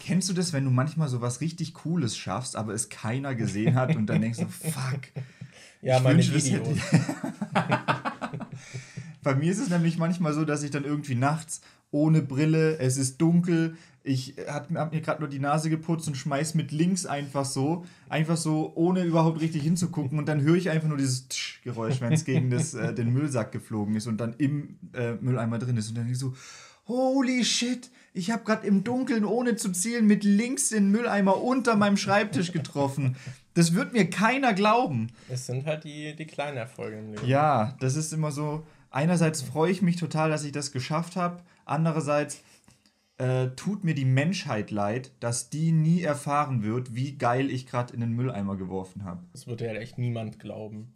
Kennst 0.00 0.28
du 0.28 0.34
das, 0.34 0.52
wenn 0.52 0.64
du 0.64 0.70
manchmal 0.70 1.08
so 1.08 1.20
was 1.20 1.40
richtig 1.40 1.74
Cooles 1.74 2.16
schaffst, 2.16 2.56
aber 2.56 2.74
es 2.74 2.88
keiner 2.88 3.34
gesehen 3.34 3.74
hat 3.74 3.96
und 3.96 4.06
dann 4.06 4.20
denkst 4.20 4.38
du, 4.38 4.48
fuck. 4.48 5.00
Ja, 5.80 6.00
meine 6.00 6.18
wünsche, 6.18 6.34
Videos. 6.34 6.78
Bei 9.22 9.34
mir 9.34 9.50
ist 9.50 9.58
es 9.58 9.70
nämlich 9.70 9.98
manchmal 9.98 10.34
so, 10.34 10.44
dass 10.44 10.62
ich 10.62 10.70
dann 10.70 10.84
irgendwie 10.84 11.14
nachts 11.14 11.62
ohne 11.90 12.22
Brille, 12.22 12.78
es 12.78 12.96
ist 12.96 13.20
dunkel, 13.20 13.76
ich 14.06 14.34
habe 14.48 14.78
hab 14.78 14.92
mir 14.92 15.00
gerade 15.00 15.20
nur 15.20 15.30
die 15.30 15.38
Nase 15.38 15.70
geputzt 15.70 16.06
und 16.08 16.16
schmeiß 16.16 16.54
mit 16.54 16.72
links 16.72 17.06
einfach 17.06 17.46
so, 17.46 17.86
einfach 18.10 18.36
so, 18.36 18.72
ohne 18.74 19.02
überhaupt 19.02 19.40
richtig 19.40 19.62
hinzugucken. 19.62 20.18
Und 20.18 20.28
dann 20.28 20.42
höre 20.42 20.56
ich 20.56 20.68
einfach 20.68 20.88
nur 20.88 20.98
dieses 20.98 21.28
Tsch 21.28 21.62
Geräusch, 21.62 22.02
wenn 22.02 22.12
es 22.12 22.26
gegen 22.26 22.50
das, 22.50 22.74
äh, 22.74 22.92
den 22.92 23.14
Müllsack 23.14 23.50
geflogen 23.50 23.96
ist 23.96 24.06
und 24.06 24.18
dann 24.18 24.34
im 24.36 24.76
äh, 24.92 25.14
Mülleimer 25.14 25.58
drin 25.58 25.78
ist. 25.78 25.88
Und 25.88 25.96
dann 25.96 26.10
ich 26.10 26.18
so, 26.18 26.34
holy 26.86 27.44
shit, 27.44 27.90
ich 28.14 28.30
habe 28.30 28.44
gerade 28.44 28.66
im 28.66 28.84
Dunkeln, 28.84 29.24
ohne 29.24 29.56
zu 29.56 29.72
zielen, 29.72 30.06
mit 30.06 30.22
links 30.22 30.68
den 30.68 30.90
Mülleimer 30.90 31.42
unter 31.42 31.74
meinem 31.74 31.96
Schreibtisch 31.96 32.52
getroffen. 32.52 33.16
Das 33.54 33.74
wird 33.74 33.92
mir 33.92 34.08
keiner 34.08 34.54
glauben. 34.54 35.12
Es 35.28 35.46
sind 35.46 35.66
halt 35.66 35.84
die, 35.84 36.14
die 36.14 36.26
kleinen 36.26 36.56
Erfolge 36.56 36.98
im 36.98 37.10
Leben. 37.10 37.26
Ja, 37.26 37.76
das 37.80 37.96
ist 37.96 38.12
immer 38.12 38.30
so. 38.30 38.64
Einerseits 38.90 39.42
freue 39.42 39.72
ich 39.72 39.82
mich 39.82 39.96
total, 39.96 40.30
dass 40.30 40.44
ich 40.44 40.52
das 40.52 40.70
geschafft 40.70 41.16
habe. 41.16 41.42
Andererseits 41.64 42.42
äh, 43.18 43.48
tut 43.56 43.82
mir 43.82 43.94
die 43.94 44.04
Menschheit 44.04 44.70
leid, 44.70 45.10
dass 45.18 45.50
die 45.50 45.72
nie 45.72 46.02
erfahren 46.02 46.62
wird, 46.62 46.94
wie 46.94 47.18
geil 47.18 47.50
ich 47.50 47.66
gerade 47.66 47.94
in 47.94 48.00
den 48.00 48.12
Mülleimer 48.12 48.56
geworfen 48.56 49.04
habe. 49.04 49.24
Das 49.32 49.48
wird 49.48 49.60
ja 49.60 49.72
echt 49.72 49.98
niemand 49.98 50.38
glauben. 50.38 50.93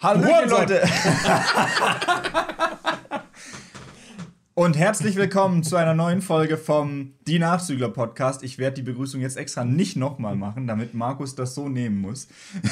Hallo 0.00 0.28
Leute! 0.46 0.80
Und 4.54 4.78
herzlich 4.78 5.16
willkommen 5.16 5.64
zu 5.64 5.74
einer 5.74 5.94
neuen 5.94 6.22
Folge 6.22 6.56
vom 6.56 7.14
Die 7.26 7.40
Nachzügler 7.40 7.88
Podcast. 7.88 8.44
Ich 8.44 8.58
werde 8.58 8.76
die 8.76 8.82
Begrüßung 8.82 9.20
jetzt 9.20 9.36
extra 9.36 9.64
nicht 9.64 9.96
nochmal 9.96 10.36
machen, 10.36 10.68
damit 10.68 10.94
Markus 10.94 11.34
das 11.34 11.56
so 11.56 11.68
nehmen 11.68 12.00
muss. 12.00 12.28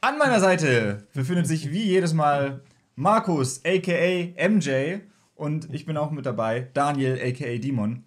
An 0.00 0.18
meiner 0.18 0.38
Seite 0.38 1.04
befindet 1.14 1.48
sich 1.48 1.72
wie 1.72 1.82
jedes 1.82 2.14
Mal 2.14 2.60
Markus, 2.94 3.60
aka 3.64 4.48
MJ. 4.48 4.98
Und 5.34 5.74
ich 5.74 5.84
bin 5.84 5.96
auch 5.96 6.12
mit 6.12 6.26
dabei, 6.26 6.68
Daniel, 6.74 7.18
aka 7.20 7.58
Dimon. 7.58 8.04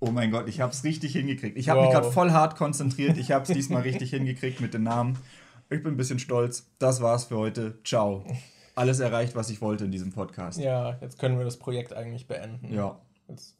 Oh 0.00 0.12
mein 0.12 0.30
Gott, 0.30 0.48
ich 0.48 0.62
habe 0.62 0.72
es 0.72 0.82
richtig 0.84 1.12
hingekriegt. 1.12 1.58
Ich 1.58 1.68
habe 1.68 1.80
wow. 1.80 1.86
mich 1.88 1.94
gerade 1.94 2.10
voll 2.10 2.30
hart 2.30 2.56
konzentriert. 2.56 3.18
Ich 3.18 3.32
habe 3.32 3.42
es 3.42 3.50
diesmal 3.50 3.82
richtig 3.82 4.10
hingekriegt 4.10 4.62
mit 4.62 4.72
den 4.72 4.84
Namen. 4.84 5.18
Ich 5.70 5.82
bin 5.82 5.94
ein 5.94 5.96
bisschen 5.96 6.18
stolz. 6.18 6.70
Das 6.78 7.00
war's 7.02 7.26
für 7.26 7.36
heute. 7.36 7.78
Ciao 7.84 8.24
alles 8.78 9.00
erreicht, 9.00 9.34
was 9.34 9.50
ich 9.50 9.60
wollte 9.60 9.84
in 9.84 9.90
diesem 9.90 10.12
Podcast. 10.12 10.58
Ja, 10.58 10.96
jetzt 11.00 11.18
können 11.18 11.36
wir 11.36 11.44
das 11.44 11.58
Projekt 11.58 11.92
eigentlich 11.92 12.28
beenden. 12.28 12.72
Ja. 12.72 13.00
Jetzt, 13.26 13.56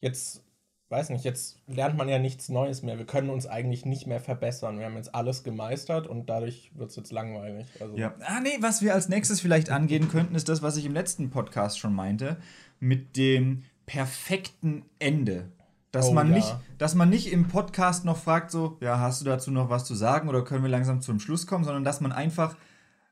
jetzt, 0.00 0.44
weiß 0.88 1.10
nicht, 1.10 1.24
jetzt 1.24 1.58
lernt 1.66 1.96
man 1.96 2.08
ja 2.08 2.18
nichts 2.18 2.48
Neues 2.48 2.82
mehr. 2.82 2.96
Wir 2.96 3.06
können 3.06 3.28
uns 3.28 3.46
eigentlich 3.46 3.84
nicht 3.84 4.06
mehr 4.06 4.20
verbessern. 4.20 4.78
Wir 4.78 4.86
haben 4.86 4.96
jetzt 4.96 5.14
alles 5.14 5.42
gemeistert 5.42 6.06
und 6.06 6.30
dadurch 6.30 6.70
wird 6.74 6.90
es 6.90 6.96
jetzt 6.96 7.10
langweilig. 7.10 7.66
Also 7.80 7.96
ja. 7.96 8.14
Ah, 8.20 8.40
nee, 8.40 8.56
was 8.60 8.82
wir 8.82 8.94
als 8.94 9.08
nächstes 9.08 9.40
vielleicht 9.40 9.70
angehen 9.70 10.08
könnten, 10.08 10.36
ist 10.36 10.48
das, 10.48 10.62
was 10.62 10.76
ich 10.76 10.84
im 10.84 10.94
letzten 10.94 11.30
Podcast 11.30 11.80
schon 11.80 11.92
meinte, 11.92 12.36
mit 12.78 13.16
dem 13.16 13.64
perfekten 13.84 14.84
Ende. 15.00 15.50
Dass, 15.92 16.06
oh, 16.06 16.12
man 16.12 16.28
ja. 16.28 16.36
nicht, 16.36 16.54
dass 16.78 16.94
man 16.94 17.08
nicht 17.08 17.32
im 17.32 17.48
Podcast 17.48 18.04
noch 18.04 18.16
fragt, 18.16 18.50
so, 18.50 18.78
ja, 18.80 19.00
hast 19.00 19.20
du 19.20 19.24
dazu 19.24 19.50
noch 19.50 19.70
was 19.70 19.84
zu 19.84 19.94
sagen 19.94 20.28
oder 20.28 20.44
können 20.44 20.62
wir 20.62 20.70
langsam 20.70 21.00
zum 21.00 21.18
Schluss 21.18 21.46
kommen, 21.46 21.64
sondern 21.64 21.82
dass 21.82 22.00
man 22.00 22.12
einfach 22.12 22.56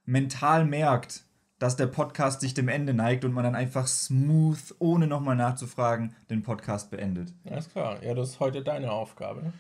mental 0.05 0.65
merkt, 0.65 1.25
dass 1.59 1.77
der 1.77 1.87
Podcast 1.87 2.41
sich 2.41 2.55
dem 2.55 2.69
Ende 2.69 2.95
neigt 2.95 3.25
und 3.25 3.33
man 3.33 3.45
dann 3.45 3.57
einfach 3.57 3.89
smooth, 3.89 4.77
ohne 4.79 5.09
nochmal 5.09 5.35
nachzufragen, 5.35 6.15
den 6.31 6.43
Podcast 6.43 6.91
beendet. 6.91 7.35
Alles 7.51 7.69
klar. 7.69 8.03
Ja, 8.03 8.15
das 8.15 8.31
ist 8.31 8.41
heute 8.41 8.63
deine 8.63 8.93
Aufgabe. 8.93 9.53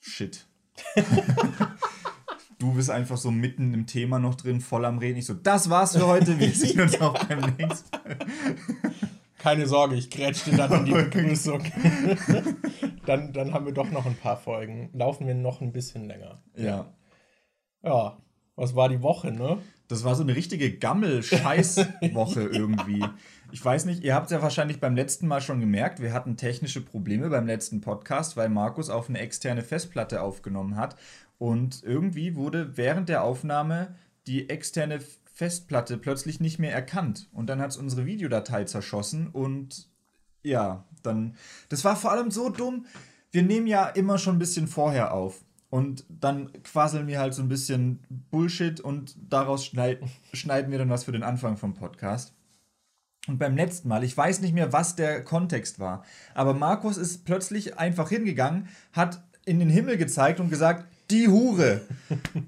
Shit. 0.00 0.46
du 2.58 2.74
bist 2.74 2.90
einfach 2.90 3.16
so 3.16 3.30
mitten 3.32 3.74
im 3.74 3.86
Thema 3.86 4.20
noch 4.20 4.36
drin, 4.36 4.60
voll 4.60 4.84
am 4.84 4.98
Reden. 4.98 5.18
Ich 5.18 5.26
so, 5.26 5.34
das 5.34 5.70
war's 5.70 5.96
für 5.96 6.06
heute. 6.06 6.38
Wir 6.38 6.50
sehen 6.54 6.80
uns 6.80 7.00
auch 7.00 7.18
beim 7.26 7.54
nächsten 7.56 7.98
Keine 9.44 9.66
Sorge, 9.66 9.96
ich 9.96 10.08
grätsch 10.08 10.44
dir 10.44 10.56
dann 10.56 10.72
in 10.72 10.84
die 10.86 10.92
Begrüßung. 10.94 11.62
dann, 13.06 13.30
dann 13.34 13.52
haben 13.52 13.66
wir 13.66 13.74
doch 13.74 13.90
noch 13.90 14.06
ein 14.06 14.16
paar 14.16 14.38
Folgen. 14.38 14.88
Laufen 14.94 15.26
wir 15.26 15.34
noch 15.34 15.60
ein 15.60 15.70
bisschen 15.70 16.06
länger. 16.06 16.42
Ja. 16.56 16.86
Ja, 17.82 18.16
was 18.56 18.74
war 18.74 18.88
die 18.88 19.02
Woche, 19.02 19.32
ne? 19.32 19.58
Das 19.86 20.02
war 20.02 20.14
so 20.14 20.22
eine 20.22 20.34
richtige 20.34 20.72
Gammel-Scheiß-Woche 20.78 22.40
irgendwie. 22.52 23.04
Ich 23.52 23.62
weiß 23.62 23.84
nicht, 23.84 24.02
ihr 24.02 24.14
habt 24.14 24.28
es 24.28 24.32
ja 24.32 24.40
wahrscheinlich 24.40 24.80
beim 24.80 24.96
letzten 24.96 25.28
Mal 25.28 25.42
schon 25.42 25.60
gemerkt, 25.60 26.00
wir 26.00 26.14
hatten 26.14 26.38
technische 26.38 26.80
Probleme 26.80 27.28
beim 27.28 27.46
letzten 27.46 27.82
Podcast, 27.82 28.38
weil 28.38 28.48
Markus 28.48 28.88
auf 28.88 29.10
eine 29.10 29.18
externe 29.18 29.60
Festplatte 29.60 30.22
aufgenommen 30.22 30.76
hat. 30.76 30.96
Und 31.36 31.82
irgendwie 31.82 32.34
wurde 32.34 32.78
während 32.78 33.10
der 33.10 33.22
Aufnahme 33.22 33.94
die 34.26 34.48
externe 34.48 35.00
Festplatte 35.34 35.98
plötzlich 35.98 36.40
nicht 36.40 36.60
mehr 36.60 36.72
erkannt. 36.72 37.28
Und 37.32 37.48
dann 37.48 37.60
hat 37.60 37.70
es 37.70 37.76
unsere 37.76 38.06
Videodatei 38.06 38.64
zerschossen 38.64 39.28
und 39.28 39.90
ja, 40.42 40.84
dann. 41.02 41.36
Das 41.68 41.84
war 41.84 41.96
vor 41.96 42.12
allem 42.12 42.30
so 42.30 42.50
dumm. 42.50 42.86
Wir 43.32 43.42
nehmen 43.42 43.66
ja 43.66 43.88
immer 43.88 44.16
schon 44.18 44.36
ein 44.36 44.38
bisschen 44.38 44.68
vorher 44.68 45.12
auf. 45.12 45.44
Und 45.70 46.04
dann 46.08 46.52
quasseln 46.62 47.08
wir 47.08 47.18
halt 47.18 47.34
so 47.34 47.42
ein 47.42 47.48
bisschen 47.48 47.98
Bullshit 48.30 48.80
und 48.80 49.16
daraus 49.28 49.66
schneid, 49.66 50.00
schneiden 50.32 50.70
wir 50.70 50.78
dann 50.78 50.90
was 50.90 51.02
für 51.02 51.12
den 51.12 51.24
Anfang 51.24 51.56
vom 51.56 51.74
Podcast. 51.74 52.32
Und 53.26 53.38
beim 53.38 53.56
letzten 53.56 53.88
Mal, 53.88 54.04
ich 54.04 54.16
weiß 54.16 54.40
nicht 54.40 54.54
mehr, 54.54 54.72
was 54.72 54.94
der 54.94 55.24
Kontext 55.24 55.80
war, 55.80 56.04
aber 56.34 56.54
Markus 56.54 56.96
ist 56.96 57.24
plötzlich 57.24 57.76
einfach 57.76 58.10
hingegangen, 58.10 58.68
hat 58.92 59.24
in 59.46 59.58
den 59.58 59.70
Himmel 59.70 59.96
gezeigt 59.96 60.38
und 60.38 60.48
gesagt, 60.48 60.86
die 61.10 61.28
Hure. 61.28 61.82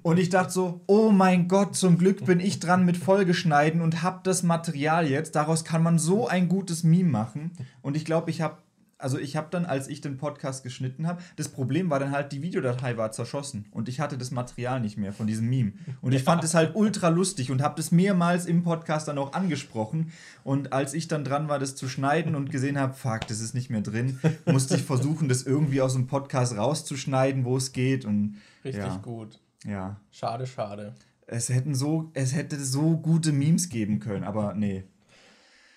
Und 0.02 0.18
ich 0.18 0.30
dachte 0.30 0.52
so, 0.52 0.80
oh 0.86 1.10
mein 1.10 1.48
Gott, 1.48 1.76
zum 1.76 1.98
Glück 1.98 2.24
bin 2.24 2.40
ich 2.40 2.60
dran 2.60 2.84
mit 2.84 2.96
Folgeschneiden 2.96 3.80
und 3.80 4.02
hab 4.02 4.24
das 4.24 4.42
Material 4.42 5.08
jetzt. 5.08 5.34
Daraus 5.34 5.64
kann 5.64 5.82
man 5.82 5.98
so 5.98 6.26
ein 6.26 6.48
gutes 6.48 6.82
Meme 6.82 7.10
machen. 7.10 7.52
Und 7.82 7.96
ich 7.96 8.04
glaube, 8.04 8.30
ich 8.30 8.40
habe 8.40 8.58
also 8.98 9.18
ich 9.18 9.36
habe 9.36 9.48
dann, 9.50 9.66
als 9.66 9.88
ich 9.88 10.00
den 10.00 10.16
Podcast 10.16 10.62
geschnitten 10.62 11.06
habe, 11.06 11.22
das 11.36 11.48
Problem 11.48 11.90
war 11.90 11.98
dann 11.98 12.12
halt, 12.12 12.32
die 12.32 12.42
Videodatei 12.42 12.96
war 12.96 13.12
zerschossen 13.12 13.66
und 13.70 13.88
ich 13.88 14.00
hatte 14.00 14.16
das 14.16 14.30
Material 14.30 14.80
nicht 14.80 14.96
mehr 14.96 15.12
von 15.12 15.26
diesem 15.26 15.48
Meme. 15.48 15.72
Und 16.00 16.12
ich 16.12 16.22
fand 16.22 16.42
es 16.44 16.54
halt 16.54 16.74
ultra 16.74 17.08
lustig 17.08 17.50
und 17.50 17.62
habe 17.62 17.74
das 17.76 17.92
mehrmals 17.92 18.46
im 18.46 18.62
Podcast 18.62 19.08
dann 19.08 19.18
auch 19.18 19.34
angesprochen. 19.34 20.12
Und 20.44 20.72
als 20.72 20.94
ich 20.94 21.08
dann 21.08 21.24
dran 21.24 21.48
war, 21.48 21.58
das 21.58 21.76
zu 21.76 21.88
schneiden 21.88 22.34
und 22.34 22.50
gesehen 22.50 22.78
habe, 22.78 22.94
fuck, 22.94 23.26
das 23.28 23.40
ist 23.40 23.54
nicht 23.54 23.70
mehr 23.70 23.82
drin, 23.82 24.18
musste 24.46 24.76
ich 24.76 24.82
versuchen, 24.82 25.28
das 25.28 25.42
irgendwie 25.42 25.82
aus 25.82 25.92
dem 25.92 26.06
Podcast 26.06 26.56
rauszuschneiden, 26.56 27.44
wo 27.44 27.56
es 27.56 27.72
geht. 27.72 28.04
Und, 28.04 28.36
Richtig 28.64 28.82
ja. 28.82 28.96
gut. 28.96 29.40
Ja. 29.64 30.00
Schade, 30.10 30.46
schade. 30.46 30.94
Es 31.26 31.48
hätten 31.48 31.74
so, 31.74 32.10
es 32.14 32.34
hätte 32.34 32.58
so 32.64 32.96
gute 32.96 33.32
Memes 33.32 33.68
geben 33.68 33.98
können, 33.98 34.24
aber 34.24 34.54
nee. 34.54 34.84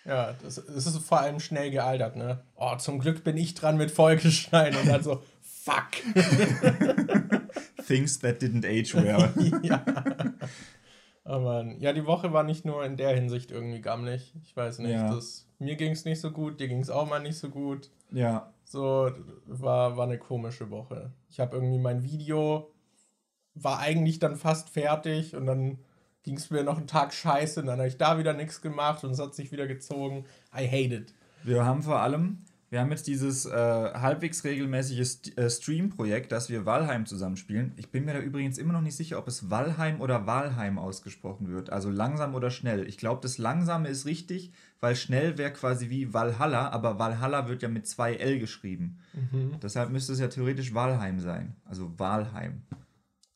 Ja, 0.09 0.33
das, 0.41 0.55
das, 0.55 0.87
ist 0.87 0.97
vor 1.03 1.19
allem 1.19 1.39
schnell 1.39 1.69
gealtert, 1.69 2.15
ne? 2.15 2.41
Oh, 2.55 2.75
zum 2.77 2.97
Glück 2.97 3.23
bin 3.23 3.37
ich 3.37 3.53
dran 3.53 3.77
mit 3.77 3.91
Folgeschneiden 3.91 4.79
und 4.79 4.87
dann 4.87 5.03
so, 5.03 5.21
fuck. 5.41 5.91
Things 7.85 8.17
that 8.19 8.41
didn't 8.41 8.65
age 8.65 8.95
well. 8.95 9.31
ja. 9.61 9.85
Aber 11.23 11.63
ja, 11.77 11.93
die 11.93 12.07
Woche 12.07 12.33
war 12.33 12.43
nicht 12.43 12.65
nur 12.65 12.83
in 12.83 12.97
der 12.97 13.13
Hinsicht 13.13 13.51
irgendwie 13.51 13.81
gammelig. 13.81 14.33
Ich 14.41 14.57
weiß 14.57 14.79
nicht, 14.79 14.93
ja. 14.93 15.13
das, 15.13 15.45
mir 15.59 15.75
ging 15.75 15.91
es 15.91 16.05
nicht 16.05 16.19
so 16.19 16.31
gut, 16.31 16.59
dir 16.59 16.67
ging 16.67 16.81
es 16.81 16.89
auch 16.89 17.07
mal 17.07 17.19
nicht 17.19 17.37
so 17.37 17.49
gut. 17.49 17.91
Ja. 18.11 18.51
So, 18.63 19.11
war, 19.45 19.95
war 19.95 20.05
eine 20.05 20.17
komische 20.17 20.71
Woche. 20.71 21.11
Ich 21.29 21.39
habe 21.39 21.55
irgendwie 21.55 21.77
mein 21.77 22.01
Video, 22.03 22.71
war 23.53 23.77
eigentlich 23.77 24.17
dann 24.17 24.37
fast 24.37 24.69
fertig 24.69 25.35
und 25.35 25.45
dann 25.45 25.77
ging 26.29 26.37
es 26.37 26.51
mir 26.51 26.63
noch 26.63 26.77
einen 26.77 26.85
Tag 26.85 27.11
scheiße 27.11 27.61
und 27.61 27.65
dann 27.65 27.79
habe 27.79 27.87
ich 27.87 27.97
da 27.97 28.19
wieder 28.19 28.33
nichts 28.33 28.61
gemacht 28.61 29.03
und 29.03 29.09
es 29.11 29.19
hat 29.19 29.33
sich 29.33 29.51
wieder 29.51 29.65
gezogen. 29.65 30.25
I 30.55 30.67
hate 30.67 30.93
it. 30.93 31.13
Wir 31.43 31.65
haben 31.65 31.81
vor 31.81 32.01
allem, 32.01 32.43
wir 32.69 32.81
haben 32.81 32.91
jetzt 32.91 33.07
dieses 33.07 33.47
äh, 33.47 33.51
halbwegs 33.51 34.43
regelmäßige 34.43 35.07
St 35.07 35.37
äh, 35.39 35.49
Stream-Projekt, 35.49 36.31
dass 36.31 36.51
wir 36.51 36.67
Valheim 36.67 37.07
zusammenspielen. 37.07 37.71
Ich 37.77 37.89
bin 37.89 38.05
mir 38.05 38.13
da 38.13 38.19
übrigens 38.19 38.59
immer 38.59 38.73
noch 38.73 38.81
nicht 38.81 38.95
sicher, 38.95 39.17
ob 39.17 39.27
es 39.27 39.49
Valheim 39.49 40.01
oder 40.01 40.27
Valheim 40.27 40.77
ausgesprochen 40.77 41.49
wird. 41.49 41.71
Also 41.71 41.89
langsam 41.89 42.35
oder 42.35 42.51
schnell. 42.51 42.87
Ich 42.87 42.99
glaube, 42.99 43.21
das 43.23 43.39
Langsame 43.39 43.89
ist 43.89 44.05
richtig, 44.05 44.51
weil 44.81 44.95
schnell 44.95 45.39
wäre 45.39 45.51
quasi 45.51 45.89
wie 45.89 46.13
Valhalla, 46.13 46.69
aber 46.69 46.99
Valhalla 46.99 47.47
wird 47.47 47.63
ja 47.63 47.69
mit 47.69 47.87
zwei 47.87 48.13
L 48.13 48.37
geschrieben. 48.37 48.99
Mhm. 49.13 49.59
Deshalb 49.63 49.89
müsste 49.89 50.13
es 50.13 50.19
ja 50.19 50.27
theoretisch 50.27 50.75
Valheim 50.75 51.19
sein. 51.19 51.55
Also 51.65 51.91
Valheim. 51.97 52.61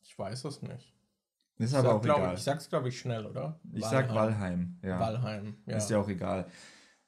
Ich 0.00 0.16
weiß 0.16 0.44
es 0.44 0.62
nicht. 0.62 0.93
Ist 1.58 1.70
ich 1.70 1.76
aber 1.76 1.88
sag, 1.88 1.96
auch 1.96 2.02
glaub, 2.02 2.18
egal. 2.18 2.34
Ich 2.34 2.42
sag's, 2.42 2.68
glaube 2.68 2.88
ich, 2.88 2.98
schnell, 2.98 3.26
oder? 3.26 3.58
Ich 3.72 3.82
Walheim. 3.82 4.06
sag 4.06 4.14
Walheim. 4.14 4.78
Ja. 4.82 5.00
Walheim, 5.00 5.56
ja. 5.66 5.76
Ist 5.76 5.90
ja 5.90 5.98
auch 5.98 6.08
egal. 6.08 6.46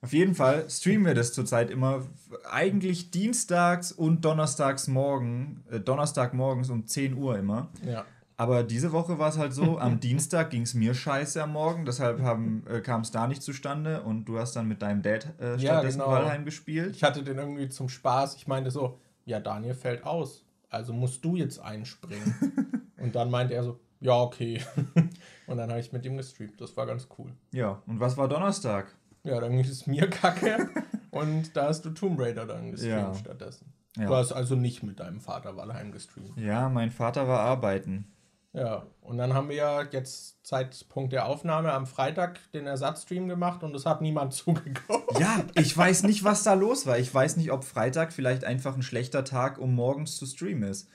Auf 0.02 0.12
jeden 0.12 0.34
Fall 0.34 0.70
streamen 0.70 1.06
wir 1.06 1.14
das 1.14 1.32
zurzeit 1.32 1.70
immer 1.70 2.06
eigentlich 2.48 3.10
dienstags 3.10 3.90
und 3.90 4.24
donnerstags 4.24 4.88
morgen, 4.88 5.64
äh, 5.70 5.80
Donnerstagmorgens 5.80 6.70
um 6.70 6.86
10 6.86 7.14
Uhr 7.14 7.38
immer. 7.38 7.70
Ja. 7.84 8.04
Aber 8.36 8.62
diese 8.62 8.92
Woche 8.92 9.18
war 9.18 9.30
es 9.30 9.38
halt 9.38 9.54
so, 9.54 9.78
am 9.78 9.98
Dienstag 10.00 10.50
ging 10.50 10.62
es 10.62 10.74
mir 10.74 10.94
scheiße 10.94 11.42
am 11.42 11.52
Morgen, 11.52 11.86
deshalb 11.86 12.20
äh, 12.20 12.80
kam 12.82 13.00
es 13.00 13.10
da 13.10 13.26
nicht 13.26 13.42
zustande 13.42 14.02
und 14.02 14.26
du 14.26 14.38
hast 14.38 14.54
dann 14.54 14.68
mit 14.68 14.82
deinem 14.82 15.02
Dad 15.02 15.24
äh, 15.40 15.58
stattdessen 15.58 15.62
ja, 15.62 15.82
genau. 15.82 16.10
Valheim 16.10 16.44
gespielt. 16.44 16.94
Ich 16.94 17.02
hatte 17.02 17.22
den 17.22 17.38
irgendwie 17.38 17.68
zum 17.70 17.88
Spaß, 17.88 18.36
ich 18.36 18.46
meinte 18.46 18.70
so, 18.70 19.00
ja, 19.24 19.40
Daniel 19.40 19.74
fällt 19.74 20.04
aus, 20.04 20.44
also 20.68 20.92
musst 20.92 21.24
du 21.24 21.34
jetzt 21.34 21.58
einspringen. 21.58 22.92
und 22.98 23.14
dann 23.14 23.30
meinte 23.30 23.54
er 23.54 23.64
so, 23.64 23.80
ja, 24.00 24.20
okay. 24.20 24.60
und 25.46 25.56
dann 25.56 25.70
habe 25.70 25.80
ich 25.80 25.92
mit 25.92 26.04
ihm 26.04 26.16
gestreamt, 26.16 26.60
das 26.60 26.76
war 26.76 26.86
ganz 26.86 27.08
cool. 27.18 27.32
Ja, 27.52 27.82
und 27.86 28.00
was 28.00 28.16
war 28.16 28.28
Donnerstag? 28.28 28.94
Ja, 29.24 29.40
dann 29.40 29.52
ging 29.52 29.60
es 29.60 29.86
mir 29.86 30.08
kacke 30.10 30.68
und 31.10 31.56
da 31.56 31.68
hast 31.68 31.84
du 31.84 31.90
Tomb 31.90 32.20
Raider 32.20 32.46
dann 32.46 32.70
gestreamt 32.70 33.14
ja. 33.14 33.14
stattdessen. 33.14 33.72
Ja. 33.96 34.06
Du 34.06 34.14
hast 34.14 34.32
also 34.32 34.54
nicht 34.54 34.82
mit 34.82 35.00
deinem 35.00 35.20
Vater 35.20 35.56
Valheim 35.56 35.90
gestreamt. 35.90 36.38
Ja, 36.38 36.68
mein 36.68 36.90
Vater 36.90 37.26
war 37.28 37.40
arbeiten. 37.40 38.12
Ja, 38.56 38.86
und 39.02 39.18
dann 39.18 39.34
haben 39.34 39.50
wir 39.50 39.56
ja 39.56 39.82
jetzt 39.82 40.46
Zeitpunkt 40.46 41.12
der 41.12 41.26
Aufnahme 41.26 41.72
am 41.72 41.86
Freitag 41.86 42.40
den 42.52 42.66
Ersatzstream 42.66 43.28
gemacht 43.28 43.62
und 43.62 43.74
es 43.76 43.84
hat 43.84 44.00
niemand 44.00 44.32
zugeguckt. 44.34 45.20
Ja, 45.20 45.44
ich 45.54 45.76
weiß 45.76 46.04
nicht, 46.04 46.24
was 46.24 46.42
da 46.42 46.54
los 46.54 46.86
war. 46.86 46.98
Ich 46.98 47.12
weiß 47.12 47.36
nicht, 47.36 47.52
ob 47.52 47.64
Freitag 47.64 48.14
vielleicht 48.14 48.44
einfach 48.44 48.74
ein 48.74 48.82
schlechter 48.82 49.24
Tag, 49.24 49.58
um 49.58 49.74
morgens 49.74 50.16
zu 50.16 50.24
streamen 50.24 50.70
ist. 50.70 50.88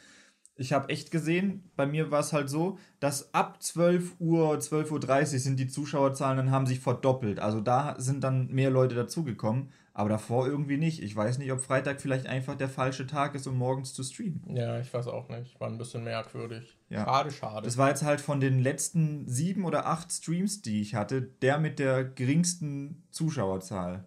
Ich 0.61 0.73
habe 0.73 0.89
echt 0.89 1.11
gesehen, 1.11 1.69
bei 1.75 1.85
mir 1.85 2.11
war 2.11 2.19
es 2.19 2.33
halt 2.33 2.49
so, 2.49 2.77
dass 2.99 3.33
ab 3.33 3.61
12 3.61 4.15
Uhr, 4.19 4.53
12.30 4.53 4.91
Uhr 5.33 5.39
sind 5.39 5.59
die 5.59 5.67
Zuschauerzahlen 5.67 6.37
dann 6.37 6.51
haben 6.51 6.67
sich 6.67 6.79
verdoppelt. 6.79 7.39
Also 7.39 7.61
da 7.61 7.95
sind 7.97 8.23
dann 8.23 8.47
mehr 8.47 8.69
Leute 8.69 8.95
dazugekommen. 8.95 9.69
Aber 9.93 10.07
davor 10.07 10.47
irgendwie 10.47 10.77
nicht. 10.77 11.03
Ich 11.03 11.13
weiß 11.13 11.37
nicht, 11.37 11.51
ob 11.51 11.59
Freitag 11.59 11.99
vielleicht 11.99 12.25
einfach 12.25 12.55
der 12.55 12.69
falsche 12.69 13.07
Tag 13.07 13.35
ist, 13.35 13.45
um 13.45 13.57
morgens 13.57 13.93
zu 13.93 14.03
streamen. 14.03 14.41
Ja, 14.55 14.79
ich 14.79 14.93
weiß 14.93 15.07
auch 15.07 15.27
nicht. 15.27 15.59
War 15.59 15.67
ein 15.67 15.77
bisschen 15.77 16.05
merkwürdig. 16.05 16.77
Ja. 16.89 17.03
Schade, 17.03 17.31
schade. 17.31 17.65
Das 17.65 17.77
war 17.77 17.89
jetzt 17.89 18.03
halt 18.03 18.21
von 18.21 18.39
den 18.39 18.59
letzten 18.59 19.27
sieben 19.27 19.65
oder 19.65 19.87
acht 19.87 20.11
Streams, 20.11 20.61
die 20.61 20.79
ich 20.79 20.95
hatte, 20.95 21.21
der 21.21 21.57
mit 21.57 21.77
der 21.77 22.05
geringsten 22.05 23.03
Zuschauerzahl. 23.11 24.05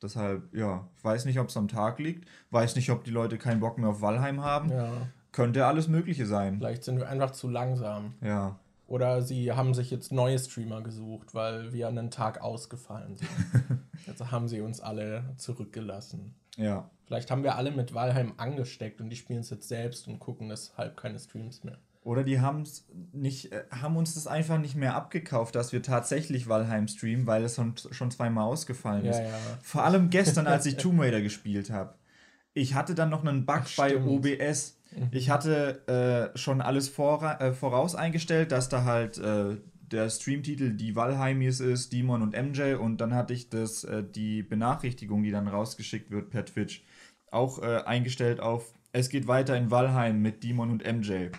Deshalb, 0.00 0.54
ja, 0.54 0.88
ich 0.96 1.02
weiß 1.02 1.24
nicht, 1.24 1.40
ob 1.40 1.48
es 1.48 1.56
am 1.56 1.66
Tag 1.66 1.98
liegt. 1.98 2.28
Weiß 2.50 2.76
nicht, 2.76 2.90
ob 2.90 3.04
die 3.04 3.10
Leute 3.10 3.36
keinen 3.36 3.60
Bock 3.60 3.78
mehr 3.78 3.88
auf 3.88 4.02
Valheim 4.02 4.40
haben. 4.40 4.70
Ja. 4.70 5.08
Könnte 5.34 5.66
alles 5.66 5.88
Mögliche 5.88 6.26
sein. 6.26 6.58
Vielleicht 6.58 6.84
sind 6.84 6.98
wir 6.98 7.08
einfach 7.08 7.32
zu 7.32 7.48
langsam. 7.48 8.14
Ja. 8.22 8.56
Oder 8.86 9.20
sie 9.20 9.50
haben 9.50 9.74
sich 9.74 9.90
jetzt 9.90 10.12
neue 10.12 10.38
Streamer 10.38 10.80
gesucht, 10.80 11.34
weil 11.34 11.72
wir 11.72 11.88
einen 11.88 12.12
Tag 12.12 12.40
ausgefallen 12.40 13.16
sind. 13.16 13.28
jetzt 14.06 14.30
haben 14.30 14.46
sie 14.46 14.60
uns 14.60 14.80
alle 14.80 15.24
zurückgelassen. 15.36 16.36
Ja. 16.56 16.88
Vielleicht 17.06 17.32
haben 17.32 17.42
wir 17.42 17.56
alle 17.56 17.72
mit 17.72 17.94
Valheim 17.94 18.34
angesteckt 18.36 19.00
und 19.00 19.10
die 19.10 19.16
spielen 19.16 19.40
es 19.40 19.50
jetzt 19.50 19.66
selbst 19.66 20.06
und 20.06 20.20
gucken 20.20 20.50
deshalb 20.50 20.96
keine 20.96 21.18
Streams 21.18 21.64
mehr. 21.64 21.78
Oder 22.04 22.22
die 22.22 22.38
haben's 22.38 22.86
nicht, 23.12 23.50
äh, 23.50 23.64
haben 23.72 23.96
uns 23.96 24.14
das 24.14 24.28
einfach 24.28 24.58
nicht 24.58 24.76
mehr 24.76 24.94
abgekauft, 24.94 25.56
dass 25.56 25.72
wir 25.72 25.82
tatsächlich 25.82 26.48
Valheim 26.48 26.86
streamen, 26.86 27.26
weil 27.26 27.42
es 27.42 27.56
schon, 27.56 27.74
schon 27.90 28.12
zweimal 28.12 28.44
ausgefallen 28.44 29.04
ist. 29.06 29.18
Ja, 29.18 29.24
ja. 29.24 29.38
Vor 29.62 29.82
allem 29.82 30.10
gestern, 30.10 30.46
als 30.46 30.64
ich 30.66 30.76
Tomb 30.76 31.00
Raider 31.00 31.22
gespielt 31.22 31.70
habe. 31.70 31.94
Ich 32.52 32.74
hatte 32.74 32.94
dann 32.94 33.10
noch 33.10 33.24
einen 33.24 33.46
Bug 33.46 33.62
Ach, 33.64 33.76
bei 33.76 33.96
OBS. 33.96 34.78
Mhm. 34.96 35.08
Ich 35.12 35.30
hatte 35.30 36.32
äh, 36.34 36.38
schon 36.38 36.60
alles 36.60 36.88
vor, 36.88 37.40
äh, 37.40 37.52
voraus 37.52 37.94
eingestellt, 37.94 38.52
dass 38.52 38.68
da 38.68 38.84
halt 38.84 39.18
äh, 39.18 39.56
der 39.80 40.10
Streamtitel 40.10 40.70
die 40.70 40.96
Valheimis 40.96 41.60
ist, 41.60 41.92
Demon 41.92 42.22
und 42.22 42.32
MJ 42.32 42.74
und 42.74 42.98
dann 43.00 43.14
hatte 43.14 43.32
ich 43.32 43.50
das, 43.50 43.84
äh, 43.84 44.02
die 44.02 44.42
Benachrichtigung, 44.42 45.22
die 45.22 45.30
dann 45.30 45.48
rausgeschickt 45.48 46.10
wird 46.10 46.30
per 46.30 46.44
Twitch, 46.44 46.84
auch 47.30 47.62
äh, 47.62 47.82
eingestellt 47.84 48.40
auf 48.40 48.72
es 48.94 49.08
geht 49.08 49.26
weiter 49.26 49.56
in 49.56 49.72
Valheim 49.72 50.22
mit 50.22 50.44
Demon 50.44 50.70
und 50.70 50.84
MJ. 50.84 51.30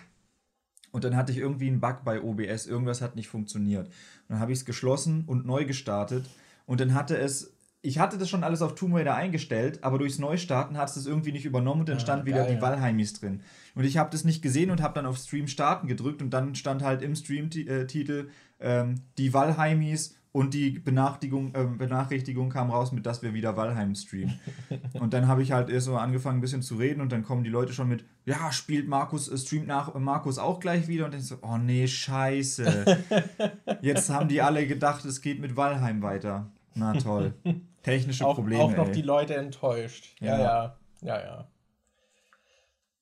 Und 0.92 1.04
dann 1.04 1.16
hatte 1.16 1.32
ich 1.32 1.38
irgendwie 1.38 1.68
einen 1.68 1.80
Bug 1.80 2.04
bei 2.04 2.22
OBS, 2.22 2.66
irgendwas 2.66 3.00
hat 3.00 3.16
nicht 3.16 3.28
funktioniert. 3.28 3.90
Dann 4.28 4.38
habe 4.38 4.52
ich 4.52 4.58
es 4.58 4.64
geschlossen 4.66 5.24
und 5.26 5.46
neu 5.46 5.64
gestartet 5.64 6.26
und 6.66 6.80
dann 6.80 6.92
hatte 6.92 7.16
es 7.16 7.55
ich 7.86 7.98
hatte 7.98 8.18
das 8.18 8.28
schon 8.28 8.42
alles 8.42 8.62
auf 8.62 8.74
Tomb 8.74 8.94
Raider 8.94 9.14
eingestellt, 9.14 9.84
aber 9.84 9.98
durchs 9.98 10.18
Neustarten 10.18 10.76
hat 10.76 10.88
es 10.88 10.94
das 10.94 11.06
irgendwie 11.06 11.32
nicht 11.32 11.44
übernommen 11.44 11.80
und 11.80 11.88
dann 11.88 11.98
ah, 11.98 12.00
stand 12.00 12.26
geil. 12.26 12.34
wieder 12.34 12.46
die 12.46 12.60
Valheimis 12.60 13.14
drin. 13.14 13.40
Und 13.74 13.84
ich 13.84 13.96
habe 13.96 14.10
das 14.10 14.24
nicht 14.24 14.42
gesehen 14.42 14.70
und 14.70 14.82
habe 14.82 14.94
dann 14.94 15.06
auf 15.06 15.18
Stream 15.18 15.46
starten 15.46 15.86
gedrückt 15.86 16.20
und 16.20 16.30
dann 16.30 16.54
stand 16.56 16.82
halt 16.82 17.02
im 17.02 17.14
Stream-Titel 17.14 18.28
ähm, 18.58 18.96
die 19.18 19.32
Valheimis 19.32 20.16
und 20.32 20.52
die 20.52 20.70
Benachrichtigung, 20.80 21.54
äh, 21.54 21.64
Benachrichtigung 21.64 22.50
kam 22.50 22.70
raus, 22.70 22.92
mit 22.92 23.06
dass 23.06 23.22
wir 23.22 23.32
wieder 23.32 23.56
Valheim 23.56 23.94
streamen. 23.94 24.38
und 24.94 25.14
dann 25.14 25.28
habe 25.28 25.42
ich 25.42 25.52
halt 25.52 25.70
erst 25.70 25.86
so 25.86 25.96
angefangen, 25.96 26.38
ein 26.38 26.40
bisschen 26.42 26.62
zu 26.62 26.76
reden 26.76 27.00
und 27.00 27.12
dann 27.12 27.22
kommen 27.22 27.44
die 27.44 27.50
Leute 27.50 27.72
schon 27.72 27.88
mit, 27.88 28.04
ja, 28.26 28.52
spielt 28.52 28.88
Markus, 28.88 29.28
äh, 29.28 29.38
streamt 29.38 29.68
nach 29.68 29.94
Markus 29.94 30.38
auch 30.38 30.60
gleich 30.60 30.88
wieder 30.88 31.06
und 31.06 31.14
dann 31.14 31.22
so, 31.22 31.36
oh 31.40 31.56
nee, 31.56 31.86
scheiße. 31.86 32.98
Jetzt 33.80 34.10
haben 34.10 34.28
die 34.28 34.42
alle 34.42 34.66
gedacht, 34.66 35.04
es 35.04 35.22
geht 35.22 35.40
mit 35.40 35.56
Valheim 35.56 36.02
weiter. 36.02 36.50
Na 36.74 36.92
toll. 36.92 37.32
Technische 37.86 38.26
auch, 38.26 38.34
Probleme. 38.34 38.62
Auch 38.62 38.76
noch 38.76 38.88
ey. 38.88 38.92
die 38.92 39.02
Leute 39.02 39.36
enttäuscht. 39.36 40.16
Ja, 40.20 40.38
ja, 40.38 40.78
ja, 41.02 41.20
ja. 41.20 41.48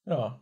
Ja. 0.07 0.41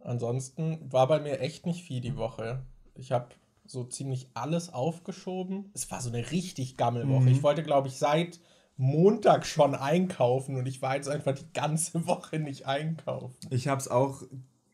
Ansonsten 0.00 0.90
war 0.90 1.06
bei 1.06 1.20
mir 1.20 1.40
echt 1.40 1.66
nicht 1.66 1.84
viel 1.84 2.00
die 2.00 2.16
Woche. 2.16 2.62
Ich 2.94 3.12
habe 3.12 3.28
so 3.66 3.84
ziemlich 3.84 4.28
alles 4.34 4.72
aufgeschoben. 4.72 5.70
Es 5.74 5.90
war 5.90 6.00
so 6.00 6.10
eine 6.10 6.30
richtig 6.30 6.76
Gammelwoche. 6.76 7.22
Mhm. 7.22 7.28
Ich 7.28 7.42
wollte, 7.42 7.62
glaube 7.62 7.88
ich, 7.88 7.98
seit 7.98 8.40
Montag 8.76 9.46
schon 9.46 9.74
einkaufen 9.74 10.56
und 10.56 10.66
ich 10.66 10.82
war 10.82 10.96
jetzt 10.96 11.08
einfach 11.08 11.34
die 11.34 11.52
ganze 11.52 12.06
Woche 12.06 12.38
nicht 12.38 12.66
einkaufen. 12.66 13.36
Ich 13.50 13.68
habe 13.68 13.80
es 13.80 13.88
auch 13.88 14.22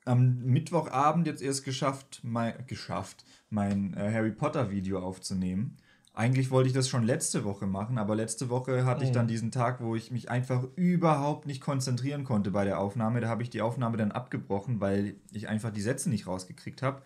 am 0.04 0.38
Mittwochabend 0.38 1.26
jetzt 1.26 1.42
erst 1.42 1.64
geschafft, 1.64 2.20
mein, 2.22 2.66
geschafft, 2.66 3.24
mein 3.50 3.94
äh, 3.94 4.12
Harry 4.12 4.32
Potter 4.32 4.70
Video 4.70 5.00
aufzunehmen. 5.00 5.76
Eigentlich 6.12 6.50
wollte 6.50 6.68
ich 6.68 6.74
das 6.74 6.88
schon 6.88 7.04
letzte 7.04 7.44
Woche 7.44 7.66
machen, 7.66 7.96
aber 7.96 8.16
letzte 8.16 8.48
Woche 8.48 8.84
hatte 8.84 9.04
ich 9.04 9.12
dann 9.12 9.26
mhm. 9.26 9.30
diesen 9.30 9.52
Tag, 9.52 9.80
wo 9.80 9.94
ich 9.94 10.10
mich 10.10 10.28
einfach 10.28 10.64
überhaupt 10.74 11.46
nicht 11.46 11.60
konzentrieren 11.60 12.24
konnte 12.24 12.50
bei 12.50 12.64
der 12.64 12.80
Aufnahme. 12.80 13.20
Da 13.20 13.28
habe 13.28 13.42
ich 13.42 13.50
die 13.50 13.62
Aufnahme 13.62 13.96
dann 13.96 14.10
abgebrochen, 14.10 14.80
weil 14.80 15.14
ich 15.32 15.48
einfach 15.48 15.70
die 15.70 15.80
Sätze 15.80 16.10
nicht 16.10 16.26
rausgekriegt 16.26 16.82
habe. 16.82 17.02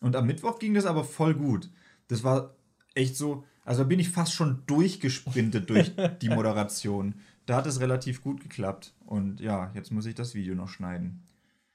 Und 0.00 0.14
am 0.14 0.26
Mittwoch 0.26 0.58
ging 0.58 0.74
das 0.74 0.84
aber 0.84 1.04
voll 1.04 1.34
gut. 1.34 1.70
Das 2.08 2.22
war 2.22 2.54
echt 2.94 3.16
so, 3.16 3.44
also 3.64 3.82
da 3.82 3.88
bin 3.88 3.98
ich 3.98 4.10
fast 4.10 4.34
schon 4.34 4.62
durchgesprintet 4.66 5.70
durch 5.70 5.92
die 6.20 6.28
Moderation. 6.28 7.14
Da 7.46 7.56
hat 7.56 7.66
es 7.66 7.80
relativ 7.80 8.22
gut 8.22 8.42
geklappt. 8.42 8.94
Und 9.06 9.40
ja, 9.40 9.70
jetzt 9.74 9.90
muss 9.90 10.06
ich 10.06 10.14
das 10.14 10.34
Video 10.34 10.54
noch 10.54 10.68
schneiden. 10.68 11.22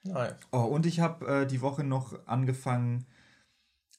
Nice. 0.04 0.34
Oh, 0.52 0.58
und 0.58 0.86
ich 0.86 1.00
habe 1.00 1.26
äh, 1.26 1.46
die 1.46 1.60
Woche 1.60 1.84
noch 1.84 2.26
angefangen, 2.26 3.06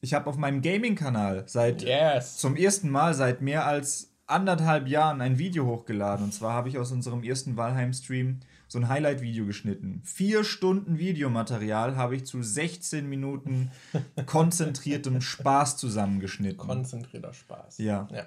ich 0.01 0.15
habe 0.15 0.30
auf 0.30 0.38
meinem 0.38 0.62
Gaming-Kanal 0.62 1.43
seit 1.48 1.84
yes. 1.84 2.38
zum 2.38 2.55
ersten 2.55 2.89
Mal 2.89 3.13
seit 3.13 3.41
mehr 3.41 3.65
als 3.65 4.12
anderthalb 4.25 4.88
Jahren 4.88 5.22
ein 5.22 5.38
Video 5.38 5.65
hochgeladen. 5.65 6.25
Und 6.25 6.34
zwar 6.34 6.53
habe 6.53 6.70
ich 6.70 6.77
aus 6.77 6.91
unserem 6.91 7.24
ersten 7.24 7.55
Valheim-Stream 7.55 8.39
so 8.67 8.79
ein 8.79 8.88
Highlight-Video 8.88 9.46
geschnitten. 9.46 10.01
Vier 10.03 10.43
Stunden 10.43 10.98
Videomaterial 10.98 11.98
habe 11.98 12.15
ich 12.15 12.25
zu 12.25 12.41
16 12.41 13.08
Minuten 13.08 13.72
konzentriertem 14.25 15.22
Spaß 15.22 15.77
zusammengeschnitten. 15.77 16.58
Konzentrierter 16.58 17.34
Spaß. 17.34 17.77
Ja. 17.77 18.08
ja. 18.12 18.25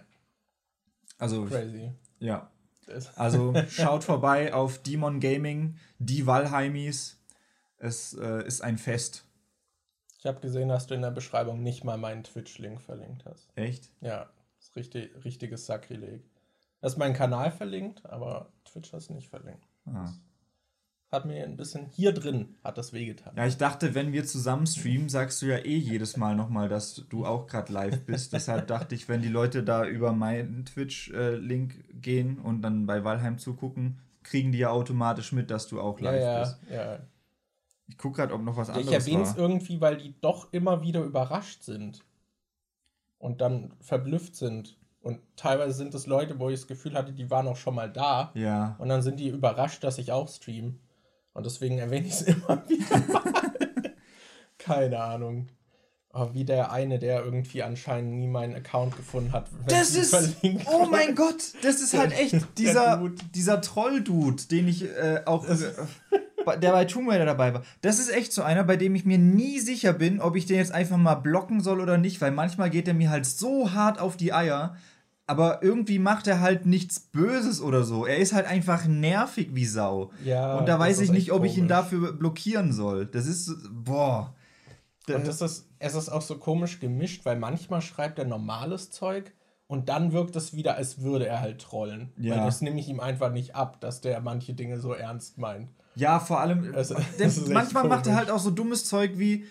Also. 1.18 1.44
Crazy. 1.46 1.92
Ja. 2.18 2.50
Also 3.16 3.54
schaut 3.70 4.04
vorbei 4.04 4.52
auf 4.52 4.82
Demon 4.82 5.18
Gaming, 5.18 5.78
die 5.98 6.26
Valheimis. 6.26 7.18
Es 7.78 8.12
äh, 8.12 8.46
ist 8.46 8.60
ein 8.60 8.76
Fest. 8.76 9.24
Ich 10.24 10.28
habe 10.28 10.40
gesehen, 10.40 10.70
dass 10.70 10.86
du 10.86 10.94
in 10.94 11.02
der 11.02 11.10
Beschreibung 11.10 11.62
nicht 11.62 11.84
mal 11.84 11.98
meinen 11.98 12.24
Twitch-Link 12.24 12.80
verlinkt 12.80 13.26
hast. 13.26 13.46
Echt? 13.56 13.90
Ja, 14.00 14.30
das 14.56 14.68
ist 14.68 14.76
richtig, 14.76 15.10
richtiges 15.22 15.66
Sakrileg. 15.66 16.22
Du 16.22 16.86
hast 16.86 16.96
meinen 16.96 17.12
Kanal 17.12 17.50
verlinkt, 17.50 18.06
aber 18.06 18.48
Twitch 18.64 18.90
hast 18.94 19.10
du 19.10 19.12
nicht 19.12 19.28
verlinkt. 19.28 19.68
Ah. 19.84 20.14
Hat 21.12 21.26
mir 21.26 21.44
ein 21.44 21.58
bisschen 21.58 21.84
hier 21.84 22.12
drin 22.12 22.54
hat 22.64 22.78
das 22.78 22.94
wehgetan. 22.94 23.36
Ja, 23.36 23.46
ich 23.46 23.58
dachte, 23.58 23.94
wenn 23.94 24.14
wir 24.14 24.24
zusammen 24.24 24.66
streamen, 24.66 25.10
sagst 25.10 25.42
du 25.42 25.46
ja 25.46 25.58
eh 25.58 25.76
jedes 25.76 26.16
Mal 26.16 26.34
nochmal, 26.34 26.70
dass 26.70 27.04
du 27.10 27.26
auch 27.26 27.46
gerade 27.46 27.70
live 27.70 28.00
bist. 28.06 28.32
Deshalb 28.32 28.66
dachte 28.66 28.94
ich, 28.94 29.10
wenn 29.10 29.20
die 29.20 29.28
Leute 29.28 29.62
da 29.62 29.84
über 29.84 30.14
meinen 30.14 30.64
Twitch-Link 30.64 32.00
gehen 32.00 32.38
und 32.38 32.62
dann 32.62 32.86
bei 32.86 33.04
Valheim 33.04 33.36
zugucken, 33.36 33.98
kriegen 34.22 34.52
die 34.52 34.58
ja 34.58 34.70
automatisch 34.70 35.32
mit, 35.32 35.50
dass 35.50 35.68
du 35.68 35.82
auch 35.82 36.00
live 36.00 36.22
ja, 36.22 36.40
bist. 36.40 36.58
Ja, 36.70 36.92
ja. 36.94 37.00
Ich 37.86 37.98
gucke 37.98 38.16
gerade, 38.16 38.34
ob 38.34 38.42
noch 38.42 38.56
was 38.56 38.70
anderes 38.70 38.88
Ich 38.88 38.94
erwähne 38.94 39.22
es 39.22 39.36
irgendwie, 39.36 39.80
weil 39.80 39.96
die 39.96 40.14
doch 40.20 40.52
immer 40.52 40.82
wieder 40.82 41.02
überrascht 41.02 41.62
sind. 41.62 42.04
Und 43.18 43.40
dann 43.40 43.74
verblüfft 43.80 44.36
sind. 44.36 44.78
Und 45.00 45.20
teilweise 45.36 45.74
sind 45.74 45.94
es 45.94 46.06
Leute, 46.06 46.38
wo 46.38 46.48
ich 46.48 46.60
das 46.60 46.66
Gefühl 46.66 46.94
hatte, 46.94 47.12
die 47.12 47.30
waren 47.30 47.46
auch 47.46 47.56
schon 47.56 47.74
mal 47.74 47.90
da. 47.90 48.32
Ja. 48.34 48.74
Und 48.78 48.88
dann 48.88 49.02
sind 49.02 49.20
die 49.20 49.28
überrascht, 49.28 49.84
dass 49.84 49.98
ich 49.98 50.12
auch 50.12 50.28
stream. 50.28 50.80
Und 51.34 51.44
deswegen 51.44 51.78
erwähne 51.78 52.06
ich 52.06 52.14
es 52.14 52.22
immer 52.22 52.66
wieder. 52.68 53.02
Keine 54.58 55.00
Ahnung. 55.00 55.48
Oh, 56.16 56.28
wie 56.32 56.44
der 56.44 56.70
eine, 56.70 57.00
der 57.00 57.24
irgendwie 57.24 57.64
anscheinend 57.64 58.14
nie 58.14 58.28
meinen 58.28 58.54
Account 58.54 58.96
gefunden 58.96 59.32
hat. 59.32 59.48
Das 59.66 59.96
ist. 59.96 60.14
Oh 60.66 60.86
mein 60.88 61.16
Gott, 61.16 61.54
das 61.62 61.80
ist 61.80 61.92
halt 61.98 62.12
echt 62.12 62.36
dieser, 62.58 63.10
dieser 63.34 63.60
Troll-Dude, 63.60 64.44
den 64.44 64.68
ich 64.68 64.84
äh, 64.84 65.22
auch. 65.26 65.44
Der 66.60 66.72
bei 66.72 66.84
Tomb 66.84 67.10
Raider 67.10 67.24
dabei 67.24 67.54
war. 67.54 67.62
Das 67.80 67.98
ist 67.98 68.12
echt 68.12 68.32
so 68.32 68.42
einer, 68.42 68.64
bei 68.64 68.76
dem 68.76 68.94
ich 68.94 69.04
mir 69.04 69.18
nie 69.18 69.60
sicher 69.60 69.92
bin, 69.92 70.20
ob 70.20 70.36
ich 70.36 70.46
den 70.46 70.56
jetzt 70.56 70.72
einfach 70.72 70.96
mal 70.96 71.16
blocken 71.16 71.60
soll 71.60 71.80
oder 71.80 71.98
nicht, 71.98 72.20
weil 72.20 72.30
manchmal 72.30 72.70
geht 72.70 72.88
er 72.88 72.94
mir 72.94 73.10
halt 73.10 73.26
so 73.26 73.72
hart 73.72 73.98
auf 73.98 74.16
die 74.16 74.32
Eier, 74.32 74.76
aber 75.26 75.62
irgendwie 75.62 75.98
macht 75.98 76.26
er 76.26 76.40
halt 76.40 76.66
nichts 76.66 77.00
Böses 77.00 77.62
oder 77.62 77.84
so. 77.84 78.06
Er 78.06 78.18
ist 78.18 78.32
halt 78.32 78.46
einfach 78.46 78.86
nervig 78.86 79.50
wie 79.54 79.64
Sau. 79.64 80.10
Ja, 80.24 80.56
und 80.56 80.66
da 80.66 80.78
weiß 80.78 81.00
ich 81.00 81.10
nicht, 81.10 81.32
ob 81.32 81.44
ich 81.44 81.56
ihn 81.56 81.68
dafür 81.68 82.12
blockieren 82.12 82.72
soll. 82.72 83.06
Das 83.06 83.26
ist, 83.26 83.50
boah. 83.72 84.34
Und 85.08 85.26
das 85.26 85.40
ist, 85.40 85.68
es 85.78 85.94
ist 85.94 86.08
auch 86.08 86.22
so 86.22 86.38
komisch 86.38 86.80
gemischt, 86.80 87.24
weil 87.24 87.36
manchmal 87.36 87.82
schreibt 87.82 88.18
er 88.18 88.24
normales 88.24 88.90
Zeug 88.90 89.32
und 89.66 89.88
dann 89.88 90.12
wirkt 90.12 90.36
es 90.36 90.54
wieder, 90.54 90.76
als 90.76 91.00
würde 91.00 91.26
er 91.26 91.40
halt 91.40 91.60
trollen. 91.60 92.12
Ja. 92.18 92.36
Weil 92.36 92.44
das 92.44 92.60
nehme 92.60 92.80
ich 92.80 92.88
ihm 92.88 93.00
einfach 93.00 93.32
nicht 93.32 93.54
ab, 93.54 93.80
dass 93.80 94.00
der 94.00 94.20
manche 94.20 94.54
Dinge 94.54 94.78
so 94.78 94.92
ernst 94.92 95.38
meint. 95.38 95.70
Ja, 95.96 96.20
vor 96.20 96.40
allem, 96.40 96.72
es, 97.18 97.46
manchmal 97.48 97.88
macht 97.88 98.06
er 98.06 98.16
halt 98.16 98.30
auch 98.30 98.40
so 98.40 98.50
dummes 98.50 98.84
Zeug 98.84 99.12
wie, 99.16 99.46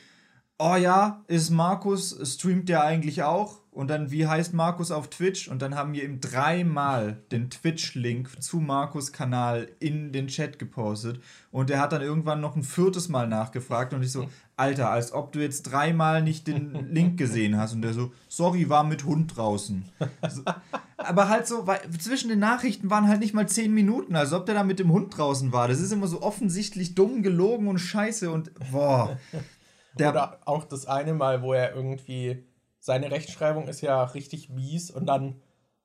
oh 0.60 0.76
ja, 0.76 1.24
ist 1.28 1.50
Markus, 1.50 2.18
streamt 2.36 2.70
der 2.70 2.84
eigentlich 2.84 3.24
auch? 3.24 3.63
Und 3.74 3.90
dann, 3.90 4.12
wie 4.12 4.28
heißt 4.28 4.54
Markus 4.54 4.92
auf 4.92 5.10
Twitch? 5.10 5.48
Und 5.48 5.64
dann 5.64 5.74
haben 5.74 5.94
wir 5.94 6.04
ihm 6.04 6.22
dreimal 6.22 7.18
den 7.32 7.50
Twitch-Link 7.50 8.42
zu 8.42 8.58
Markus 8.58 9.12
Kanal 9.12 9.68
in 9.80 10.12
den 10.12 10.28
Chat 10.28 10.60
gepostet. 10.60 11.20
Und 11.50 11.72
er 11.72 11.80
hat 11.80 11.92
dann 11.92 12.04
irgendwann 12.04 12.40
noch 12.40 12.56
ein 12.56 12.62
viertes 12.62 13.10
Mal 13.10 13.28
nachgefragt. 13.28 13.96
Und 13.96 14.04
ich 14.04 14.12
so, 14.12 14.28
Alter, 14.58 14.92
als 14.92 15.12
ob 15.12 15.32
du 15.32 15.40
jetzt 15.40 15.64
dreimal 15.64 16.22
nicht 16.22 16.46
den 16.46 16.88
Link 16.94 17.18
gesehen 17.18 17.58
hast. 17.58 17.74
Und 17.74 17.82
der 17.82 17.94
so, 17.94 18.12
sorry, 18.28 18.70
war 18.70 18.84
mit 18.84 19.06
Hund 19.06 19.36
draußen. 19.36 19.86
So, 20.30 20.44
aber 20.98 21.30
halt 21.30 21.48
so, 21.48 21.66
weil 21.66 21.80
zwischen 21.98 22.30
den 22.30 22.40
Nachrichten 22.40 22.92
waren 22.92 23.08
halt 23.08 23.22
nicht 23.22 23.34
mal 23.34 23.50
zehn 23.50 23.74
Minuten, 23.74 24.16
als 24.16 24.34
ob 24.34 24.46
der 24.46 24.54
da 24.54 24.64
mit 24.64 24.78
dem 24.78 24.92
Hund 24.92 25.18
draußen 25.18 25.52
war. 25.52 25.68
Das 25.68 25.80
ist 25.80 25.92
immer 25.92 26.08
so 26.08 26.22
offensichtlich 26.22 26.94
dumm, 26.94 27.24
gelogen 27.24 27.68
und 27.68 27.80
scheiße. 27.80 28.30
Und 28.30 28.52
boah. 28.72 29.18
Oder 29.96 30.40
auch 30.46 30.64
das 30.64 30.86
eine 30.86 31.14
Mal, 31.14 31.42
wo 31.42 31.54
er 31.54 31.76
irgendwie 31.76 32.44
seine 32.84 33.12
Rechtschreibung 33.12 33.70
ist 33.70 33.80
ja 33.80 34.04
richtig 34.04 34.50
mies 34.50 34.92
und 34.92 35.06
dann 35.06 35.36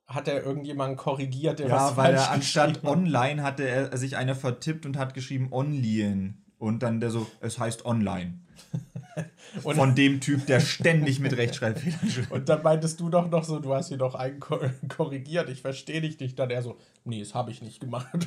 hat 0.05 0.27
er 0.27 0.43
irgendjemanden 0.43 0.97
korrigiert, 0.97 1.61
der 1.61 1.69
ja, 1.69 1.97
weil 1.97 2.15
er 2.15 2.33
anstatt 2.33 2.83
online 2.83 3.41
hatte 3.45 3.63
er 3.69 3.97
sich 3.97 4.17
einer 4.17 4.35
vertippt 4.35 4.85
und 4.85 4.97
hat 4.97 5.15
geschrieben 5.15 5.53
online 5.53 6.35
und 6.59 6.83
dann 6.83 6.99
der 6.99 7.11
so 7.11 7.25
es 7.41 7.61
heißt 7.61 7.85
online. 7.85 8.41
Von 9.63 9.95
dem 9.95 10.21
Typ, 10.21 10.47
der 10.47 10.59
ständig 10.59 11.21
mit 11.21 11.37
Rechtschreibfehlern 11.37 12.11
schreibt. 12.11 12.33
Und 12.33 12.49
dann 12.49 12.63
meintest 12.63 12.99
du 12.99 13.09
doch 13.11 13.31
noch 13.31 13.45
so, 13.45 13.61
du 13.61 13.73
hast 13.75 13.89
hier 13.89 13.97
doch 13.97 14.17
einen 14.17 14.41
korrigiert, 14.89 15.49
ich 15.51 15.63
verstehe 15.63 16.01
dich 16.01 16.19
nicht. 16.19 16.37
Dann 16.39 16.51
er 16.51 16.63
so, 16.63 16.79
nee, 17.05 17.21
das 17.21 17.35
habe 17.35 17.53
ich 17.53 17.63
nicht 17.63 17.79
gemacht. 17.79 18.09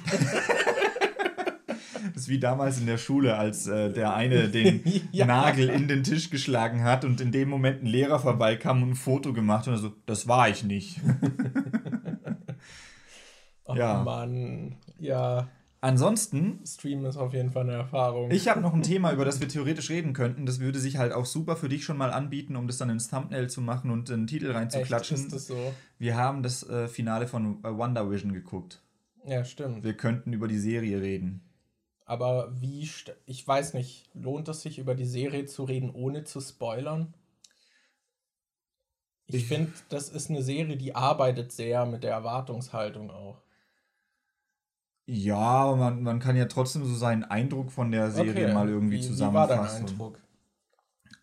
Ist 2.21 2.29
wie 2.29 2.37
damals 2.37 2.79
in 2.79 2.85
der 2.85 2.99
Schule, 2.99 3.35
als 3.35 3.65
äh, 3.65 3.91
der 3.91 4.13
eine 4.13 4.47
den 4.47 4.83
ja. 5.11 5.25
Nagel 5.25 5.69
in 5.69 5.87
den 5.87 6.03
Tisch 6.03 6.29
geschlagen 6.29 6.83
hat 6.83 7.03
und 7.03 7.19
in 7.19 7.31
dem 7.31 7.49
Moment 7.49 7.81
ein 7.81 7.87
Lehrer 7.87 8.19
vorbeikam 8.19 8.83
und 8.83 8.91
ein 8.91 8.95
Foto 8.95 9.33
gemacht 9.33 9.67
und 9.67 9.73
er 9.73 9.79
so, 9.79 9.91
das 10.05 10.27
war 10.27 10.47
ich 10.47 10.63
nicht. 10.63 11.01
oh 13.65 13.73
ja. 13.73 14.03
Mann, 14.03 14.75
ja. 14.99 15.47
Ansonsten. 15.79 16.59
Stream 16.63 17.05
ist 17.05 17.17
auf 17.17 17.33
jeden 17.33 17.49
Fall 17.49 17.63
eine 17.63 17.73
Erfahrung. 17.73 18.29
Ich 18.29 18.47
habe 18.47 18.61
noch 18.61 18.75
ein 18.75 18.83
Thema, 18.83 19.11
über 19.13 19.25
das 19.25 19.39
wir 19.39 19.47
theoretisch 19.47 19.89
reden 19.89 20.13
könnten. 20.13 20.45
Das 20.45 20.59
würde 20.59 20.77
sich 20.77 20.97
halt 20.97 21.13
auch 21.13 21.25
super 21.25 21.55
für 21.55 21.69
dich 21.69 21.83
schon 21.83 21.97
mal 21.97 22.11
anbieten, 22.11 22.55
um 22.55 22.67
das 22.67 22.77
dann 22.77 22.91
ins 22.91 23.07
Thumbnail 23.07 23.49
zu 23.49 23.61
machen 23.61 23.89
und 23.89 24.11
einen 24.11 24.27
Titel 24.27 24.51
reinzuklatschen. 24.51 25.17
Echt? 25.17 25.25
Ist 25.25 25.33
das 25.33 25.47
so? 25.47 25.57
Wir 25.97 26.17
haben 26.17 26.43
das 26.43 26.61
äh, 26.69 26.87
Finale 26.87 27.25
von 27.25 27.63
äh, 27.63 27.75
Wonder 27.75 28.11
Vision 28.11 28.31
geguckt. 28.31 28.83
Ja, 29.25 29.43
stimmt. 29.43 29.83
Wir 29.83 29.95
könnten 29.95 30.33
über 30.33 30.47
die 30.47 30.59
Serie 30.59 31.01
reden. 31.01 31.41
Aber 32.11 32.51
wie, 32.59 32.89
ich 33.25 33.47
weiß 33.47 33.73
nicht, 33.73 34.09
lohnt 34.13 34.49
es 34.49 34.63
sich 34.63 34.79
über 34.79 34.95
die 34.95 35.05
Serie 35.05 35.45
zu 35.45 35.63
reden, 35.63 35.89
ohne 35.89 36.25
zu 36.25 36.41
spoilern? 36.41 37.13
Ich, 39.27 39.35
ich 39.35 39.45
finde, 39.45 39.71
das 39.87 40.09
ist 40.09 40.29
eine 40.29 40.43
Serie, 40.43 40.75
die 40.75 40.93
arbeitet 40.93 41.53
sehr 41.53 41.85
mit 41.85 42.03
der 42.03 42.11
Erwartungshaltung 42.11 43.11
auch. 43.11 43.41
Ja, 45.05 45.37
aber 45.37 45.77
man, 45.77 46.03
man 46.03 46.19
kann 46.19 46.35
ja 46.35 46.47
trotzdem 46.47 46.83
so 46.83 46.93
seinen 46.93 47.23
Eindruck 47.23 47.71
von 47.71 47.93
der 47.93 48.11
Serie 48.11 48.47
okay. 48.47 48.53
mal 48.53 48.67
irgendwie 48.67 48.97
wie, 48.97 49.07
zusammenfassen. 49.07 49.53
Wie 49.53 49.57
war 49.57 49.69
dein 49.69 49.85
Eindruck? 49.87 50.19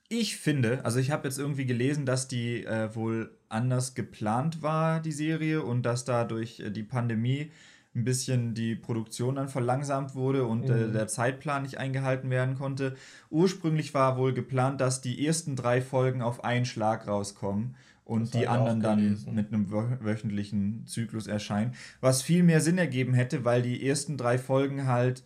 Ich 0.09 0.39
finde, 0.39 0.83
also 0.87 1.01
ich 1.01 1.11
habe 1.11 1.29
jetzt 1.29 1.39
irgendwie 1.39 1.67
gelesen, 1.67 2.07
dass 2.07 2.29
die 2.29 2.65
äh, 2.65 2.95
wohl 2.95 3.37
anders 3.51 3.95
geplant 3.95 4.63
war, 4.63 5.01
die 5.01 5.13
Serie, 5.13 5.63
und 5.63 5.83
dass 5.83 6.07
dadurch 6.07 6.61
äh, 6.61 6.71
die 6.71 6.83
Pandemie 6.83 7.53
ein 7.95 8.05
bisschen 8.05 8.55
die 8.55 8.77
Produktion 8.77 9.37
dann 9.37 9.49
verlangsamt 9.49 10.15
wurde 10.15 10.45
und 10.45 10.69
äh, 10.69 10.75
mhm. 10.75 10.91
äh, 10.91 10.93
der 10.93 11.09
Zeitplan 11.09 11.63
nicht 11.63 11.79
eingehalten 11.79 12.31
werden 12.31 12.55
konnte. 12.55 12.97
Ursprünglich 13.31 13.95
war 13.95 14.17
wohl 14.17 14.33
geplant, 14.33 14.81
dass 14.81 15.01
die 15.01 15.27
ersten 15.27 15.57
drei 15.57 15.81
Folgen 15.81 16.23
auf 16.23 16.45
einen 16.45 16.65
Schlag 16.65 17.07
rauskommen 17.07 17.77
und 18.05 18.33
die 18.33 18.49
anderen 18.49 18.81
dann 18.81 19.19
mit 19.33 19.53
einem 19.53 19.71
wöchentlichen 19.71 20.87
Zyklus 20.87 21.27
erscheinen. 21.27 21.75
Was 22.01 22.23
viel 22.23 22.43
mehr 22.43 22.63
Sinn 22.63 22.79
ergeben 22.79 23.13
hätte, 23.13 23.45
weil 23.45 23.61
die 23.61 23.87
ersten 23.87 24.17
drei 24.17 24.39
Folgen 24.39 24.87
halt 24.87 25.25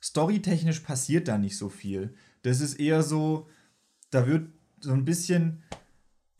storytechnisch 0.00 0.80
passiert 0.80 1.26
da 1.26 1.38
nicht 1.38 1.56
so 1.56 1.68
viel. 1.68 2.14
Das 2.42 2.60
ist 2.60 2.74
eher 2.74 3.02
so, 3.02 3.48
da 4.10 4.26
wird 4.26 4.48
so 4.80 4.92
ein 4.92 5.04
bisschen 5.04 5.62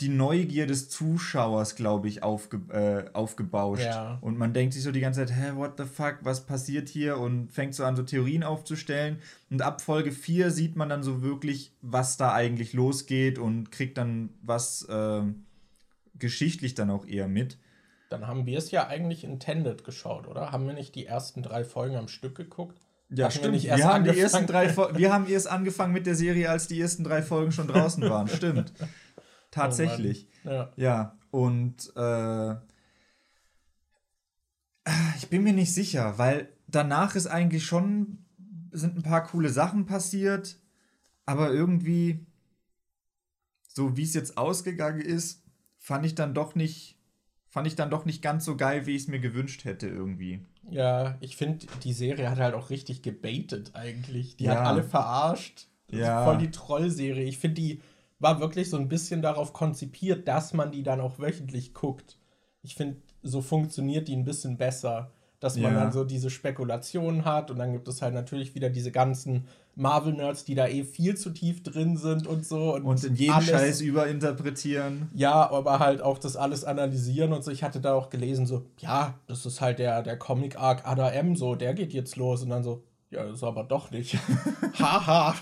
die 0.04 0.10
Neugier 0.10 0.66
des 0.66 0.90
Zuschauers, 0.90 1.76
glaube 1.76 2.08
ich, 2.08 2.22
aufge, 2.22 2.60
äh, 2.70 3.10
aufgebauscht. 3.14 3.84
Ja. 3.84 4.18
Und 4.20 4.36
man 4.36 4.52
denkt 4.52 4.74
sich 4.74 4.82
so 4.82 4.92
die 4.92 5.00
ganze 5.00 5.24
Zeit, 5.24 5.34
hä, 5.34 5.52
what 5.54 5.78
the 5.78 5.84
fuck, 5.84 6.18
was 6.20 6.44
passiert 6.44 6.90
hier? 6.90 7.16
Und 7.16 7.50
fängt 7.50 7.74
so 7.74 7.84
an, 7.84 7.96
so 7.96 8.02
Theorien 8.02 8.42
aufzustellen. 8.42 9.18
Und 9.48 9.62
ab 9.62 9.80
Folge 9.80 10.12
4 10.12 10.50
sieht 10.50 10.76
man 10.76 10.90
dann 10.90 11.02
so 11.02 11.22
wirklich, 11.22 11.72
was 11.80 12.18
da 12.18 12.34
eigentlich 12.34 12.74
losgeht 12.74 13.38
und 13.38 13.72
kriegt 13.72 13.96
dann 13.96 14.28
was 14.42 14.82
äh, 14.90 15.22
geschichtlich 16.18 16.74
dann 16.74 16.90
auch 16.90 17.06
eher 17.06 17.26
mit. 17.26 17.56
Dann 18.10 18.26
haben 18.26 18.44
wir 18.44 18.58
es 18.58 18.70
ja 18.70 18.86
eigentlich 18.86 19.24
intended 19.24 19.84
geschaut, 19.84 20.28
oder? 20.28 20.52
Haben 20.52 20.66
wir 20.66 20.74
nicht 20.74 20.94
die 20.94 21.06
ersten 21.06 21.42
drei 21.42 21.64
Folgen 21.64 21.96
am 21.96 22.08
Stück 22.08 22.34
geguckt? 22.34 22.78
Ja, 23.08 23.26
Hatten 23.26 23.38
stimmt. 23.38 23.62
Wir, 23.62 23.76
wir 23.76 23.84
haben, 23.86 24.04
die 24.04 24.18
ersten 24.18 24.46
drei 24.46 24.76
wir 24.98 25.12
haben 25.12 25.26
erst 25.28 25.48
angefangen 25.48 25.94
mit 25.94 26.04
der 26.04 26.14
Serie, 26.14 26.50
als 26.50 26.68
die 26.68 26.78
ersten 26.78 27.04
drei 27.04 27.22
Folgen 27.22 27.52
schon 27.52 27.68
draußen 27.68 28.02
waren. 28.10 28.28
stimmt. 28.28 28.72
Tatsächlich. 29.54 30.26
Oh 30.44 30.48
ja. 30.50 30.72
ja. 30.76 31.18
Und 31.30 31.92
äh, 31.96 32.54
ich 35.16 35.28
bin 35.30 35.42
mir 35.42 35.52
nicht 35.52 35.72
sicher, 35.72 36.18
weil 36.18 36.48
danach 36.66 37.14
ist 37.14 37.26
eigentlich 37.26 37.64
schon 37.64 38.18
sind 38.72 38.96
ein 38.96 39.02
paar 39.02 39.22
coole 39.22 39.50
Sachen 39.50 39.86
passiert, 39.86 40.56
aber 41.26 41.52
irgendwie 41.52 42.26
so 43.68 43.96
wie 43.96 44.02
es 44.02 44.14
jetzt 44.14 44.36
ausgegangen 44.36 45.00
ist, 45.00 45.44
fand 45.78 46.04
ich 46.04 46.14
dann 46.14 46.34
doch 46.34 46.54
nicht 46.54 46.98
fand 47.48 47.68
ich 47.68 47.76
dann 47.76 47.90
doch 47.90 48.04
nicht 48.04 48.20
ganz 48.20 48.44
so 48.44 48.56
geil, 48.56 48.86
wie 48.86 48.96
ich 48.96 49.02
es 49.02 49.08
mir 49.08 49.20
gewünscht 49.20 49.64
hätte 49.64 49.86
irgendwie. 49.86 50.40
Ja, 50.70 51.16
ich 51.20 51.36
finde, 51.36 51.66
die 51.84 51.92
Serie 51.92 52.28
hat 52.28 52.38
halt 52.38 52.54
auch 52.54 52.70
richtig 52.70 53.02
gebaitet 53.02 53.70
eigentlich. 53.74 54.36
Die 54.36 54.44
ja. 54.44 54.56
hat 54.56 54.66
alle 54.66 54.82
verarscht. 54.82 55.68
Ja. 55.88 56.24
Voll 56.24 56.38
die 56.38 56.50
Trollserie. 56.50 57.22
Ich 57.22 57.38
finde 57.38 57.60
die 57.60 57.80
war 58.18 58.40
wirklich 58.40 58.70
so 58.70 58.76
ein 58.76 58.88
bisschen 58.88 59.22
darauf 59.22 59.52
konzipiert, 59.52 60.28
dass 60.28 60.52
man 60.52 60.72
die 60.72 60.82
dann 60.82 61.00
auch 61.00 61.18
wöchentlich 61.18 61.74
guckt. 61.74 62.18
Ich 62.62 62.74
finde, 62.74 62.96
so 63.22 63.42
funktioniert 63.42 64.08
die 64.08 64.16
ein 64.16 64.24
bisschen 64.24 64.56
besser, 64.56 65.10
dass 65.40 65.56
man 65.58 65.74
ja. 65.74 65.80
dann 65.80 65.92
so 65.92 66.04
diese 66.04 66.30
Spekulationen 66.30 67.26
hat 67.26 67.50
und 67.50 67.58
dann 67.58 67.72
gibt 67.72 67.86
es 67.88 68.00
halt 68.00 68.14
natürlich 68.14 68.54
wieder 68.54 68.70
diese 68.70 68.90
ganzen 68.90 69.46
Marvel-Nerds, 69.76 70.44
die 70.44 70.54
da 70.54 70.66
eh 70.68 70.84
viel 70.84 71.16
zu 71.16 71.30
tief 71.30 71.62
drin 71.62 71.96
sind 71.96 72.26
und 72.26 72.46
so. 72.46 72.74
Und, 72.74 72.84
und 72.84 73.04
in 73.04 73.14
jedem 73.14 73.34
alles, 73.34 73.50
Scheiß 73.50 73.80
überinterpretieren. 73.82 75.10
Ja, 75.14 75.50
aber 75.50 75.80
halt 75.80 76.00
auch 76.00 76.18
das 76.18 76.36
alles 76.36 76.64
analysieren 76.64 77.32
und 77.32 77.44
so. 77.44 77.50
Ich 77.50 77.62
hatte 77.62 77.80
da 77.80 77.92
auch 77.94 78.08
gelesen, 78.08 78.46
so, 78.46 78.64
ja, 78.78 79.18
das 79.26 79.44
ist 79.44 79.60
halt 79.60 79.78
der, 79.78 80.02
der 80.02 80.16
Comic-Arc 80.16 80.86
Ada 80.86 81.10
M, 81.10 81.36
so, 81.36 81.56
der 81.56 81.74
geht 81.74 81.92
jetzt 81.92 82.16
los. 82.16 82.42
Und 82.42 82.50
dann 82.50 82.62
so, 82.62 82.84
ja, 83.10 83.24
das 83.24 83.36
ist 83.36 83.44
aber 83.44 83.64
doch 83.64 83.90
nicht. 83.90 84.16
Haha. 84.78 85.34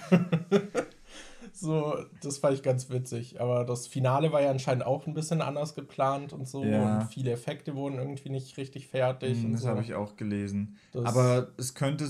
So, 1.62 1.96
das 2.20 2.38
fand 2.38 2.54
ich 2.54 2.62
ganz 2.62 2.90
witzig. 2.90 3.40
Aber 3.40 3.64
das 3.64 3.86
Finale 3.86 4.32
war 4.32 4.42
ja 4.42 4.50
anscheinend 4.50 4.84
auch 4.84 5.06
ein 5.06 5.14
bisschen 5.14 5.40
anders 5.40 5.74
geplant 5.74 6.32
und 6.32 6.48
so. 6.48 6.64
Ja. 6.64 6.98
Und 6.98 7.06
viele 7.06 7.30
Effekte 7.30 7.74
wurden 7.76 7.98
irgendwie 7.98 8.30
nicht 8.30 8.56
richtig 8.56 8.88
fertig. 8.88 9.42
Mm, 9.42 9.52
das 9.52 9.62
so. 9.62 9.68
habe 9.68 9.80
ich 9.80 9.94
auch 9.94 10.16
gelesen. 10.16 10.76
Das 10.92 11.04
aber 11.04 11.48
es 11.56 11.74
könnte, 11.74 12.08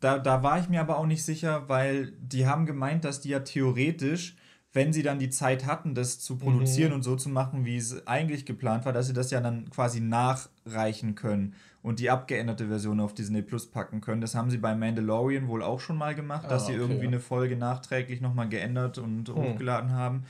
da, 0.00 0.18
da 0.18 0.42
war 0.42 0.60
ich 0.60 0.68
mir 0.68 0.80
aber 0.80 0.98
auch 0.98 1.06
nicht 1.06 1.24
sicher, 1.24 1.68
weil 1.68 2.12
die 2.20 2.46
haben 2.46 2.66
gemeint, 2.66 3.04
dass 3.04 3.20
die 3.20 3.30
ja 3.30 3.40
theoretisch 3.40 4.36
wenn 4.74 4.92
sie 4.92 5.04
dann 5.04 5.20
die 5.20 5.30
Zeit 5.30 5.66
hatten, 5.66 5.94
das 5.94 6.18
zu 6.18 6.36
produzieren 6.36 6.90
mhm. 6.90 6.96
und 6.96 7.02
so 7.04 7.14
zu 7.14 7.28
machen, 7.28 7.64
wie 7.64 7.76
es 7.76 8.06
eigentlich 8.08 8.44
geplant 8.44 8.84
war, 8.84 8.92
dass 8.92 9.06
sie 9.06 9.12
das 9.12 9.30
ja 9.30 9.40
dann 9.40 9.70
quasi 9.70 10.00
nachreichen 10.00 11.14
können 11.14 11.54
und 11.84 12.00
die 12.00 12.08
abgeänderte 12.08 12.68
Version 12.68 12.98
auf 12.98 13.12
Disney 13.12 13.42
Plus 13.42 13.70
packen 13.70 14.00
können. 14.00 14.22
Das 14.22 14.34
haben 14.34 14.50
sie 14.50 14.56
bei 14.56 14.74
Mandalorian 14.74 15.48
wohl 15.48 15.62
auch 15.62 15.80
schon 15.80 15.98
mal 15.98 16.14
gemacht, 16.14 16.46
ah, 16.46 16.48
dass 16.48 16.64
sie 16.64 16.72
okay, 16.72 16.80
irgendwie 16.80 17.02
ja. 17.02 17.08
eine 17.08 17.20
Folge 17.20 17.56
nachträglich 17.56 18.22
nochmal 18.22 18.48
geändert 18.48 18.96
und 18.96 19.28
hm. 19.28 19.36
hochgeladen 19.36 19.92
haben. 19.92 20.24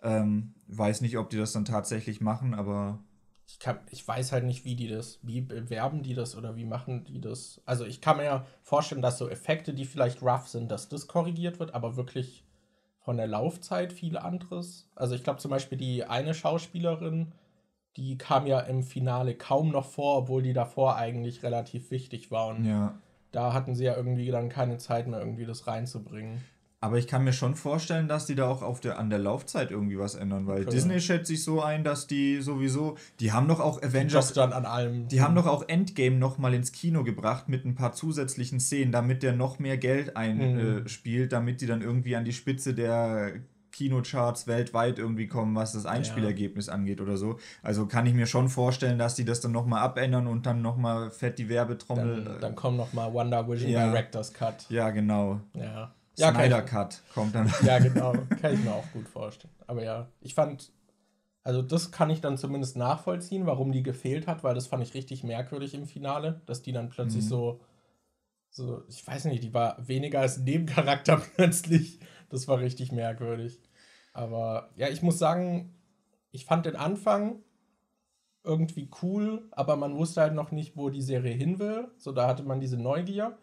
Ähm, 0.00 0.54
weiß 0.68 1.00
nicht, 1.00 1.18
ob 1.18 1.28
die 1.28 1.38
das 1.38 1.52
dann 1.52 1.64
tatsächlich 1.64 2.20
machen, 2.20 2.54
aber 2.54 3.00
ich, 3.48 3.58
kann, 3.58 3.80
ich 3.90 4.06
weiß 4.06 4.30
halt 4.30 4.44
nicht, 4.44 4.64
wie 4.64 4.76
die 4.76 4.86
das, 4.86 5.18
wie 5.22 5.40
bewerben 5.40 6.04
die 6.04 6.14
das 6.14 6.36
oder 6.36 6.54
wie 6.54 6.64
machen 6.64 7.04
die 7.04 7.20
das. 7.20 7.60
Also 7.66 7.84
ich 7.84 8.00
kann 8.00 8.18
mir 8.18 8.24
ja 8.24 8.46
vorstellen, 8.62 9.02
dass 9.02 9.18
so 9.18 9.28
Effekte, 9.28 9.74
die 9.74 9.86
vielleicht 9.86 10.22
rough 10.22 10.46
sind, 10.46 10.70
dass 10.70 10.88
das 10.88 11.08
korrigiert 11.08 11.58
wird, 11.58 11.74
aber 11.74 11.96
wirklich 11.96 12.44
von 13.00 13.16
der 13.16 13.26
Laufzeit 13.26 13.92
viel 13.92 14.18
anderes. 14.18 14.88
Also 14.94 15.16
ich 15.16 15.24
glaube 15.24 15.40
zum 15.40 15.50
Beispiel 15.50 15.78
die 15.78 16.04
eine 16.04 16.32
Schauspielerin, 16.32 17.32
die 17.96 18.18
kam 18.18 18.46
ja 18.46 18.60
im 18.60 18.82
Finale 18.82 19.34
kaum 19.34 19.70
noch 19.70 19.86
vor, 19.86 20.18
obwohl 20.18 20.42
die 20.42 20.52
davor 20.52 20.96
eigentlich 20.96 21.42
relativ 21.42 21.90
wichtig 21.90 22.30
war. 22.30 22.48
Und 22.48 22.64
ja. 22.64 22.94
da 23.32 23.52
hatten 23.52 23.74
sie 23.74 23.84
ja 23.84 23.96
irgendwie 23.96 24.30
dann 24.30 24.48
keine 24.48 24.78
Zeit 24.78 25.06
mehr, 25.06 25.18
irgendwie 25.18 25.46
das 25.46 25.66
reinzubringen. 25.66 26.42
Aber 26.78 26.98
ich 26.98 27.06
kann 27.06 27.24
mir 27.24 27.32
schon 27.32 27.54
vorstellen, 27.54 28.06
dass 28.06 28.26
die 28.26 28.34
da 28.34 28.46
auch 28.46 28.62
auf 28.62 28.80
der, 28.80 28.98
an 28.98 29.08
der 29.08 29.18
Laufzeit 29.18 29.70
irgendwie 29.70 29.98
was 29.98 30.14
ändern, 30.14 30.46
weil 30.46 30.62
okay. 30.62 30.70
Disney 30.70 31.00
schätzt 31.00 31.26
sich 31.26 31.42
so 31.42 31.62
ein, 31.62 31.84
dass 31.84 32.06
die 32.06 32.42
sowieso, 32.42 32.96
die 33.18 33.32
haben 33.32 33.48
doch 33.48 33.60
auch 33.60 33.82
Avengers, 33.82 34.34
dann 34.34 34.52
an 34.52 34.66
allem. 34.66 35.08
Die 35.08 35.22
haben 35.22 35.34
doch 35.34 35.46
auch 35.46 35.66
Endgame 35.68 36.16
noch 36.16 36.36
mal 36.36 36.52
ins 36.52 36.72
Kino 36.72 37.02
gebracht 37.02 37.48
mit 37.48 37.64
ein 37.64 37.74
paar 37.74 37.92
zusätzlichen 37.92 38.60
Szenen, 38.60 38.92
damit 38.92 39.22
der 39.22 39.32
noch 39.32 39.58
mehr 39.58 39.78
Geld 39.78 40.18
einspielt, 40.18 41.22
mhm. 41.22 41.26
äh, 41.26 41.28
damit 41.28 41.62
die 41.62 41.66
dann 41.66 41.80
irgendwie 41.80 42.14
an 42.14 42.26
die 42.26 42.34
Spitze 42.34 42.74
der 42.74 43.40
Kinocharts 43.76 44.46
weltweit 44.46 44.98
irgendwie 44.98 45.26
kommen, 45.26 45.54
was 45.54 45.74
das 45.74 45.84
Einspielergebnis 45.84 46.68
ja. 46.68 46.72
angeht 46.72 47.02
oder 47.02 47.18
so. 47.18 47.38
Also 47.62 47.86
kann 47.86 48.06
ich 48.06 48.14
mir 48.14 48.26
schon 48.26 48.48
vorstellen, 48.48 48.98
dass 48.98 49.16
die 49.16 49.26
das 49.26 49.42
dann 49.42 49.52
nochmal 49.52 49.82
abändern 49.82 50.26
und 50.26 50.46
dann 50.46 50.62
nochmal 50.62 51.10
fett 51.10 51.38
die 51.38 51.50
Werbetrommel. 51.50 52.24
Dann, 52.24 52.40
dann 52.40 52.54
kommt 52.54 52.78
nochmal 52.78 53.12
Wonder 53.12 53.46
Vision 53.46 53.70
ja. 53.70 53.90
Director's 53.90 54.32
Cut. 54.32 54.64
Ja, 54.70 54.88
genau. 54.90 55.40
Ja. 55.52 55.92
Ja, 56.18 56.32
Snyder 56.32 56.62
Cut 56.62 57.02
kommt 57.12 57.34
dann. 57.34 57.52
Ja, 57.62 57.78
genau. 57.80 58.14
Kann 58.40 58.54
ich 58.54 58.64
mir 58.64 58.72
auch 58.72 58.90
gut 58.94 59.06
vorstellen. 59.06 59.52
Aber 59.66 59.84
ja, 59.84 60.08
ich 60.22 60.34
fand, 60.34 60.72
also 61.42 61.60
das 61.60 61.90
kann 61.90 62.08
ich 62.08 62.22
dann 62.22 62.38
zumindest 62.38 62.78
nachvollziehen, 62.78 63.44
warum 63.44 63.72
die 63.72 63.82
gefehlt 63.82 64.26
hat, 64.26 64.42
weil 64.42 64.54
das 64.54 64.68
fand 64.68 64.82
ich 64.82 64.94
richtig 64.94 65.22
merkwürdig 65.22 65.74
im 65.74 65.84
Finale, 65.84 66.40
dass 66.46 66.62
die 66.62 66.72
dann 66.72 66.88
plötzlich 66.88 67.24
mhm. 67.24 67.28
so, 67.28 67.60
so, 68.48 68.82
ich 68.88 69.06
weiß 69.06 69.26
nicht, 69.26 69.44
die 69.44 69.52
war 69.52 69.76
weniger 69.86 70.20
als 70.20 70.38
Nebencharakter 70.38 71.20
plötzlich. 71.36 72.00
Das 72.30 72.48
war 72.48 72.58
richtig 72.58 72.90
merkwürdig. 72.92 73.60
Aber 74.16 74.70
ja, 74.76 74.88
ich 74.88 75.02
muss 75.02 75.18
sagen, 75.18 75.74
ich 76.30 76.46
fand 76.46 76.66
den 76.66 76.76
Anfang 76.76 77.40
irgendwie 78.42 78.88
cool, 79.02 79.48
aber 79.50 79.76
man 79.76 79.96
wusste 79.96 80.22
halt 80.22 80.34
noch 80.34 80.52
nicht, 80.52 80.76
wo 80.76 80.88
die 80.88 81.02
Serie 81.02 81.34
hin 81.34 81.58
will. 81.58 81.88
So, 81.98 82.12
da 82.12 82.26
hatte 82.26 82.42
man 82.42 82.60
diese 82.60 82.78
Neugier. 82.78 83.36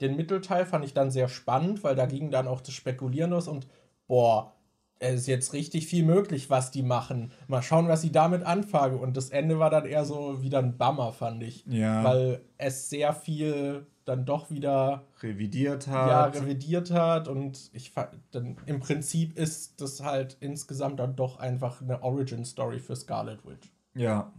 Den 0.00 0.16
Mittelteil 0.16 0.66
fand 0.66 0.84
ich 0.84 0.94
dann 0.94 1.10
sehr 1.10 1.28
spannend, 1.28 1.82
weil 1.82 1.96
da 1.96 2.06
ging 2.06 2.30
dann 2.30 2.46
auch 2.46 2.60
das 2.60 2.74
Spekulieren 2.74 3.30
los 3.30 3.48
und 3.48 3.66
boah, 4.06 4.54
es 5.00 5.22
ist 5.22 5.26
jetzt 5.26 5.52
richtig 5.54 5.86
viel 5.86 6.04
möglich, 6.04 6.50
was 6.50 6.70
die 6.70 6.82
machen. 6.82 7.32
Mal 7.48 7.62
schauen, 7.62 7.88
was 7.88 8.02
sie 8.02 8.12
damit 8.12 8.42
anfangen. 8.42 9.00
Und 9.00 9.16
das 9.16 9.30
Ende 9.30 9.58
war 9.58 9.70
dann 9.70 9.86
eher 9.86 10.04
so 10.04 10.42
wieder 10.42 10.58
ein 10.58 10.76
Bummer, 10.76 11.12
fand 11.12 11.42
ich. 11.42 11.64
Ja. 11.66 12.04
Weil 12.04 12.42
es 12.58 12.90
sehr 12.90 13.14
viel 13.14 13.86
dann 14.10 14.24
doch 14.24 14.50
wieder 14.50 15.04
revidiert 15.22 15.86
hat. 15.86 16.34
Ja, 16.34 16.40
revidiert 16.40 16.90
hat. 16.90 17.28
Und 17.28 17.70
ich 17.72 17.92
dann 18.32 18.56
im 18.66 18.80
Prinzip 18.80 19.38
ist 19.38 19.80
das 19.80 20.02
halt 20.02 20.36
insgesamt 20.40 20.98
dann 20.98 21.14
doch 21.14 21.38
einfach 21.38 21.80
eine 21.80 22.02
Origin-Story 22.02 22.80
für 22.80 22.96
Scarlet 22.96 23.46
Witch. 23.46 23.72
Ja. 23.94 24.32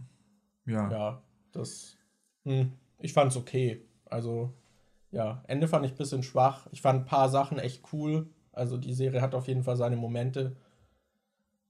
Ja. 0.66 0.90
Ja, 0.90 1.22
das. 1.52 1.96
Hm, 2.44 2.72
ich 2.98 3.14
fand's 3.14 3.36
okay. 3.36 3.82
Also 4.04 4.52
ja, 5.10 5.42
Ende 5.46 5.68
fand 5.68 5.86
ich 5.86 5.92
ein 5.92 5.98
bisschen 5.98 6.22
schwach. 6.22 6.66
Ich 6.70 6.82
fand 6.82 7.00
ein 7.00 7.06
paar 7.06 7.30
Sachen 7.30 7.58
echt 7.58 7.82
cool. 7.92 8.28
Also 8.52 8.76
die 8.76 8.92
Serie 8.92 9.22
hat 9.22 9.34
auf 9.34 9.48
jeden 9.48 9.62
Fall 9.62 9.76
seine 9.76 9.96
Momente. 9.96 10.54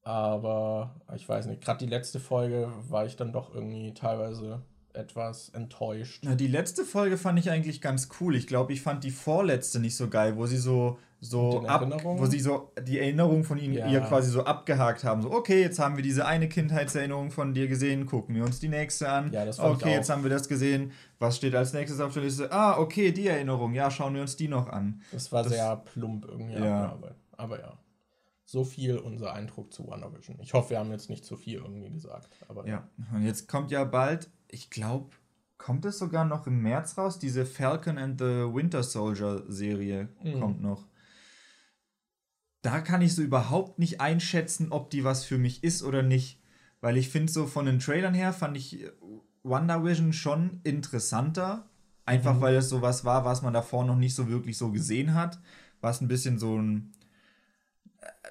Aber 0.02 0.97
ich 1.14 1.28
weiß 1.28 1.47
nicht, 1.47 1.62
gerade 1.62 1.85
die 1.85 1.90
letzte 1.90 2.18
Folge 2.18 2.73
war 2.88 3.06
ich 3.06 3.14
dann 3.14 3.32
doch 3.32 3.54
irgendwie 3.54 3.94
teilweise 3.94 4.62
etwas 4.94 5.49
enttäuscht. 5.50 6.22
Na, 6.25 6.34
die 6.34 6.49
letzte 6.49 6.84
Folge 6.84 7.18
fand 7.18 7.38
ich 7.38 7.50
eigentlich 7.50 7.80
ganz 7.80 8.08
cool. 8.20 8.37
Ich 8.37 8.46
glaube, 8.46 8.72
ich 8.72 8.82
fand 8.82 9.04
die 9.04 9.11
vorletzte 9.11 9.80
nicht 9.80 9.96
so 9.96 10.08
geil, 10.08 10.37
wo 10.37 10.46
sie 10.46 10.58
so 10.58 10.99
so 11.25 11.64
ab, 11.68 11.88
wo 12.02 12.26
sie 12.26 12.40
so 12.40 12.72
die 12.82 12.99
Erinnerung 12.99 13.44
von 13.44 13.56
ihnen 13.56 13.75
ja. 13.75 13.87
ihr 13.87 14.00
quasi 14.00 14.28
so 14.28 14.42
abgehakt 14.42 15.04
haben. 15.04 15.22
So, 15.22 15.30
okay, 15.30 15.61
jetzt 15.61 15.78
haben 15.78 15.94
wir 15.94 16.02
diese 16.02 16.26
eine 16.26 16.49
Kindheitserinnerung 16.49 17.30
von 17.30 17.54
dir 17.54 17.68
gesehen, 17.68 18.06
gucken 18.06 18.34
wir 18.34 18.42
uns 18.42 18.59
die 18.59 18.68
nächste 18.68 19.09
an. 19.09 19.33
Ja, 19.33 19.44
das 19.44 19.61
okay, 19.61 19.92
jetzt 19.92 20.11
haben 20.11 20.24
wir 20.24 20.31
das 20.31 20.48
gesehen. 20.48 20.90
Was 21.20 21.37
steht 21.37 21.55
als 21.55 21.72
nächstes 21.74 22.00
auf 22.00 22.12
der 22.12 22.24
Liste? 22.24 22.50
Ah, 22.50 22.76
okay, 22.76 23.12
die 23.12 23.28
Erinnerung. 23.28 23.72
Ja, 23.72 23.88
schauen 23.92 24.14
wir 24.14 24.22
uns 24.22 24.35
die 24.35 24.48
noch 24.48 24.68
an. 24.68 25.00
Das 25.12 25.31
war 25.31 25.44
das, 25.44 25.52
sehr 25.52 25.76
plump 25.76 26.24
irgendwie. 26.24 26.55
Ja. 26.55 26.90
Aber, 26.90 27.14
aber 27.37 27.61
ja. 27.61 27.78
So 28.44 28.64
viel 28.64 28.98
unser 28.98 29.33
Eindruck 29.33 29.72
zu 29.72 29.87
WandaVision. 29.87 30.40
Ich 30.40 30.52
hoffe, 30.55 30.70
wir 30.70 30.81
haben 30.81 30.90
jetzt 30.90 31.09
nicht 31.09 31.24
zu 31.24 31.37
viel 31.37 31.59
irgendwie 31.59 31.88
gesagt. 31.88 32.37
Aber 32.48 32.66
ja, 32.66 32.88
und 33.14 33.24
jetzt 33.24 33.48
kommt 33.48 33.70
ja 33.70 33.85
bald, 33.85 34.28
ich 34.52 34.70
glaube, 34.70 35.10
kommt 35.58 35.84
es 35.84 35.98
sogar 35.98 36.24
noch 36.24 36.46
im 36.46 36.62
März 36.62 36.96
raus, 36.96 37.18
diese 37.18 37.44
Falcon 37.44 37.98
and 37.98 38.20
the 38.20 38.24
Winter 38.24 38.84
Soldier 38.84 39.42
Serie 39.48 40.08
mhm. 40.22 40.40
kommt 40.40 40.62
noch 40.62 40.86
da 42.62 42.80
kann 42.80 43.02
ich 43.02 43.14
so 43.14 43.22
überhaupt 43.22 43.78
nicht 43.78 44.00
einschätzen, 44.00 44.70
ob 44.70 44.88
die 44.90 45.04
was 45.04 45.24
für 45.24 45.36
mich 45.36 45.62
ist 45.64 45.82
oder 45.82 46.02
nicht. 46.02 46.40
Weil 46.80 46.96
ich 46.96 47.08
finde 47.08 47.30
so 47.30 47.46
von 47.46 47.66
den 47.66 47.80
Trailern 47.80 48.14
her 48.14 48.32
fand 48.32 48.56
ich 48.56 48.86
Wonder 49.42 49.84
Vision 49.84 50.12
schon 50.12 50.60
interessanter. 50.62 51.68
Einfach 52.06 52.36
mhm. 52.36 52.40
weil 52.40 52.54
es 52.54 52.68
so 52.68 52.80
was 52.80 53.04
war, 53.04 53.24
was 53.24 53.42
man 53.42 53.52
davor 53.52 53.84
noch 53.84 53.96
nicht 53.96 54.14
so 54.14 54.28
wirklich 54.28 54.56
so 54.56 54.70
gesehen 54.70 55.14
hat. 55.14 55.40
Was 55.80 56.00
ein 56.00 56.08
bisschen 56.08 56.38
so 56.38 56.56
ein 56.56 56.92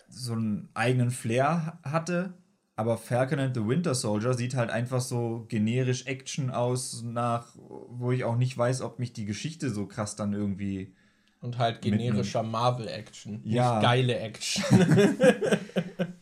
so 0.08 0.34
einen 0.34 0.70
eigenen 0.74 1.12
Flair 1.12 1.80
hatte. 1.84 2.34
Aber 2.82 2.98
Falcon 2.98 3.38
and 3.38 3.56
the 3.56 3.64
Winter 3.64 3.94
Soldier 3.94 4.34
sieht 4.34 4.56
halt 4.56 4.72
einfach 4.72 5.02
so 5.02 5.46
generisch 5.48 6.08
Action 6.08 6.50
aus, 6.50 7.04
nach, 7.04 7.56
wo 7.56 8.12
ich 8.12 8.24
auch 8.24 8.38
nicht 8.38 8.58
weiß, 8.58 8.82
ob 8.82 8.98
mich 8.98 9.14
die 9.14 9.26
Geschichte 9.26 9.70
so 9.70 9.86
krass 9.86 10.16
dann 10.16 10.34
irgendwie 10.34 10.96
und 11.42 11.60
halt 11.60 11.84
generischer 11.84 12.42
Marvel-Action. 12.42 13.42
Ja. 13.44 13.74
Nicht 13.74 13.84
geile 13.84 14.18
Action. 14.18 14.66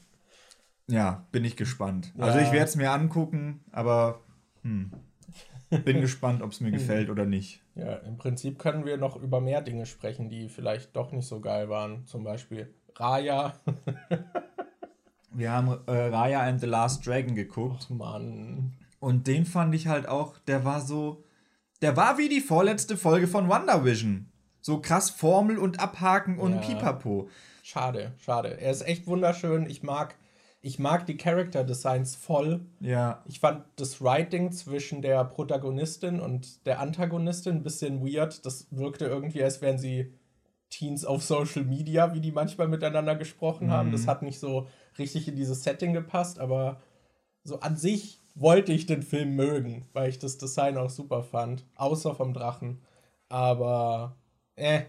ja, 0.87 1.25
bin 1.31 1.45
ich 1.45 1.55
gespannt. 1.55 2.11
Ja. 2.17 2.25
Also 2.25 2.39
ich 2.39 2.51
werde 2.51 2.65
es 2.65 2.75
mir 2.75 2.91
angucken, 2.91 3.61
aber 3.71 4.19
hm, 4.63 4.91
bin 5.85 6.01
gespannt, 6.01 6.41
ob 6.41 6.51
es 6.51 6.59
mir 6.59 6.71
gefällt 6.71 7.09
oder 7.09 7.25
nicht. 7.25 7.61
Ja, 7.75 7.95
im 7.99 8.17
Prinzip 8.17 8.59
können 8.59 8.85
wir 8.85 8.97
noch 8.97 9.15
über 9.15 9.39
mehr 9.39 9.61
Dinge 9.61 9.85
sprechen, 9.85 10.27
die 10.27 10.49
vielleicht 10.49 10.93
doch 10.93 11.13
nicht 11.13 11.25
so 11.25 11.39
geil 11.39 11.69
waren. 11.69 12.05
Zum 12.05 12.25
Beispiel 12.25 12.73
Raya. 12.97 13.57
wir 15.31 15.51
haben 15.51 15.77
äh, 15.87 15.91
Raya 15.91 16.41
and 16.41 16.59
the 16.59 16.67
Last 16.67 17.05
Dragon 17.05 17.35
geguckt. 17.35 17.85
Ach 17.85 17.89
Mann. 17.89 18.73
Und 18.99 19.27
den 19.27 19.45
fand 19.45 19.73
ich 19.75 19.87
halt 19.87 20.07
auch, 20.07 20.37
der 20.39 20.65
war 20.65 20.81
so, 20.81 21.23
der 21.81 21.95
war 21.95 22.17
wie 22.17 22.29
die 22.29 22.41
vorletzte 22.41 22.97
Folge 22.97 23.27
von 23.27 23.47
WandaVision. 23.47 24.29
So 24.61 24.81
krass 24.81 25.09
Formel 25.09 25.57
und 25.57 25.79
Abhaken 25.79 26.37
und 26.37 26.55
ja. 26.55 26.59
Pipapo. 26.59 27.29
Schade, 27.63 28.13
schade. 28.17 28.59
Er 28.59 28.71
ist 28.71 28.81
echt 28.81 29.07
wunderschön. 29.07 29.69
Ich 29.69 29.83
mag, 29.83 30.15
ich 30.61 30.79
mag 30.79 31.05
die 31.05 31.17
Character 31.17 31.63
Designs 31.63 32.15
voll. 32.15 32.65
Ja. 32.81 33.23
Ich 33.25 33.39
fand 33.39 33.63
das 33.77 34.01
Writing 34.01 34.51
zwischen 34.51 35.01
der 35.01 35.23
Protagonistin 35.23 36.19
und 36.19 36.65
der 36.65 36.79
Antagonistin 36.79 37.57
ein 37.57 37.63
bisschen 37.63 38.05
weird. 38.05 38.45
Das 38.45 38.67
wirkte 38.71 39.05
irgendwie, 39.05 39.43
als 39.43 39.61
wären 39.61 39.77
sie 39.77 40.13
Teens 40.69 41.05
auf 41.05 41.23
Social 41.23 41.63
Media, 41.63 42.13
wie 42.13 42.21
die 42.21 42.31
manchmal 42.31 42.67
miteinander 42.67 43.15
gesprochen 43.15 43.67
mhm. 43.67 43.71
haben. 43.71 43.91
Das 43.91 44.07
hat 44.07 44.21
nicht 44.21 44.39
so 44.39 44.67
richtig 44.97 45.27
in 45.27 45.35
dieses 45.35 45.63
Setting 45.63 45.93
gepasst, 45.93 46.39
aber 46.39 46.81
so 47.43 47.59
an 47.59 47.75
sich 47.75 48.19
wollte 48.35 48.71
ich 48.71 48.85
den 48.85 49.03
Film 49.03 49.35
mögen, 49.35 49.85
weil 49.93 50.09
ich 50.09 50.19
das 50.19 50.37
Design 50.37 50.77
auch 50.77 50.89
super 50.89 51.23
fand. 51.23 51.65
Außer 51.75 52.15
vom 52.15 52.33
Drachen. 52.33 52.81
Aber 53.27 54.15
äh, 54.55 54.83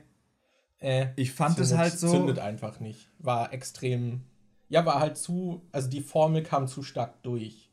äh. 0.80 1.08
Ich 1.16 1.32
fand 1.32 1.58
es 1.58 1.76
halt 1.76 1.98
so. 1.98 2.08
Zündet 2.08 2.38
einfach 2.38 2.80
nicht. 2.80 3.08
War 3.18 3.52
extrem. 3.52 4.22
Ja, 4.68 4.84
war 4.86 5.00
halt 5.00 5.16
zu. 5.16 5.62
Also 5.72 5.88
die 5.88 6.00
Formel 6.00 6.42
kam 6.42 6.66
zu 6.66 6.82
stark 6.82 7.22
durch. 7.22 7.70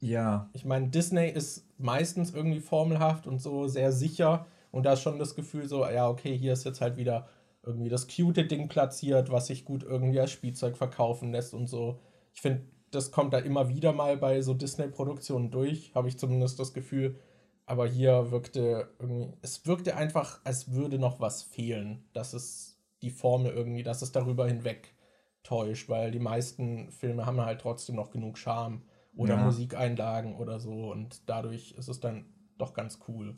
Ja. 0.00 0.50
Ich 0.52 0.64
meine, 0.64 0.88
Disney 0.88 1.28
ist 1.28 1.64
meistens 1.78 2.34
irgendwie 2.34 2.60
formelhaft 2.60 3.26
und 3.26 3.40
so 3.40 3.68
sehr 3.68 3.92
sicher. 3.92 4.46
Und 4.70 4.84
da 4.84 4.94
ist 4.94 5.02
schon 5.02 5.18
das 5.18 5.34
Gefühl 5.34 5.68
so, 5.68 5.86
ja, 5.86 6.08
okay, 6.08 6.36
hier 6.36 6.54
ist 6.54 6.64
jetzt 6.64 6.80
halt 6.80 6.96
wieder 6.96 7.28
irgendwie 7.64 7.90
das 7.90 8.08
cute 8.08 8.44
Ding 8.46 8.68
platziert, 8.68 9.30
was 9.30 9.46
sich 9.46 9.64
gut 9.64 9.82
irgendwie 9.82 10.20
als 10.20 10.32
Spielzeug 10.32 10.76
verkaufen 10.76 11.32
lässt 11.32 11.54
und 11.54 11.66
so. 11.66 12.00
Ich 12.34 12.40
finde, 12.40 12.62
das 12.90 13.10
kommt 13.10 13.32
da 13.32 13.38
immer 13.38 13.68
wieder 13.68 13.92
mal 13.92 14.16
bei 14.16 14.42
so 14.42 14.54
Disney-Produktionen 14.54 15.50
durch, 15.50 15.94
habe 15.94 16.08
ich 16.08 16.18
zumindest 16.18 16.58
das 16.58 16.72
Gefühl. 16.72 17.18
Aber 17.64 17.86
hier 17.86 18.30
wirkte 18.30 18.90
irgendwie, 18.98 19.32
es 19.40 19.66
wirkte 19.66 19.96
einfach, 19.96 20.40
als 20.44 20.72
würde 20.72 20.98
noch 20.98 21.20
was 21.20 21.42
fehlen, 21.42 22.04
dass 22.12 22.32
es 22.34 22.80
die 23.00 23.10
Formel 23.10 23.52
irgendwie, 23.52 23.82
dass 23.82 24.02
es 24.02 24.12
darüber 24.12 24.46
hinweg 24.46 24.94
täuscht, 25.42 25.88
weil 25.88 26.10
die 26.10 26.18
meisten 26.18 26.90
Filme 26.90 27.26
haben 27.26 27.40
halt 27.40 27.60
trotzdem 27.60 27.96
noch 27.96 28.10
genug 28.10 28.38
Charme 28.38 28.82
oder 29.14 29.34
ja. 29.34 29.44
Musikeinlagen 29.44 30.36
oder 30.36 30.60
so 30.60 30.90
und 30.90 31.28
dadurch 31.28 31.72
ist 31.72 31.88
es 31.88 32.00
dann 32.00 32.26
doch 32.58 32.74
ganz 32.74 33.00
cool. 33.08 33.36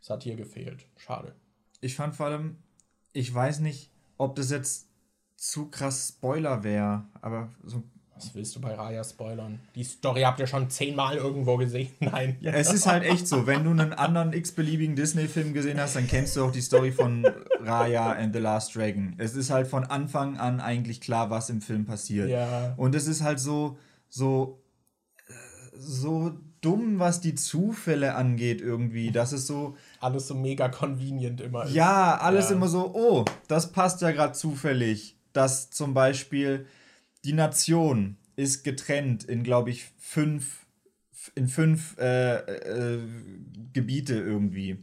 Es 0.00 0.10
hat 0.10 0.22
hier 0.22 0.36
gefehlt. 0.36 0.86
Schade. 0.96 1.34
Ich 1.80 1.96
fand 1.96 2.14
vor 2.14 2.26
allem, 2.26 2.58
ich 3.14 3.32
weiß 3.32 3.60
nicht, 3.60 3.90
ob 4.18 4.36
das 4.36 4.50
jetzt 4.50 4.88
zu 5.36 5.70
krass 5.70 6.08
Spoiler 6.08 6.62
wäre, 6.62 7.04
aber 7.22 7.50
so 7.62 7.82
Was 8.16 8.34
willst 8.34 8.54
du 8.54 8.60
bei 8.60 8.74
Raya 8.74 9.02
spoilern? 9.02 9.60
Die 9.74 9.84
Story 9.84 10.22
habt 10.22 10.38
ihr 10.40 10.46
schon 10.46 10.70
zehnmal 10.70 11.16
irgendwo 11.16 11.56
gesehen. 11.56 11.90
Nein. 12.00 12.36
Ja, 12.40 12.52
es 12.52 12.72
ist 12.72 12.86
halt 12.86 13.04
echt 13.04 13.26
so, 13.26 13.46
wenn 13.46 13.64
du 13.64 13.70
einen 13.70 13.92
anderen 13.92 14.32
x-beliebigen 14.32 14.96
Disney-Film 14.96 15.52
gesehen 15.52 15.80
hast, 15.80 15.96
dann 15.96 16.06
kennst 16.06 16.36
du 16.36 16.44
auch 16.44 16.52
die 16.52 16.60
Story 16.60 16.92
von 16.92 17.26
Raya 17.60 18.12
and 18.12 18.34
the 18.34 18.40
Last 18.40 18.74
Dragon. 18.76 19.14
Es 19.18 19.34
ist 19.34 19.50
halt 19.50 19.66
von 19.66 19.84
Anfang 19.84 20.36
an 20.38 20.60
eigentlich 20.60 21.00
klar, 21.00 21.30
was 21.30 21.50
im 21.50 21.60
Film 21.60 21.86
passiert. 21.86 22.28
Ja. 22.28 22.74
Und 22.76 22.94
es 22.94 23.06
ist 23.06 23.22
halt 23.22 23.40
so, 23.40 23.78
so, 24.08 24.62
so 25.76 26.38
dumm, 26.64 26.98
was 26.98 27.20
die 27.20 27.34
Zufälle 27.34 28.14
angeht, 28.14 28.60
irgendwie. 28.60 29.10
Das 29.10 29.32
ist 29.32 29.46
so. 29.46 29.76
Alles 30.00 30.26
so 30.28 30.34
mega 30.34 30.68
convenient 30.68 31.40
immer. 31.40 31.64
Ist. 31.64 31.74
Ja, 31.74 32.16
alles 32.16 32.48
ja. 32.48 32.56
immer 32.56 32.68
so, 32.68 32.94
oh, 32.94 33.24
das 33.48 33.72
passt 33.72 34.00
ja 34.00 34.10
gerade 34.12 34.32
zufällig. 34.32 35.16
Dass 35.32 35.70
zum 35.70 35.94
Beispiel 35.94 36.66
die 37.24 37.32
Nation 37.32 38.16
ist 38.36 38.64
getrennt 38.64 39.24
in, 39.24 39.42
glaube 39.42 39.70
ich, 39.70 39.90
fünf, 39.98 40.66
in 41.34 41.48
fünf 41.48 41.96
äh, 41.98 42.36
äh, 42.36 43.00
Gebiete 43.72 44.14
irgendwie. 44.14 44.78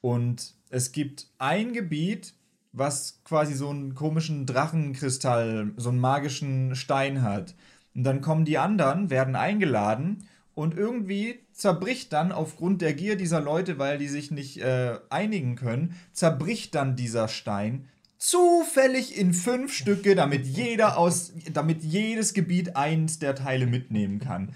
Und 0.00 0.54
es 0.70 0.92
gibt 0.92 1.26
ein 1.38 1.72
Gebiet, 1.72 2.34
was 2.72 3.20
quasi 3.24 3.54
so 3.54 3.68
einen 3.68 3.94
komischen 3.94 4.46
Drachenkristall, 4.46 5.72
so 5.76 5.88
einen 5.88 5.98
magischen 5.98 6.76
Stein 6.76 7.22
hat. 7.22 7.54
Und 7.94 8.04
dann 8.04 8.20
kommen 8.20 8.44
die 8.44 8.58
anderen, 8.58 9.10
werden 9.10 9.34
eingeladen 9.34 10.28
und 10.54 10.76
irgendwie 10.76 11.40
zerbricht 11.52 12.12
dann 12.12 12.32
aufgrund 12.32 12.82
der 12.82 12.94
Gier 12.94 13.16
dieser 13.16 13.40
Leute, 13.40 13.78
weil 13.78 13.98
die 13.98 14.08
sich 14.08 14.30
nicht 14.30 14.58
äh, 14.58 14.98
einigen 15.08 15.56
können, 15.56 15.94
zerbricht 16.12 16.74
dann 16.74 16.96
dieser 16.96 17.28
Stein 17.28 17.88
zufällig 18.20 19.16
in 19.16 19.32
fünf 19.32 19.72
Stücke, 19.72 20.14
damit 20.14 20.46
jeder 20.46 20.98
aus, 20.98 21.32
damit 21.52 21.82
jedes 21.82 22.34
Gebiet 22.34 22.76
eins 22.76 23.18
der 23.18 23.34
Teile 23.34 23.66
mitnehmen 23.66 24.20
kann. 24.20 24.52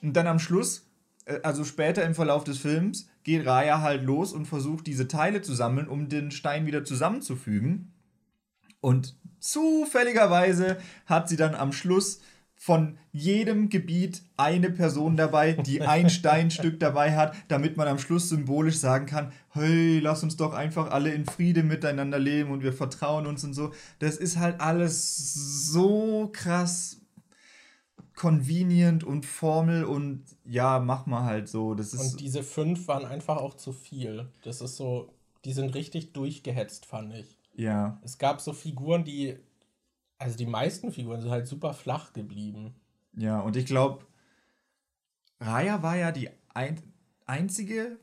Und 0.00 0.14
dann 0.14 0.28
am 0.28 0.38
Schluss, 0.38 0.86
äh, 1.26 1.40
also 1.42 1.64
später 1.64 2.04
im 2.04 2.14
Verlauf 2.14 2.44
des 2.44 2.58
Films, 2.58 3.08
geht 3.24 3.44
Raya 3.44 3.80
halt 3.80 4.04
los 4.04 4.32
und 4.32 4.46
versucht 4.46 4.86
diese 4.86 5.08
Teile 5.08 5.42
zu 5.42 5.52
sammeln, 5.52 5.88
um 5.88 6.08
den 6.08 6.30
Stein 6.30 6.64
wieder 6.64 6.84
zusammenzufügen. 6.84 7.92
Und 8.80 9.16
zufälligerweise 9.40 10.78
hat 11.06 11.28
sie 11.28 11.36
dann 11.36 11.56
am 11.56 11.72
Schluss 11.72 12.20
von 12.60 12.98
jedem 13.12 13.68
Gebiet 13.68 14.22
eine 14.36 14.70
Person 14.70 15.16
dabei, 15.16 15.52
die 15.52 15.80
ein 15.80 16.10
Steinstück 16.10 16.80
dabei 16.80 17.14
hat, 17.14 17.34
damit 17.46 17.76
man 17.76 17.86
am 17.86 18.00
Schluss 18.00 18.28
symbolisch 18.28 18.78
sagen 18.78 19.06
kann, 19.06 19.32
hey, 19.50 20.00
lass 20.00 20.24
uns 20.24 20.36
doch 20.36 20.52
einfach 20.52 20.90
alle 20.90 21.12
in 21.12 21.24
Friede 21.24 21.62
miteinander 21.62 22.18
leben 22.18 22.50
und 22.50 22.64
wir 22.64 22.72
vertrauen 22.72 23.28
uns 23.28 23.44
und 23.44 23.54
so. 23.54 23.72
Das 24.00 24.16
ist 24.16 24.38
halt 24.38 24.60
alles 24.60 25.70
so 25.72 26.30
krass 26.32 27.00
convenient 28.16 29.04
und 29.04 29.24
Formel 29.24 29.84
und 29.84 30.24
ja, 30.44 30.80
mach 30.80 31.06
mal 31.06 31.22
halt 31.22 31.48
so. 31.48 31.74
Das 31.74 31.94
ist 31.94 32.00
und 32.00 32.20
diese 32.20 32.42
fünf 32.42 32.88
waren 32.88 33.06
einfach 33.06 33.36
auch 33.36 33.54
zu 33.54 33.72
viel. 33.72 34.26
Das 34.42 34.60
ist 34.60 34.76
so, 34.76 35.14
die 35.44 35.52
sind 35.52 35.76
richtig 35.76 36.12
durchgehetzt, 36.12 36.86
fand 36.86 37.14
ich. 37.14 37.38
Ja. 37.54 38.00
Es 38.02 38.18
gab 38.18 38.40
so 38.40 38.52
Figuren, 38.52 39.04
die 39.04 39.36
also 40.18 40.36
die 40.36 40.46
meisten 40.46 40.92
Figuren 40.92 41.20
sind 41.20 41.30
halt 41.30 41.46
super 41.46 41.74
flach 41.74 42.12
geblieben. 42.12 42.74
Ja, 43.16 43.40
und 43.40 43.56
ich 43.56 43.66
glaube, 43.66 44.04
Raya 45.40 45.82
war 45.82 45.96
ja 45.96 46.12
die 46.12 46.30
ein 46.54 46.80
einzige, 47.26 47.98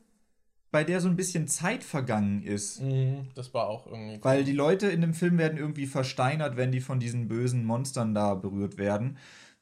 bei 0.70 0.84
der 0.84 1.00
so 1.00 1.08
ein 1.08 1.16
bisschen 1.16 1.48
Zeit 1.48 1.84
vergangen 1.84 2.42
ist. 2.42 2.80
Mhm, 2.80 3.28
das 3.34 3.52
war 3.54 3.68
auch 3.68 3.86
irgendwie. 3.86 4.22
Weil 4.22 4.44
die 4.44 4.52
Leute 4.52 4.88
in 4.88 5.00
dem 5.00 5.14
Film 5.14 5.38
werden 5.38 5.58
irgendwie 5.58 5.86
versteinert, 5.86 6.56
wenn 6.56 6.72
die 6.72 6.80
von 6.80 7.00
diesen 7.00 7.28
bösen 7.28 7.64
Monstern 7.64 8.14
da 8.14 8.34
berührt 8.34 8.78
werden. 8.78 9.18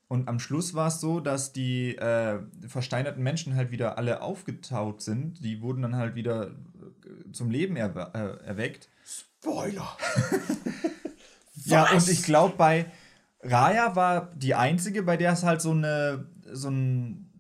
Und 0.07 0.29
am 0.29 0.39
Schluss 0.39 0.75
war 0.75 0.89
es 0.89 1.01
so, 1.01 1.19
dass 1.21 1.53
die 1.53 1.97
äh, 1.97 2.41
versteinerten 2.69 3.23
Menschen 3.23 3.57
halt 3.57 3.71
wieder 3.71 3.97
alle 3.99 4.23
aufgetaut 4.23 5.03
sind. 5.03 5.43
Die 5.43 5.61
wurden 5.63 5.83
dann 5.83 5.97
halt 5.97 6.15
wieder 6.15 6.49
äh, 6.49 7.33
zum 7.33 7.51
Leben 7.51 7.77
er 7.77 8.15
äh, 8.15 8.47
erweckt. 8.47 8.89
Spoiler! 9.05 9.97
Ja, 11.65 11.91
und 11.93 12.09
ich 12.09 12.23
glaube, 12.23 12.55
bei 12.57 12.87
Raya 13.43 13.95
war 13.97 14.31
die 14.35 14.55
einzige, 14.55 15.03
bei 15.03 15.17
der 15.17 15.33
es 15.33 15.43
halt 15.43 15.61
so 15.61 15.73
eine, 15.73 16.27
so 16.51 16.69
ein, 16.69 17.31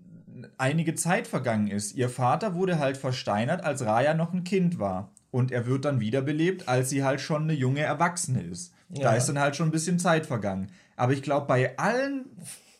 einige 0.58 0.94
Zeit 0.94 1.26
vergangen 1.26 1.68
ist. 1.68 1.94
Ihr 1.94 2.08
Vater 2.08 2.54
wurde 2.54 2.78
halt 2.78 2.96
versteinert, 2.96 3.64
als 3.64 3.84
Raya 3.84 4.14
noch 4.14 4.32
ein 4.32 4.44
Kind 4.44 4.78
war. 4.78 5.10
Und 5.30 5.50
er 5.50 5.66
wird 5.66 5.84
dann 5.84 6.00
wiederbelebt, 6.00 6.68
als 6.68 6.90
sie 6.90 7.02
halt 7.02 7.20
schon 7.20 7.42
eine 7.42 7.54
junge 7.54 7.80
Erwachsene 7.80 8.42
ist. 8.42 8.72
Ja. 8.90 9.04
Da 9.04 9.16
ist 9.16 9.26
dann 9.26 9.38
halt 9.38 9.56
schon 9.56 9.68
ein 9.68 9.72
bisschen 9.72 9.98
Zeit 9.98 10.26
vergangen. 10.26 10.70
Aber 10.96 11.12
ich 11.12 11.22
glaube, 11.22 11.46
bei 11.46 11.76
allen, 11.76 12.26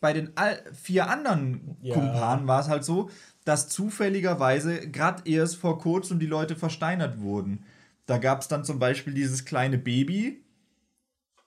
bei 0.01 0.13
den 0.13 0.37
all, 0.37 0.63
vier 0.73 1.09
anderen 1.09 1.77
ja. 1.83 1.95
Kumpanen 1.95 2.47
war 2.47 2.61
es 2.61 2.69
halt 2.69 2.85
so, 2.85 3.11
dass 3.45 3.69
zufälligerweise 3.69 4.89
gerade 4.89 5.29
erst 5.29 5.57
vor 5.57 5.79
kurzem 5.79 6.19
die 6.19 6.27
Leute 6.27 6.57
versteinert 6.57 7.21
wurden. 7.21 7.65
Da 8.07 8.19
gab 8.19 8.43
es 8.43 8.49
dann 8.49 8.65
zum 8.65 8.79
Beispiel 8.79 9.15
dieses 9.15 9.45
kleine 9.45 9.79
Baby, 9.79 10.44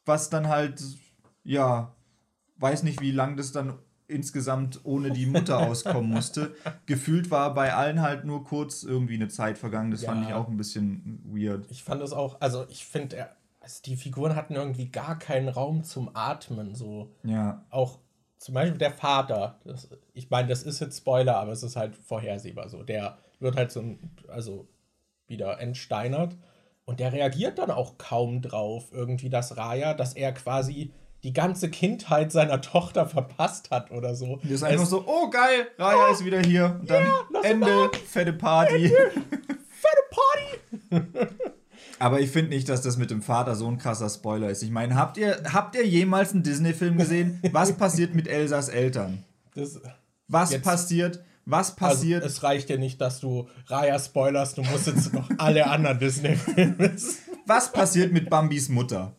was 0.07 0.29
dann 0.29 0.47
halt, 0.47 0.81
ja, 1.43 1.93
weiß 2.57 2.83
nicht, 2.83 3.01
wie 3.01 3.11
lang 3.11 3.37
das 3.37 3.51
dann 3.51 3.77
insgesamt 4.07 4.81
ohne 4.83 5.11
die 5.11 5.25
Mutter 5.25 5.59
auskommen 5.67 6.09
musste. 6.09 6.55
Gefühlt 6.85 7.29
war 7.29 7.53
bei 7.53 7.73
allen 7.73 8.01
halt 8.01 8.25
nur 8.25 8.43
kurz 8.43 8.83
irgendwie 8.83 9.15
eine 9.15 9.27
Zeit 9.27 9.57
vergangen. 9.57 9.91
Das 9.91 10.01
ja. 10.01 10.09
fand 10.09 10.27
ich 10.27 10.33
auch 10.33 10.47
ein 10.47 10.57
bisschen 10.57 11.21
weird. 11.25 11.65
Ich 11.69 11.83
fand 11.83 12.01
das 12.01 12.13
auch, 12.13 12.39
also 12.39 12.65
ich 12.69 12.85
finde, 12.85 13.29
also 13.59 13.81
die 13.85 13.97
Figuren 13.97 14.35
hatten 14.35 14.55
irgendwie 14.55 14.89
gar 14.89 15.19
keinen 15.19 15.49
Raum 15.49 15.83
zum 15.83 16.09
Atmen. 16.15 16.73
So. 16.73 17.13
Ja. 17.23 17.65
Auch 17.69 17.99
zum 18.37 18.53
Beispiel 18.53 18.77
der 18.77 18.91
Vater. 18.91 19.59
Das, 19.65 19.89
ich 20.13 20.29
meine, 20.29 20.47
das 20.47 20.63
ist 20.63 20.79
jetzt 20.79 20.97
Spoiler, 20.97 21.37
aber 21.37 21.51
es 21.51 21.63
ist 21.63 21.75
halt 21.75 21.95
vorhersehbar 21.97 22.69
so. 22.69 22.83
Der 22.83 23.17
wird 23.39 23.57
halt 23.57 23.71
so, 23.71 23.83
also 24.29 24.67
wieder 25.27 25.59
entsteinert 25.59 26.37
und 26.87 27.01
der 27.01 27.11
reagiert 27.11 27.59
dann 27.59 27.69
auch 27.69 27.97
kaum 27.97 28.41
drauf, 28.41 28.85
irgendwie, 28.93 29.29
dass 29.29 29.57
Raya, 29.57 29.93
dass 29.93 30.13
er 30.13 30.31
quasi 30.31 30.91
die 31.23 31.33
ganze 31.33 31.69
Kindheit 31.69 32.31
seiner 32.31 32.61
Tochter 32.61 33.05
verpasst 33.05 33.71
hat 33.71 33.91
oder 33.91 34.15
so. 34.15 34.39
Das 34.43 34.51
ist 34.51 34.63
einfach 34.63 34.85
so, 34.85 35.03
oh 35.05 35.29
geil, 35.29 35.67
Raya 35.77 36.07
oh, 36.09 36.13
ist 36.13 36.23
wieder 36.23 36.39
hier. 36.39 36.77
Und 36.79 36.89
dann 36.89 37.03
yeah, 37.03 37.43
Ende, 37.43 37.91
fette 38.07 38.31
Party. 38.31 38.87
fette 38.87 40.03
Party. 40.89 41.27
Aber 41.99 42.21
ich 42.21 42.29
finde 42.29 42.51
nicht, 42.51 42.69
dass 42.69 42.83
das 42.83 42.95
mit 42.95 43.11
dem 43.11 43.21
Vater 43.21 43.55
so 43.55 43.67
ein 43.67 43.77
krasser 43.77 44.09
Spoiler 44.09 44.49
ist. 44.49 44.63
Ich 44.63 44.71
meine, 44.71 44.95
habt 44.95 45.17
ihr, 45.17 45.43
habt 45.51 45.75
ihr 45.75 45.85
jemals 45.85 46.31
einen 46.31 46.43
Disney-Film 46.43 46.97
gesehen? 46.97 47.41
Was 47.51 47.75
passiert 47.75 48.15
mit 48.15 48.29
Elsas 48.29 48.69
Eltern? 48.69 49.25
Das, 49.55 49.81
Was 50.29 50.57
passiert? 50.61 51.19
Was 51.49 51.69
also, 51.69 51.75
passiert? 51.77 52.23
Also, 52.23 52.35
es 52.35 52.43
reicht 52.43 52.69
ja 52.69 52.77
nicht, 52.77 52.99
dass 52.99 53.21
du 53.21 53.47
Raya 53.67 53.97
spoilerst, 53.97 54.57
du 54.57 54.63
musst 54.63 54.87
jetzt 54.87 55.13
noch 55.13 55.29
alle 55.37 55.67
anderen 55.67 55.97
Disney-Filme. 55.97 56.93
Was 57.45 57.71
passiert 57.71 58.11
mit 58.11 58.29
Bambis 58.29 58.67
Mutter? 58.67 59.15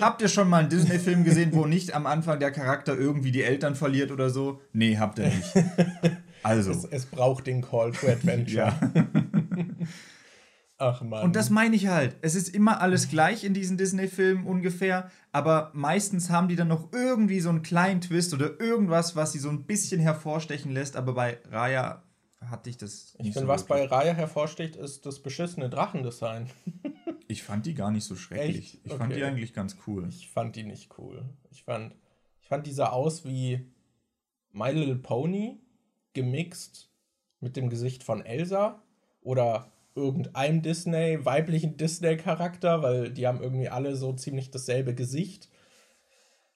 Habt 0.00 0.22
ihr 0.22 0.28
schon 0.28 0.48
mal 0.48 0.60
einen 0.60 0.68
Disney-Film 0.70 1.24
gesehen, 1.24 1.50
wo 1.52 1.66
nicht 1.66 1.92
am 1.92 2.06
Anfang 2.06 2.38
der 2.38 2.52
Charakter 2.52 2.96
irgendwie 2.96 3.32
die 3.32 3.42
Eltern 3.42 3.74
verliert 3.74 4.12
oder 4.12 4.30
so? 4.30 4.60
Nee, 4.72 4.96
habt 4.96 5.18
ihr 5.18 5.26
nicht. 5.26 5.52
Also. 6.44 6.70
Es, 6.70 6.84
es 6.84 7.06
braucht 7.06 7.46
den 7.46 7.62
Call 7.62 7.92
to 7.92 8.08
Adventure. 8.08 8.56
ja. 8.56 8.80
Ach 10.82 11.00
man. 11.00 11.22
Und 11.22 11.36
das 11.36 11.48
meine 11.48 11.76
ich 11.76 11.86
halt. 11.86 12.16
Es 12.22 12.34
ist 12.34 12.52
immer 12.52 12.80
alles 12.80 13.08
gleich 13.08 13.44
in 13.44 13.54
diesen 13.54 13.78
Disney-Filmen 13.78 14.44
ungefähr, 14.44 15.12
aber 15.30 15.70
meistens 15.74 16.28
haben 16.28 16.48
die 16.48 16.56
dann 16.56 16.66
noch 16.66 16.92
irgendwie 16.92 17.38
so 17.38 17.50
einen 17.50 17.62
kleinen 17.62 18.00
Twist 18.00 18.34
oder 18.34 18.58
irgendwas, 18.58 19.14
was 19.14 19.30
sie 19.30 19.38
so 19.38 19.48
ein 19.48 19.62
bisschen 19.62 20.00
hervorstechen 20.00 20.72
lässt. 20.72 20.96
Aber 20.96 21.14
bei 21.14 21.38
Raya 21.48 22.02
hatte 22.40 22.68
ich 22.68 22.78
das. 22.78 23.14
Ich 23.18 23.26
finde, 23.26 23.42
so 23.42 23.46
was 23.46 23.64
bei 23.64 23.84
Raya 23.84 24.12
hervorsticht, 24.12 24.74
ist 24.74 25.06
das 25.06 25.20
beschissene 25.22 25.70
Drachendesign. 25.70 26.50
ich 27.28 27.44
fand 27.44 27.64
die 27.64 27.74
gar 27.74 27.92
nicht 27.92 28.04
so 28.04 28.16
schrecklich. 28.16 28.74
Echt? 28.74 28.84
Ich 28.84 28.90
okay. 28.90 28.98
fand 28.98 29.14
die 29.14 29.22
eigentlich 29.22 29.54
ganz 29.54 29.76
cool. 29.86 30.08
Ich 30.08 30.30
fand 30.30 30.56
die 30.56 30.64
nicht 30.64 30.98
cool. 30.98 31.24
Ich 31.52 31.62
fand, 31.62 31.94
ich 32.40 32.48
fand 32.48 32.66
die 32.66 32.72
sah 32.72 32.88
aus 32.88 33.24
wie 33.24 33.70
My 34.50 34.72
Little 34.72 34.96
Pony 34.96 35.60
gemixt 36.12 36.90
mit 37.38 37.56
dem 37.56 37.70
Gesicht 37.70 38.02
von 38.02 38.20
Elsa 38.24 38.82
oder 39.20 39.70
irgendeinem 39.94 40.62
Disney, 40.62 41.24
weiblichen 41.24 41.76
Disney-Charakter, 41.76 42.82
weil 42.82 43.10
die 43.10 43.26
haben 43.26 43.42
irgendwie 43.42 43.68
alle 43.68 43.96
so 43.96 44.12
ziemlich 44.12 44.50
dasselbe 44.50 44.94
Gesicht. 44.94 45.48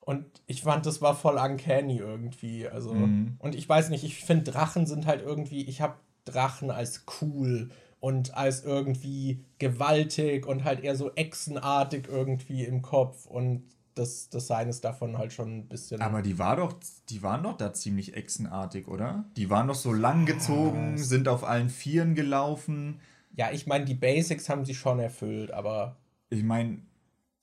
Und 0.01 0.25
ich 0.47 0.63
fand, 0.63 0.87
das 0.87 1.03
war 1.03 1.15
voll 1.15 1.37
uncanny 1.37 1.99
irgendwie. 1.99 2.69
Also, 2.69 2.95
mhm. 2.95 3.37
und 3.39 3.55
ich 3.55 3.69
weiß 3.69 3.91
nicht, 3.91 4.05
ich 4.05 4.25
finde, 4.25 4.51
Drachen 4.51 4.87
sind 4.87 5.07
halt 5.07 5.23
irgendwie, 5.23 5.65
ich 5.65 5.81
habe 5.81 5.97
Drachen 6.25 6.71
als 6.71 7.05
cool 7.21 7.71
und 8.01 8.37
als 8.37 8.65
irgendwie 8.65 9.45
gewaltig 9.59 10.47
und 10.47 10.65
halt 10.65 10.85
eher 10.85 10.97
so 10.97 11.13
echsenartig 11.15 12.09
irgendwie 12.09 12.65
im 12.65 12.83
Kopf. 12.83 13.27
Und 13.27 13.65
das 13.97 14.29
Design 14.29 14.69
ist 14.69 14.85
davon 14.85 15.19
halt 15.19 15.33
schon 15.33 15.59
ein 15.59 15.69
bisschen. 15.69 16.01
Aber 16.01 16.23
die 16.23 16.39
war 16.39 16.57
doch, 16.57 16.75
die 17.09 17.23
waren 17.23 17.43
doch 17.43 17.57
da 17.57 17.73
ziemlich 17.73 18.15
echsenartig, 18.15 18.87
oder? 18.89 19.25
Die 19.37 19.51
waren 19.51 19.67
doch 19.67 19.75
so 19.75 19.93
langgezogen, 19.93 20.99
sind 20.99 21.27
auf 21.29 21.43
allen 21.43 21.71
Vieren 21.71 22.15
gelaufen. 22.15 23.01
Ja, 23.37 23.51
ich 23.53 23.67
meine, 23.67 23.85
die 23.85 23.95
Basics 23.95 24.49
haben 24.49 24.65
sie 24.65 24.75
schon 24.75 24.99
erfüllt, 24.99 25.51
aber. 25.51 25.97
Ich 26.31 26.43
meine. 26.43 26.81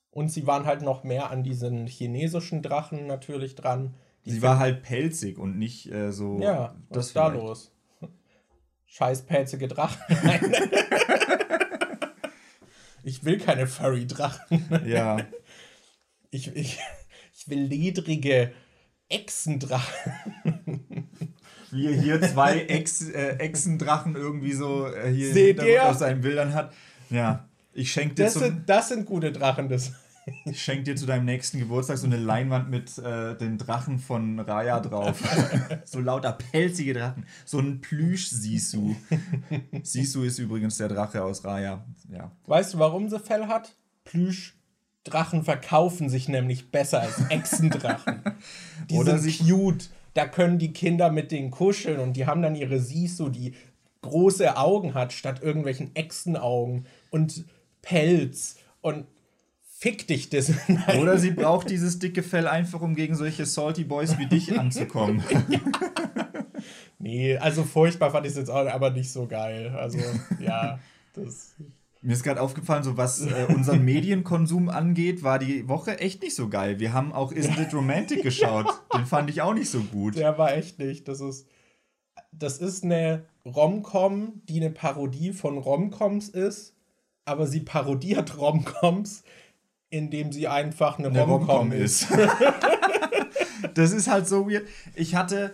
Und 0.10 0.30
sie 0.30 0.46
waren 0.46 0.66
halt 0.66 0.82
noch 0.82 1.04
mehr 1.04 1.30
an 1.30 1.44
diesen 1.44 1.88
chinesischen 1.88 2.62
Drachen 2.62 3.08
natürlich 3.08 3.56
dran. 3.56 3.96
Sie 4.26 4.42
war 4.42 4.60
halt 4.60 4.84
pelzig 4.84 5.38
und 5.38 5.58
nicht 5.58 5.92
äh, 5.92 6.12
so. 6.12 6.40
Ja, 6.40 6.76
was 6.90 7.08
ist 7.08 7.16
da 7.16 7.28
los? 7.28 7.72
Scheiß 8.86 9.24
pelzige 9.24 9.68
Drachen. 9.68 10.02
ich 13.04 13.24
will 13.24 13.38
keine 13.38 13.68
Furry-Drachen. 13.68 14.84
Ja. 14.86 15.18
Ich, 16.36 16.48
ich, 16.56 16.80
ich 17.32 17.48
will 17.48 17.60
ledrige 17.60 18.54
Echsendrachen. 19.08 20.53
Wie 21.74 21.88
er 21.88 22.02
hier 22.02 22.22
zwei 22.22 22.62
Ex, 22.68 23.10
äh, 23.10 23.38
Echsendrachen 23.38 24.16
irgendwie 24.16 24.54
so 24.54 24.88
äh, 24.88 25.12
hier 25.12 25.34
Seht 25.34 25.62
ihr? 25.64 25.90
auf 25.90 25.98
seinen 25.98 26.22
Bildern 26.22 26.54
hat. 26.54 26.74
Ja, 27.10 27.48
ich 27.74 27.92
schenke 27.92 28.16
dir 28.16 28.26
das 28.26 28.36
sind, 28.36 28.70
das 28.70 28.90
sind 28.90 29.06
gute 29.06 29.32
Drachen. 29.32 29.70
Das. 29.70 29.92
Ich 30.46 30.64
schenke 30.64 30.84
dir 30.84 30.96
zu 30.96 31.06
deinem 31.06 31.26
nächsten 31.26 31.60
Geburtstag 31.60 31.98
so 31.98 32.08
eine 32.08 32.18
Leinwand 32.18 32.70
mit 32.70 32.98
äh, 32.98 33.36
den 33.36 33.58
Drachen 33.58 34.00
von 34.00 34.40
Raya 34.40 34.80
drauf. 34.80 35.22
so 35.84 36.00
lauter 36.00 36.32
pelzige 36.32 36.94
Drachen. 36.94 37.26
So 37.44 37.60
ein 37.60 37.82
Plüsch-Sisu. 37.82 38.96
Sisu 39.82 40.24
ist 40.24 40.40
übrigens 40.40 40.78
der 40.78 40.88
Drache 40.88 41.24
aus 41.24 41.44
Raya. 41.44 41.84
Ja. 42.10 42.32
Weißt 42.46 42.74
du, 42.74 42.80
warum 42.80 43.10
sie 43.10 43.20
Fell 43.20 43.48
hat? 43.48 43.76
Plüsch 44.06 44.56
Drachen 45.04 45.44
verkaufen 45.44 46.10
sich 46.10 46.30
nämlich 46.30 46.72
besser 46.72 47.02
als 47.02 47.20
Echsendrachen. 47.30 48.22
die 48.90 48.96
Oder 48.96 49.18
sind 49.18 49.38
cute. 49.46 49.90
Da 50.14 50.28
können 50.28 50.60
die 50.60 50.74
Kinder 50.74 51.12
mit 51.12 51.32
denen 51.32 51.52
kuscheln 51.52 52.00
und 52.00 52.14
die 52.14 52.26
haben 52.26 52.42
dann 52.42 52.56
ihre 52.56 52.80
Sisu, 52.80 53.30
die 53.30 53.54
große 54.02 54.58
Augen 54.58 54.94
hat, 54.94 55.14
statt 55.14 55.42
irgendwelchen 55.42 55.96
Echsenaugen 55.96 56.86
und 57.10 57.46
Pelz 57.82 58.58
und 58.82 59.06
fick 59.84 60.08
dich 60.08 60.30
das. 60.30 60.52
Oder 61.00 61.18
sie 61.18 61.32
braucht 61.42 61.70
dieses 61.70 62.00
dicke 62.00 62.24
Fell 62.24 62.48
einfach, 62.48 62.82
um 62.82 62.96
gegen 62.96 63.16
solche 63.16 63.46
Salty 63.46 63.84
Boys 63.84 64.18
wie 64.18 64.28
dich 64.28 64.58
anzukommen. 64.60 65.24
nee, 67.00 67.36
also 67.38 67.64
furchtbar 67.64 68.12
fand 68.12 68.26
ich 68.26 68.32
es 68.32 68.38
jetzt 68.38 68.50
auch, 68.50 68.68
aber 68.68 68.92
nicht 68.92 69.12
so 69.12 69.28
geil. 69.28 69.76
Also, 69.76 70.00
ja, 70.40 70.80
das. 71.14 71.56
Mir 72.06 72.14
ist 72.14 72.24
gerade 72.24 72.42
aufgefallen, 72.42 72.84
so 72.84 72.98
was 72.98 73.26
äh, 73.26 73.48
unseren 73.48 73.82
Medienkonsum 73.86 74.68
angeht, 74.68 75.24
war 75.24 75.40
die 75.40 75.70
Woche 75.70 76.00
echt 76.00 76.22
nicht 76.22 76.36
so 76.36 76.50
geil. 76.50 76.80
Wir 76.80 76.92
haben 76.92 77.14
auch 77.14 77.32
Isn't 77.32 77.62
It 77.62 77.74
Romantic 77.74 78.24
geschaut. 78.24 78.68
Den 78.94 79.06
fand 79.06 79.30
ich 79.30 79.42
auch 79.42 79.54
nicht 79.54 79.70
so 79.70 79.80
gut. 79.80 80.18
Der 80.18 80.38
war 80.38 80.54
echt 80.54 80.80
nicht. 80.80 81.08
Das 81.08 81.22
ist, 81.22 81.48
das 82.34 82.58
ist 82.58 82.84
eine 82.84 83.26
Romcom, 83.46 84.42
die 84.50 84.60
eine 84.60 84.70
Parodie 84.70 85.32
von 85.32 85.58
Romcoms 85.58 86.28
ist, 86.28 86.76
aber 87.24 87.48
sie 87.48 87.62
parodiert 87.62 88.38
Romcoms, 88.38 89.24
indem 89.90 90.34
sie 90.34 90.50
einfach 90.50 91.00
eine, 91.00 91.08
eine 91.08 91.22
Romcom, 91.22 91.50
Romcom 91.50 91.72
ist. 91.72 92.08
das 93.76 93.94
ist 93.94 94.10
halt 94.10 94.28
so 94.28 94.50
weird. 94.50 94.68
Ich 94.96 95.16
hatte 95.16 95.54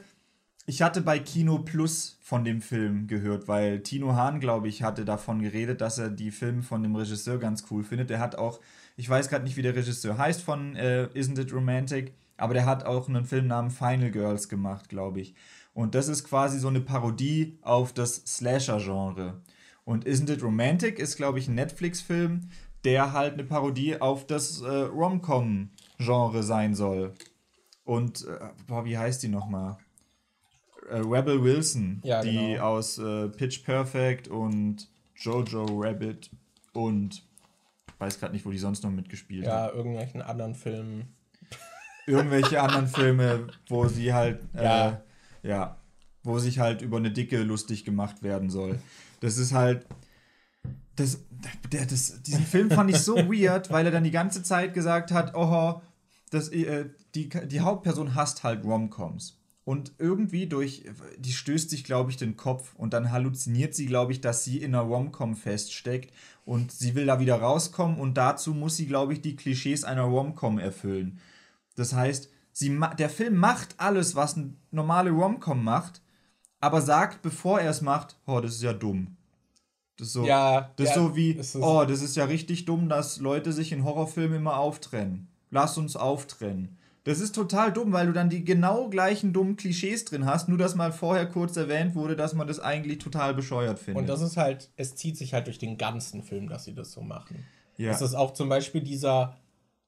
ich 0.70 0.84
hatte 0.84 1.02
bei 1.02 1.18
Kino 1.18 1.58
Plus 1.58 2.20
von 2.22 2.46
dem 2.46 2.62
Film 2.62 3.08
gehört, 3.08 3.48
weil 3.48 3.82
Tino 3.82 4.14
Hahn, 4.14 4.40
glaube 4.40 4.68
ich, 4.68 4.84
hatte 4.84 5.04
davon 5.04 5.42
geredet, 5.42 5.82
dass 5.82 5.98
er 5.98 6.12
die 6.12 6.30
Filme 6.30 6.62
von 6.62 6.84
dem 6.84 6.96
Regisseur 6.96 7.40
ganz 7.40 7.66
cool 7.72 7.84
findet. 7.84 8.12
Der 8.12 8.20
hat 8.20 8.36
auch, 8.36 8.60
ich 8.96 9.10
weiß 9.10 9.30
gerade 9.30 9.46
nicht, 9.46 9.58
wie 9.58 9.64
der 9.64 9.76
Regisseur 9.76 10.20
heißt 10.20 10.44
von 10.44 10.76
äh, 10.76 11.10
Isn't 11.16 11.42
It 11.42 11.52
Romantic, 11.52 12.14
aber 12.38 12.54
der 12.54 12.68
hat 12.68 12.86
auch 12.86 13.10
einen 13.10 13.26
Film 13.26 13.48
namens 13.48 13.80
Final 13.80 14.12
Girls 14.12 14.48
gemacht, 14.48 14.90
glaube 14.90 15.22
ich. 15.22 15.34
Und 15.74 15.96
das 15.96 16.08
ist 16.08 16.24
quasi 16.24 16.60
so 16.60 16.68
eine 16.68 16.82
Parodie 16.82 17.58
auf 17.64 17.92
das 17.92 18.18
Slasher-Genre. 18.28 19.42
Und 19.86 20.06
Isn't 20.06 20.32
It 20.32 20.44
Romantic 20.44 21.00
ist, 21.00 21.16
glaube 21.16 21.40
ich, 21.40 21.48
ein 21.48 21.56
Netflix-Film, 21.56 22.42
der 22.84 23.14
halt 23.14 23.34
eine 23.34 23.44
Parodie 23.44 24.00
auf 24.00 24.28
das 24.28 24.62
äh, 24.62 24.68
Rom-Com-Genre 24.68 26.44
sein 26.44 26.76
soll. 26.76 27.16
Und, 27.86 28.28
äh, 28.28 28.50
boah, 28.68 28.86
wie 28.86 29.00
heißt 29.00 29.24
die 29.24 29.30
nochmal? 29.30 29.78
Äh, 30.90 30.98
Rebel 30.98 31.44
Wilson, 31.44 32.02
ja, 32.04 32.22
die 32.22 32.54
genau. 32.54 32.64
aus 32.64 32.98
äh, 32.98 33.30
Pitch 33.30 33.64
Perfect 33.64 34.28
und 34.28 34.88
Jojo 35.16 35.66
Rabbit 35.70 36.30
und 36.74 37.24
weiß 37.98 38.20
gerade 38.20 38.34
nicht, 38.34 38.46
wo 38.46 38.52
die 38.52 38.58
sonst 38.58 38.84
noch 38.84 38.92
mitgespielt 38.92 39.46
ja, 39.46 39.64
hat. 39.64 39.72
Ja, 39.72 39.78
irgendwelchen 39.78 40.22
anderen 40.22 40.56
Filmen. 40.56 41.16
Irgendwelche 42.08 42.62
anderen 42.62 42.88
Filme, 42.88 43.48
wo 43.68 43.88
sie 43.88 44.14
halt, 44.14 44.42
äh, 44.56 44.64
ja. 44.64 45.04
ja, 45.44 45.78
wo 46.24 46.40
sich 46.40 46.60
halt 46.60 46.82
über 46.82 46.98
eine 46.98 47.12
Dicke 47.12 47.44
lustig 47.44 47.86
gemacht 47.86 48.24
werden 48.24 48.50
soll. 48.50 48.80
Das 49.20 49.38
ist 49.38 49.54
halt, 49.54 49.86
das, 50.96 51.20
der, 51.72 51.86
das, 51.86 52.22
diesen 52.24 52.46
Film 52.46 52.72
fand 52.72 52.90
ich 52.90 53.00
so 53.00 53.16
weird, 53.32 53.70
weil 53.72 53.86
er 53.86 53.92
dann 53.92 54.04
die 54.04 54.12
ganze 54.12 54.44
Zeit 54.44 54.74
gesagt 54.74 55.12
hat, 55.12 55.36
oh, 55.36 55.82
das, 56.30 56.50
äh, 56.50 56.86
die, 57.16 57.30
die 57.30 57.62
Hauptperson 57.62 58.16
hasst 58.16 58.44
halt 58.44 58.64
Romcoms. 58.64 59.39
Und 59.70 59.92
irgendwie 60.00 60.48
durch, 60.48 60.84
die 61.20 61.32
stößt 61.32 61.70
sich, 61.70 61.84
glaube 61.84 62.10
ich, 62.10 62.18
den 62.18 62.36
Kopf 62.36 62.74
und 62.74 62.92
dann 62.92 63.12
halluziniert 63.12 63.76
sie, 63.76 63.86
glaube 63.86 64.12
ich, 64.12 64.20
dass 64.20 64.44
sie 64.44 64.58
in 64.58 64.74
einer 64.74 64.84
Romcom 64.84 65.36
feststeckt 65.36 66.12
und 66.44 66.72
sie 66.72 66.96
will 66.96 67.06
da 67.06 67.20
wieder 67.20 67.36
rauskommen 67.36 68.00
und 68.00 68.16
dazu 68.16 68.56
muss 68.56 68.78
sie, 68.78 68.88
glaube 68.88 69.14
ich, 69.14 69.22
die 69.22 69.36
Klischees 69.36 69.84
einer 69.84 70.06
Romcom 70.06 70.58
erfüllen. 70.58 71.20
Das 71.76 71.94
heißt, 71.94 72.32
sie 72.52 72.80
der 72.98 73.12
Film 73.12 73.36
macht 73.36 73.76
alles, 73.78 74.16
was 74.16 74.38
eine 74.38 74.56
normale 74.72 75.12
Romcom 75.12 75.64
macht, 75.64 76.02
aber 76.60 76.82
sagt, 76.82 77.22
bevor 77.22 77.60
er 77.60 77.70
es 77.70 77.82
macht, 77.82 78.18
oh, 78.26 78.40
das 78.40 78.56
ist 78.56 78.64
ja 78.64 78.74
dumm. 78.74 79.18
Das 79.98 80.08
ist 80.08 80.14
so, 80.14 80.26
ja, 80.26 80.74
das 80.78 80.90
ist 80.90 80.96
ja, 80.96 81.02
so 81.04 81.16
wie, 81.16 81.32
ist 81.34 81.56
oh, 81.56 81.86
das 81.86 82.02
ist 82.02 82.16
ja 82.16 82.26
richtig 82.26 82.66
dumm, 82.66 82.90
dass 82.90 83.20
Leute 83.20 83.54
sich 83.54 83.72
in 83.72 83.84
Horrorfilmen 83.84 84.40
immer 84.40 84.58
auftrennen. 84.58 85.28
Lass 85.52 85.78
uns 85.78 85.96
auftrennen. 85.96 86.79
Das 87.10 87.20
ist 87.20 87.34
total 87.34 87.74
dumm, 87.74 87.92
weil 87.92 88.06
du 88.06 88.14
dann 88.14 88.30
die 88.30 88.46
genau 88.46 88.88
gleichen 88.88 89.34
dummen 89.34 89.56
Klischees 89.56 90.06
drin 90.06 90.28
hast, 90.28 90.48
nur 90.48 90.60
dass 90.60 90.76
mal 90.76 90.92
vorher 90.92 91.26
kurz 91.26 91.58
erwähnt 91.58 91.96
wurde, 91.96 92.16
dass 92.16 92.36
man 92.36 92.48
das 92.48 92.60
eigentlich 92.60 93.00
total 93.00 93.34
bescheuert 93.34 93.80
findet. 93.80 94.02
Und 94.02 94.08
das 94.08 94.22
ist 94.22 94.38
halt, 94.38 94.70
es 94.76 94.96
zieht 94.96 95.18
sich 95.18 95.34
halt 95.34 95.48
durch 95.48 95.58
den 95.58 95.80
ganzen 95.80 96.22
Film, 96.22 96.48
dass 96.50 96.66
sie 96.66 96.76
das 96.76 96.92
so 96.92 97.02
machen. 97.02 97.44
Ja. 97.78 97.92
Das 97.92 98.04
ist 98.04 98.14
auch 98.14 98.34
zum 98.34 98.48
Beispiel 98.48 98.82
dieser 98.82 99.38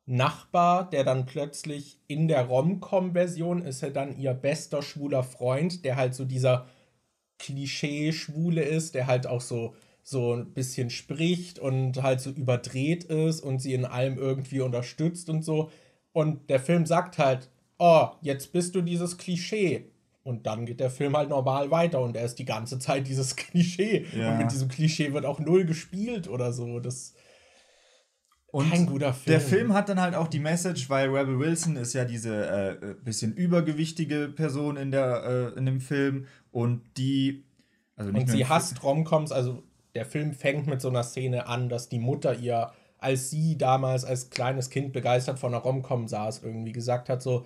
Nachbar, 0.08 0.90
der 0.90 1.04
dann 1.04 1.28
plötzlich 1.28 2.00
in 2.08 2.28
der 2.28 2.46
Rom-Com-Version 2.46 3.62
ist 3.62 3.84
er 3.84 3.92
dann 3.92 4.18
ihr 4.18 4.34
bester 4.34 4.82
schwuler 4.82 5.22
Freund, 5.22 5.86
der 5.86 5.98
halt 5.98 6.16
so 6.16 6.26
dieser 6.26 6.66
Klischee-Schwule 7.38 8.64
ist, 8.64 8.96
der 8.96 9.06
halt 9.06 9.28
auch 9.28 9.42
so 9.42 9.76
so 10.04 10.34
ein 10.34 10.54
bisschen 10.54 10.90
spricht 10.90 11.60
und 11.60 12.02
halt 12.02 12.20
so 12.20 12.32
überdreht 12.32 13.04
ist 13.04 13.42
und 13.42 13.62
sie 13.62 13.76
in 13.76 13.86
allem 13.86 14.18
irgendwie 14.18 14.62
unterstützt 14.62 15.30
und 15.30 15.44
so. 15.44 15.70
Und 16.14 16.50
der 16.50 16.60
Film 16.60 16.86
sagt 16.86 17.18
halt, 17.18 17.50
oh, 17.78 18.10
jetzt 18.22 18.52
bist 18.52 18.76
du 18.76 18.82
dieses 18.82 19.18
Klischee. 19.18 19.92
Und 20.24 20.46
dann 20.46 20.66
geht 20.66 20.80
der 20.80 20.92
Film 20.92 21.18
halt 21.18 21.30
normal 21.30 21.72
weiter 21.72 22.00
und 22.00 22.16
er 22.16 22.26
ist 22.26 22.36
die 22.36 22.46
ganze 22.46 22.78
Zeit 22.78 23.08
dieses 23.08 23.36
Klischee. 23.36 24.06
Ja. 24.16 24.32
Und 24.32 24.38
mit 24.40 24.52
diesem 24.52 24.68
Klischee 24.68 25.14
wird 25.14 25.26
auch 25.26 25.40
null 25.40 25.66
gespielt 25.66 26.28
oder 26.28 26.54
so. 26.54 26.80
Das 26.80 27.16
und 28.52 28.70
kein 28.70 28.86
guter 28.86 29.14
Film. 29.14 29.32
Der 29.32 29.42
Film 29.42 29.74
hat 29.74 29.88
dann 29.88 30.00
halt 30.00 30.14
auch 30.14 30.28
die 30.28 30.40
Message, 30.40 30.90
weil 30.90 31.10
Rebel 31.10 31.40
Wilson 31.40 31.78
ist 31.78 31.94
ja 31.94 32.04
diese 32.04 32.80
äh, 32.82 32.96
bisschen 33.04 33.34
übergewichtige 33.34 34.28
Person 34.28 34.76
in, 34.76 34.92
der, 34.92 35.54
äh, 35.56 35.58
in 35.58 35.66
dem 35.66 35.80
Film 35.80 36.28
und 36.52 36.82
die. 36.98 37.46
Also 37.96 38.12
und 38.12 38.30
sie 38.30 38.46
hasst 38.46 38.84
Romcoms, 38.84 39.32
also 39.32 39.64
der 39.96 40.06
Film 40.06 40.34
fängt 40.34 40.68
mit 40.68 40.82
so 40.82 40.90
einer 40.90 41.04
Szene 41.04 41.48
an, 41.48 41.70
dass 41.70 41.88
die 41.88 42.00
Mutter 42.00 42.36
ihr 42.36 42.72
als 43.02 43.30
sie 43.30 43.58
damals 43.58 44.06
als 44.06 44.30
kleines 44.30 44.70
Kind 44.70 44.94
begeistert 44.94 45.40
von 45.40 45.54
einer 45.54 45.64
Romcom 45.64 46.08
saß, 46.08 46.44
irgendwie 46.44 46.72
gesagt 46.72 47.10
hat, 47.10 47.22
so, 47.22 47.46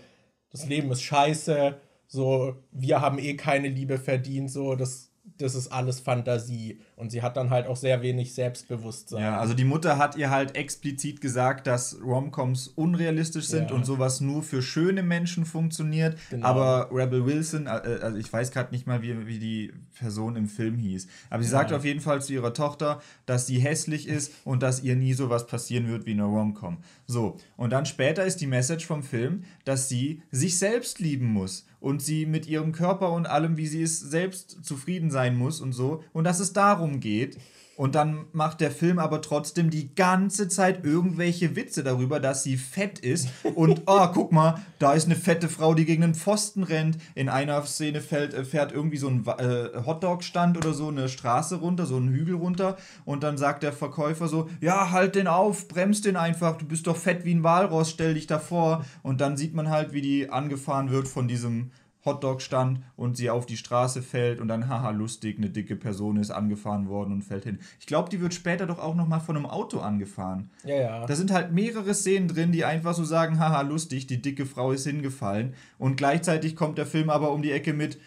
das 0.51 0.67
Leben 0.67 0.91
ist 0.91 1.01
scheiße, 1.03 1.77
so, 2.07 2.55
wir 2.71 3.01
haben 3.01 3.19
eh 3.19 3.35
keine 3.35 3.69
Liebe 3.69 3.97
verdient, 3.97 4.51
so, 4.51 4.75
das 4.75 5.11
das 5.37 5.55
ist 5.55 5.69
alles 5.71 5.99
Fantasie. 5.99 6.79
Und 6.95 7.11
sie 7.11 7.21
hat 7.21 7.35
dann 7.35 7.49
halt 7.49 7.67
auch 7.67 7.75
sehr 7.75 8.01
wenig 8.01 8.33
Selbstbewusstsein. 8.33 9.21
Ja, 9.21 9.37
also 9.37 9.53
die 9.53 9.65
Mutter 9.65 9.97
hat 9.97 10.15
ihr 10.15 10.29
halt 10.29 10.55
explizit 10.55 11.19
gesagt, 11.19 11.67
dass 11.67 11.99
Romcoms 12.01 12.69
unrealistisch 12.69 13.47
sind 13.47 13.69
ja. 13.69 13.75
und 13.75 13.85
sowas 13.85 14.21
nur 14.21 14.43
für 14.43 14.61
schöne 14.61 15.03
Menschen 15.03 15.45
funktioniert. 15.45 16.17
Genau. 16.29 16.47
Aber 16.47 16.89
Rebel 16.91 17.25
Wilson, 17.25 17.67
äh, 17.67 17.69
also 17.69 18.17
ich 18.17 18.31
weiß 18.31 18.51
gerade 18.51 18.71
nicht 18.71 18.87
mal, 18.87 19.01
wie, 19.01 19.27
wie 19.27 19.39
die 19.39 19.73
Person 19.99 20.37
im 20.37 20.47
Film 20.47 20.77
hieß. 20.77 21.07
Aber 21.29 21.43
sie 21.43 21.51
ja. 21.51 21.57
sagt 21.57 21.73
auf 21.73 21.83
jeden 21.83 21.99
Fall 21.99 22.21
zu 22.21 22.33
ihrer 22.33 22.53
Tochter, 22.53 23.01
dass 23.25 23.45
sie 23.45 23.59
hässlich 23.59 24.07
ist 24.07 24.31
und 24.45 24.63
dass 24.63 24.81
ihr 24.81 24.95
nie 24.95 25.13
sowas 25.13 25.47
passieren 25.47 25.89
wird 25.89 26.05
wie 26.05 26.11
eine 26.11 26.23
Romcom. 26.23 26.77
So, 27.07 27.37
und 27.57 27.71
dann 27.71 27.85
später 27.85 28.23
ist 28.23 28.39
die 28.39 28.47
Message 28.47 28.85
vom 28.85 29.03
Film, 29.03 29.43
dass 29.65 29.89
sie 29.89 30.21
sich 30.31 30.57
selbst 30.57 30.99
lieben 30.99 31.27
muss 31.27 31.67
und 31.81 32.01
sie 32.01 32.25
mit 32.25 32.47
ihrem 32.47 32.71
Körper 32.71 33.11
und 33.11 33.27
allem, 33.27 33.57
wie 33.57 33.67
sie 33.67 33.81
ist, 33.81 33.99
selbst 33.99 34.65
zufrieden 34.65 35.11
sein 35.11 35.25
sein 35.25 35.37
muss 35.37 35.61
und 35.61 35.73
so 35.73 36.03
und 36.13 36.23
dass 36.23 36.39
es 36.39 36.53
darum 36.53 36.84
geht. 36.99 37.37
Und 37.77 37.95
dann 37.95 38.25
macht 38.31 38.61
der 38.61 38.71
Film 38.71 38.99
aber 38.99 39.21
trotzdem 39.21 39.69
die 39.69 39.93
ganze 39.95 40.47
Zeit 40.47 40.85
irgendwelche 40.85 41.57
Witze 41.57 41.83
darüber, 41.83 42.21
dass 42.21 42.41
sie 42.41 42.55
fett 42.55 42.99
ist. 42.99 43.27
Und, 43.55 43.81
oh, 43.85 44.07
guck 44.13 44.31
mal, 44.31 44.61
da 44.79 44.93
ist 44.93 45.05
eine 45.05 45.15
fette 45.15 45.49
Frau, 45.49 45.73
die 45.73 45.85
gegen 45.85 46.03
einen 46.03 46.15
Pfosten 46.15 46.63
rennt. 46.63 46.97
In 47.15 47.27
einer 47.27 47.61
Szene 47.65 47.99
fällt, 47.99 48.33
äh, 48.33 48.45
fährt 48.45 48.71
irgendwie 48.71 48.97
so 48.97 49.09
ein 49.09 49.25
äh, 49.25 49.83
Hotdog-Stand 49.85 50.57
oder 50.57 50.73
so 50.73 50.87
eine 50.87 51.09
Straße 51.09 51.57
runter, 51.57 51.85
so 51.85 51.97
einen 51.97 52.13
Hügel 52.13 52.35
runter. 52.35 52.77
Und 53.03 53.23
dann 53.23 53.37
sagt 53.37 53.63
der 53.63 53.73
Verkäufer 53.73 54.29
so, 54.29 54.49
ja, 54.61 54.91
halt 54.91 55.15
den 55.15 55.27
auf, 55.27 55.67
bremst 55.67 56.05
den 56.05 56.15
einfach, 56.15 56.57
du 56.57 56.65
bist 56.65 56.87
doch 56.87 56.97
fett 56.97 57.25
wie 57.25 57.35
ein 57.35 57.43
Walross, 57.43 57.89
stell 57.89 58.13
dich 58.13 58.27
davor. 58.27 58.85
Und 59.03 59.19
dann 59.19 59.35
sieht 59.35 59.53
man 59.53 59.69
halt, 59.69 59.91
wie 59.91 60.01
die 60.01 60.29
angefahren 60.29 60.91
wird 60.91 61.09
von 61.09 61.27
diesem 61.27 61.71
Hotdog 62.05 62.41
stand 62.41 62.81
und 62.95 63.17
sie 63.17 63.29
auf 63.29 63.45
die 63.45 63.57
Straße 63.57 64.01
fällt 64.01 64.39
und 64.39 64.47
dann, 64.47 64.69
haha, 64.69 64.91
lustig, 64.91 65.37
eine 65.37 65.49
dicke 65.49 65.75
Person 65.75 66.17
ist 66.17 66.31
angefahren 66.31 66.87
worden 66.87 67.11
und 67.11 67.23
fällt 67.23 67.45
hin. 67.45 67.59
Ich 67.79 67.87
glaube, 67.87 68.09
die 68.09 68.21
wird 68.21 68.33
später 68.33 68.67
doch 68.67 68.79
auch 68.79 68.95
nochmal 68.95 69.19
von 69.19 69.35
einem 69.35 69.47
Auto 69.47 69.79
angefahren. 69.79 70.51
Ja, 70.63 70.75
ja. 70.75 71.05
Da 71.05 71.15
sind 71.15 71.31
halt 71.31 71.51
mehrere 71.51 71.93
Szenen 71.93 72.27
drin, 72.27 72.51
die 72.51 72.63
einfach 72.63 72.93
so 72.93 73.03
sagen, 73.03 73.39
haha, 73.39 73.61
lustig, 73.61 74.07
die 74.07 74.21
dicke 74.21 74.45
Frau 74.45 74.71
ist 74.71 74.85
hingefallen. 74.85 75.55
Und 75.77 75.97
gleichzeitig 75.97 76.55
kommt 76.55 76.77
der 76.77 76.85
Film 76.85 77.09
aber 77.09 77.31
um 77.31 77.41
die 77.41 77.51
Ecke 77.51 77.73
mit, 77.73 77.97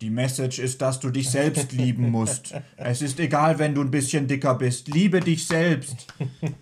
die 0.00 0.10
Message 0.10 0.58
ist, 0.58 0.80
dass 0.80 1.00
du 1.00 1.10
dich 1.10 1.28
selbst 1.28 1.72
lieben 1.72 2.10
musst. 2.10 2.54
Es 2.76 3.02
ist 3.02 3.20
egal, 3.20 3.58
wenn 3.58 3.74
du 3.74 3.82
ein 3.82 3.90
bisschen 3.90 4.28
dicker 4.28 4.54
bist. 4.54 4.88
Liebe 4.88 5.20
dich 5.20 5.46
selbst. 5.46 6.06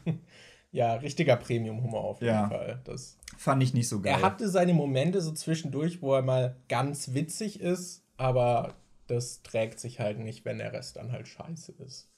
ja, 0.73 0.95
richtiger 0.95 1.37
Premium-Humor 1.37 2.05
auf 2.05 2.21
jeden 2.21 2.35
ja. 2.35 2.49
Fall. 2.49 2.81
Das 2.85 3.18
Fand 3.37 3.63
ich 3.63 3.75
nicht 3.75 3.89
so 3.89 4.01
geil. 4.01 4.15
Er 4.15 4.23
hatte 4.23 4.49
seine 4.49 4.75
Momente 4.75 5.21
so 5.21 5.33
zwischendurch, 5.33 6.03
wo 6.03 6.15
er 6.15 6.23
mal 6.23 6.57
ganz 6.69 7.15
witzig 7.15 7.61
ist, 7.61 8.03
aber 8.17 8.75
das 9.07 9.43
trägt 9.43 9.81
sich 9.81 10.01
halt 10.01 10.19
nicht, 10.19 10.45
wenn 10.45 10.59
der 10.59 10.73
Rest 10.73 10.97
dann 10.97 11.13
halt 11.13 11.29
scheiße 11.29 11.73
ist. 11.73 12.11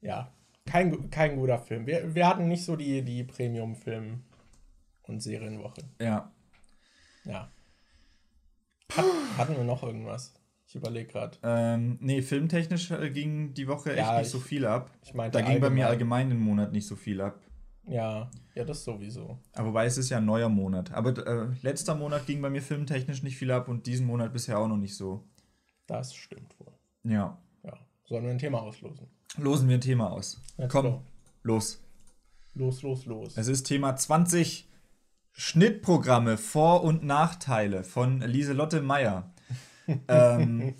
Ja, 0.00 0.32
kein, 0.66 1.10
kein 1.10 1.36
guter 1.36 1.58
Film. 1.58 1.86
Wir, 1.86 2.14
wir 2.14 2.26
hatten 2.26 2.48
nicht 2.48 2.64
so 2.64 2.76
die, 2.76 3.02
die 3.02 3.24
Premium-Film- 3.24 4.22
und 5.02 5.20
Serienwoche. 5.20 5.82
Ja. 6.00 6.32
Ja. 7.24 7.50
Hat, 8.96 9.04
hatten 9.36 9.56
wir 9.56 9.64
noch 9.64 9.82
irgendwas? 9.82 10.34
Ich 10.66 10.76
überlege 10.76 11.10
gerade. 11.10 11.36
Ähm, 11.42 11.98
nee, 12.00 12.22
filmtechnisch 12.22 12.92
äh, 12.92 13.10
ging 13.10 13.54
die 13.54 13.66
Woche 13.66 13.90
echt 13.90 14.06
ja, 14.06 14.18
nicht 14.18 14.26
ich, 14.26 14.32
so 14.32 14.38
viel 14.38 14.64
ab. 14.66 14.90
Ich 15.02 15.14
meinte 15.14 15.38
da 15.38 15.44
ging 15.44 15.60
bei 15.60 15.70
mir 15.70 15.88
allgemein 15.88 16.30
im 16.30 16.38
Monat 16.38 16.72
nicht 16.72 16.86
so 16.86 16.94
viel 16.94 17.20
ab. 17.20 17.40
Ja, 17.86 18.30
ja, 18.54 18.64
das 18.64 18.84
sowieso. 18.84 19.38
Aber 19.52 19.68
wobei 19.68 19.86
es 19.86 19.98
ist 19.98 20.10
ja 20.10 20.18
ein 20.18 20.24
neuer 20.24 20.48
Monat. 20.48 20.92
Aber 20.92 21.16
äh, 21.26 21.48
letzter 21.62 21.94
Monat 21.94 22.26
ging 22.26 22.40
bei 22.42 22.50
mir 22.50 22.62
filmtechnisch 22.62 23.22
nicht 23.22 23.36
viel 23.36 23.50
ab 23.50 23.68
und 23.68 23.86
diesen 23.86 24.06
Monat 24.06 24.32
bisher 24.32 24.58
auch 24.58 24.68
noch 24.68 24.76
nicht 24.76 24.96
so. 24.96 25.24
Das 25.86 26.14
stimmt 26.14 26.54
wohl. 26.60 26.72
Ja. 27.04 27.38
Ja. 27.64 27.78
Sollen 28.04 28.24
wir 28.24 28.30
ein 28.30 28.38
Thema 28.38 28.60
auslosen? 28.62 29.08
Losen 29.36 29.68
wir 29.68 29.76
ein 29.76 29.80
Thema 29.80 30.10
aus. 30.10 30.40
Let's 30.56 30.72
Komm, 30.72 30.84
go. 30.84 31.02
los. 31.42 31.82
Los, 32.54 32.82
los, 32.82 33.06
los. 33.06 33.36
Es 33.36 33.48
ist 33.48 33.64
Thema 33.64 33.96
20 33.96 34.68
Schnittprogramme, 35.32 36.36
Vor- 36.36 36.82
und 36.82 37.04
Nachteile 37.04 37.84
von 37.84 38.20
Lieselotte 38.20 38.82
Meyer. 38.82 39.32
ähm, 40.08 40.74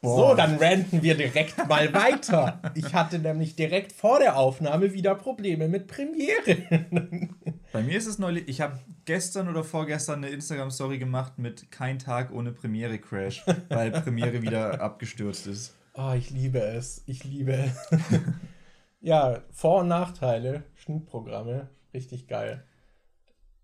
Boah. 0.00 0.30
So, 0.30 0.34
dann 0.36 0.56
ranten 0.56 1.02
wir 1.02 1.16
direkt 1.16 1.66
mal 1.68 1.92
weiter. 1.92 2.62
Ich 2.74 2.94
hatte 2.94 3.18
nämlich 3.18 3.56
direkt 3.56 3.92
vor 3.92 4.20
der 4.20 4.36
Aufnahme 4.36 4.92
wieder 4.92 5.16
Probleme 5.16 5.66
mit 5.66 5.88
Premiere. 5.88 7.28
Bei 7.72 7.82
mir 7.82 7.98
ist 7.98 8.06
es 8.06 8.18
neulich, 8.18 8.46
ich 8.46 8.60
habe 8.60 8.78
gestern 9.06 9.48
oder 9.48 9.64
vorgestern 9.64 10.24
eine 10.24 10.32
Instagram-Story 10.32 10.98
gemacht 10.98 11.38
mit 11.38 11.72
Kein 11.72 11.98
Tag 11.98 12.32
ohne 12.32 12.52
Premiere-Crash, 12.52 13.44
weil 13.68 13.90
Premiere 13.90 14.40
wieder 14.42 14.80
abgestürzt 14.80 15.48
ist. 15.48 15.74
Oh, 15.94 16.12
ich 16.16 16.30
liebe 16.30 16.60
es. 16.60 17.02
Ich 17.06 17.24
liebe 17.24 17.54
es. 17.54 17.88
ja, 19.00 19.40
Vor- 19.50 19.80
und 19.80 19.88
Nachteile, 19.88 20.62
Schnittprogramme, 20.76 21.70
richtig 21.92 22.28
geil 22.28 22.62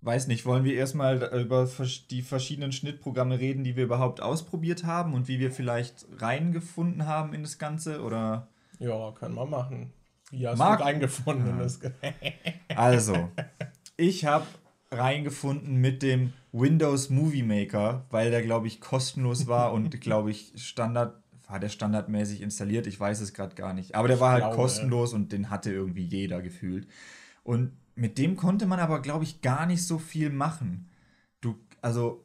weiß 0.04 0.26
nicht, 0.26 0.44
wollen 0.44 0.64
wir 0.64 0.74
erstmal 0.74 1.22
über 1.40 1.68
die 2.10 2.22
verschiedenen 2.22 2.72
Schnittprogramme 2.72 3.38
reden, 3.38 3.64
die 3.64 3.76
wir 3.76 3.84
überhaupt 3.84 4.20
ausprobiert 4.20 4.84
haben 4.84 5.14
und 5.14 5.28
wie 5.28 5.38
wir 5.38 5.50
vielleicht 5.50 6.06
reingefunden 6.18 7.06
haben 7.06 7.32
in 7.32 7.42
das 7.42 7.58
Ganze? 7.58 8.02
Oder? 8.02 8.48
Ja, 8.78 9.12
können 9.12 9.34
wir 9.34 9.46
machen. 9.46 9.92
Wie 10.30 10.46
hast 10.46 10.58
Mark 10.58 10.80
du 10.80 10.84
reingefunden 10.84 11.48
in 11.48 11.58
das 11.58 11.80
Also, 12.76 13.30
ich 13.96 14.24
habe 14.24 14.46
reingefunden 14.90 15.76
mit 15.76 16.02
dem 16.02 16.32
Windows 16.52 17.10
Movie 17.10 17.42
Maker, 17.42 18.04
weil 18.10 18.30
der, 18.30 18.42
glaube 18.42 18.66
ich, 18.66 18.80
kostenlos 18.80 19.46
war 19.46 19.72
und, 19.72 20.00
glaube 20.00 20.30
ich, 20.30 20.52
Standard, 20.56 21.14
war 21.48 21.60
der 21.60 21.68
standardmäßig 21.68 22.42
installiert? 22.42 22.86
Ich 22.86 22.98
weiß 22.98 23.20
es 23.20 23.34
gerade 23.34 23.54
gar 23.54 23.74
nicht. 23.74 23.94
Aber 23.94 24.08
der 24.08 24.20
war 24.20 24.32
halt 24.32 24.42
glaube, 24.44 24.56
kostenlos 24.56 25.12
und 25.12 25.32
den 25.32 25.50
hatte 25.50 25.72
irgendwie 25.72 26.04
jeder 26.04 26.42
gefühlt. 26.42 26.88
Und 27.42 27.72
mit 27.94 28.18
dem 28.18 28.37
konnte 28.37 28.66
man 28.66 28.80
aber, 28.80 29.00
glaube 29.00 29.24
ich, 29.24 29.40
gar 29.40 29.66
nicht 29.66 29.87
so 29.87 29.98
viel 29.98 30.30
machen. 30.30 30.88
Du, 31.40 31.57
also, 31.80 32.24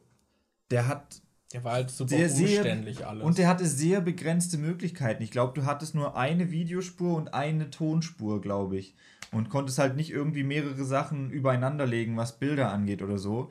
der 0.70 0.88
hat. 0.88 1.22
Der 1.52 1.64
war 1.64 1.72
halt 1.72 1.90
super 1.90 2.28
sehr, 2.28 2.28
umständlich 2.28 2.98
sehr, 2.98 3.08
alles. 3.08 3.24
Und 3.24 3.38
der 3.38 3.48
hatte 3.48 3.66
sehr 3.66 4.00
begrenzte 4.00 4.56
Möglichkeiten. 4.56 5.22
Ich 5.22 5.32
glaube, 5.32 5.58
du 5.58 5.66
hattest 5.66 5.96
nur 5.96 6.16
eine 6.16 6.52
Videospur 6.52 7.16
und 7.16 7.34
eine 7.34 7.70
Tonspur, 7.70 8.40
glaube 8.40 8.78
ich. 8.78 8.94
Und 9.32 9.48
konntest 9.48 9.78
halt 9.78 9.96
nicht 9.96 10.10
irgendwie 10.10 10.44
mehrere 10.44 10.84
Sachen 10.84 11.30
übereinander 11.30 11.86
legen, 11.86 12.16
was 12.16 12.38
Bilder 12.38 12.72
angeht 12.72 13.02
oder 13.02 13.18
so. 13.18 13.50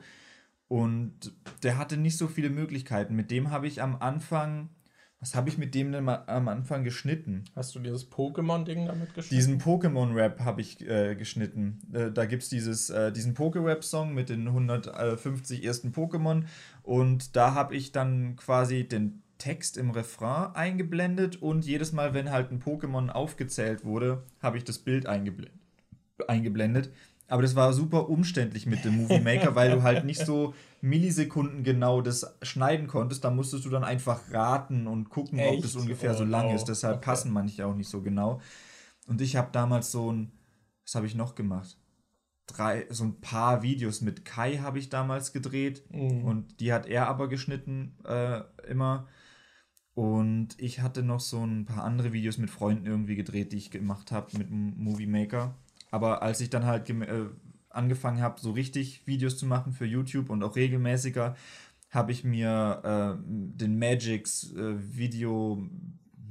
Und 0.68 1.32
der 1.62 1.78
hatte 1.78 1.96
nicht 1.96 2.16
so 2.16 2.26
viele 2.26 2.48
Möglichkeiten. 2.48 3.16
Mit 3.16 3.30
dem 3.30 3.50
habe 3.50 3.66
ich 3.66 3.82
am 3.82 3.96
Anfang 3.96 4.68
was 5.20 5.34
habe 5.34 5.50
ich 5.50 5.58
mit 5.58 5.74
dem 5.74 5.92
denn 5.92 6.04
mal 6.04 6.24
am 6.28 6.48
Anfang 6.48 6.82
geschnitten? 6.82 7.44
Hast 7.54 7.74
du 7.74 7.78
dieses 7.78 8.10
Pokémon-Ding 8.10 8.86
damit 8.86 9.14
geschnitten? 9.14 9.34
Diesen 9.34 9.60
Pokémon-Rap 9.60 10.40
habe 10.40 10.62
ich 10.62 10.80
äh, 10.80 11.14
geschnitten. 11.14 11.78
Äh, 11.92 12.10
da 12.10 12.24
gibt 12.24 12.42
es 12.42 12.90
äh, 12.90 13.12
diesen 13.12 13.34
Poké-Rap-Song 13.34 14.14
mit 14.14 14.30
den 14.30 14.48
150 14.48 15.62
ersten 15.62 15.92
Pokémon. 15.92 16.44
Und 16.82 17.36
da 17.36 17.52
habe 17.52 17.76
ich 17.76 17.92
dann 17.92 18.36
quasi 18.36 18.88
den 18.88 19.22
Text 19.36 19.76
im 19.76 19.90
Refrain 19.90 20.54
eingeblendet. 20.54 21.42
Und 21.42 21.66
jedes 21.66 21.92
Mal, 21.92 22.14
wenn 22.14 22.30
halt 22.30 22.50
ein 22.50 22.62
Pokémon 22.62 23.10
aufgezählt 23.10 23.84
wurde, 23.84 24.22
habe 24.40 24.56
ich 24.56 24.64
das 24.64 24.78
Bild 24.78 25.04
eingeblendet. 25.06 25.60
eingeblendet. 26.28 26.90
Aber 27.30 27.42
das 27.42 27.54
war 27.54 27.72
super 27.72 28.08
umständlich 28.08 28.66
mit 28.66 28.84
dem 28.84 28.96
Movie 28.96 29.20
Maker, 29.20 29.54
weil 29.54 29.70
du 29.70 29.84
halt 29.84 30.04
nicht 30.04 30.26
so 30.26 30.52
Millisekunden 30.80 31.62
genau 31.62 32.00
das 32.00 32.36
schneiden 32.42 32.88
konntest. 32.88 33.22
Da 33.22 33.30
musstest 33.30 33.64
du 33.64 33.70
dann 33.70 33.84
einfach 33.84 34.32
raten 34.32 34.88
und 34.88 35.10
gucken, 35.10 35.38
Echt? 35.38 35.54
ob 35.54 35.62
das 35.62 35.76
ungefähr 35.76 36.10
oh, 36.10 36.18
so 36.18 36.24
lang 36.24 36.48
no. 36.48 36.56
ist. 36.56 36.64
Deshalb 36.64 36.96
okay. 36.96 37.04
passen 37.04 37.32
manche 37.32 37.64
auch 37.64 37.76
nicht 37.76 37.88
so 37.88 38.02
genau. 38.02 38.40
Und 39.06 39.20
ich 39.20 39.36
habe 39.36 39.50
damals 39.52 39.92
so 39.92 40.12
ein, 40.12 40.32
was 40.84 40.96
habe 40.96 41.06
ich 41.06 41.14
noch 41.14 41.36
gemacht? 41.36 41.78
Drei, 42.48 42.86
so 42.90 43.04
ein 43.04 43.20
paar 43.20 43.62
Videos 43.62 44.00
mit 44.00 44.24
Kai 44.24 44.56
habe 44.56 44.80
ich 44.80 44.88
damals 44.88 45.32
gedreht 45.32 45.84
mhm. 45.88 46.24
und 46.24 46.58
die 46.58 46.72
hat 46.72 46.86
er 46.86 47.06
aber 47.06 47.28
geschnitten 47.28 47.96
äh, 48.04 48.40
immer. 48.68 49.06
Und 49.94 50.56
ich 50.58 50.80
hatte 50.80 51.04
noch 51.04 51.20
so 51.20 51.44
ein 51.44 51.64
paar 51.64 51.84
andere 51.84 52.12
Videos 52.12 52.38
mit 52.38 52.50
Freunden 52.50 52.86
irgendwie 52.86 53.14
gedreht, 53.14 53.52
die 53.52 53.58
ich 53.58 53.70
gemacht 53.70 54.10
habe 54.10 54.36
mit 54.36 54.50
dem 54.50 54.76
Movie 54.82 55.06
Maker. 55.06 55.54
Aber 55.90 56.22
als 56.22 56.40
ich 56.40 56.50
dann 56.50 56.66
halt 56.66 56.88
äh, 56.90 57.26
angefangen 57.68 58.20
habe, 58.20 58.40
so 58.40 58.52
richtig 58.52 59.06
Videos 59.06 59.38
zu 59.38 59.46
machen 59.46 59.72
für 59.72 59.86
YouTube 59.86 60.30
und 60.30 60.42
auch 60.42 60.56
regelmäßiger, 60.56 61.36
habe 61.90 62.12
ich 62.12 62.24
mir 62.24 63.18
äh, 63.18 63.22
den 63.26 63.78
Magix 63.78 64.52
äh, 64.52 64.96
Video 64.96 65.62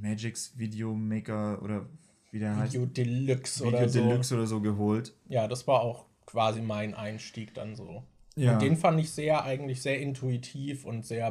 Magix 0.00 0.58
Video 0.58 0.94
Maker 0.94 1.62
oder 1.62 1.86
wie 2.30 2.38
der 2.38 2.56
heißt 2.56 2.72
Video 2.72 2.86
Deluxe 2.86 3.64
Video 3.64 3.78
oder 3.78 3.86
Deluxe 3.86 4.28
so. 4.28 4.34
oder 4.36 4.46
so 4.46 4.60
geholt. 4.60 5.14
Ja, 5.28 5.46
das 5.48 5.66
war 5.66 5.82
auch 5.82 6.06
quasi 6.26 6.62
mein 6.62 6.94
Einstieg 6.94 7.54
dann 7.54 7.74
so. 7.74 8.04
Ja. 8.36 8.54
Und 8.54 8.62
den 8.62 8.76
fand 8.76 9.00
ich 9.00 9.10
sehr 9.10 9.44
eigentlich 9.44 9.82
sehr 9.82 10.00
intuitiv 10.00 10.84
und 10.86 11.04
sehr 11.04 11.30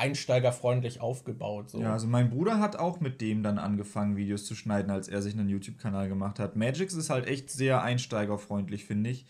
einsteigerfreundlich 0.00 1.00
aufgebaut. 1.00 1.70
So. 1.70 1.80
Ja, 1.80 1.92
also 1.92 2.06
mein 2.06 2.30
Bruder 2.30 2.58
hat 2.58 2.76
auch 2.76 3.00
mit 3.00 3.20
dem 3.20 3.42
dann 3.42 3.58
angefangen, 3.58 4.16
Videos 4.16 4.46
zu 4.46 4.54
schneiden, 4.54 4.90
als 4.90 5.08
er 5.08 5.22
sich 5.22 5.34
einen 5.34 5.48
YouTube-Kanal 5.48 6.08
gemacht 6.08 6.38
hat. 6.38 6.56
Magix 6.56 6.94
ist 6.94 7.10
halt 7.10 7.26
echt 7.26 7.50
sehr 7.50 7.82
einsteigerfreundlich, 7.82 8.84
finde 8.84 9.10
ich. 9.10 9.26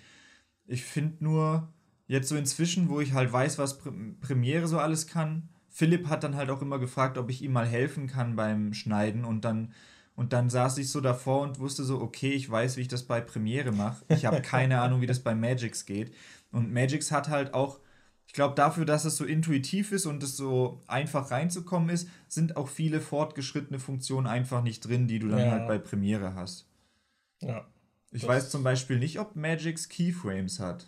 Ich 0.66 0.84
finde 0.84 1.24
nur, 1.24 1.68
jetzt 2.06 2.28
so 2.28 2.36
inzwischen, 2.36 2.88
wo 2.88 3.00
ich 3.00 3.12
halt 3.12 3.32
weiß, 3.32 3.58
was 3.58 3.80
Premiere 4.20 4.68
so 4.68 4.78
alles 4.78 5.06
kann, 5.06 5.48
Philipp 5.68 6.08
hat 6.08 6.24
dann 6.24 6.36
halt 6.36 6.50
auch 6.50 6.62
immer 6.62 6.78
gefragt, 6.78 7.18
ob 7.18 7.30
ich 7.30 7.42
ihm 7.42 7.52
mal 7.52 7.66
helfen 7.66 8.06
kann 8.06 8.36
beim 8.36 8.72
Schneiden 8.72 9.24
und 9.24 9.44
dann 9.44 9.72
und 10.16 10.34
dann 10.34 10.50
saß 10.50 10.76
ich 10.76 10.90
so 10.90 11.00
davor 11.00 11.40
und 11.40 11.60
wusste 11.60 11.82
so, 11.82 11.98
okay, 11.98 12.32
ich 12.32 12.50
weiß, 12.50 12.76
wie 12.76 12.82
ich 12.82 12.88
das 12.88 13.04
bei 13.04 13.22
Premiere 13.22 13.72
mache. 13.72 14.04
Ich 14.08 14.26
habe 14.26 14.42
keine 14.42 14.80
Ahnung, 14.82 15.00
wie 15.00 15.06
das 15.06 15.20
bei 15.20 15.34
Magix 15.34 15.86
geht. 15.86 16.12
Und 16.52 16.74
Magix 16.74 17.10
hat 17.10 17.30
halt 17.30 17.54
auch 17.54 17.80
ich 18.30 18.34
glaube, 18.34 18.54
dafür, 18.54 18.84
dass 18.84 19.04
es 19.04 19.16
so 19.16 19.24
intuitiv 19.24 19.90
ist 19.90 20.06
und 20.06 20.22
es 20.22 20.36
so 20.36 20.80
einfach 20.86 21.32
reinzukommen 21.32 21.88
ist, 21.88 22.08
sind 22.28 22.56
auch 22.56 22.68
viele 22.68 23.00
fortgeschrittene 23.00 23.80
Funktionen 23.80 24.28
einfach 24.28 24.62
nicht 24.62 24.86
drin, 24.86 25.08
die 25.08 25.18
du 25.18 25.26
dann 25.26 25.40
ja. 25.40 25.50
halt 25.50 25.66
bei 25.66 25.78
Premiere 25.78 26.36
hast. 26.36 26.68
Ja. 27.40 27.66
Ich 28.12 28.24
weiß 28.24 28.50
zum 28.50 28.62
Beispiel 28.62 29.00
nicht, 29.00 29.18
ob 29.18 29.34
Magix 29.34 29.88
Keyframes 29.88 30.60
hat. 30.60 30.86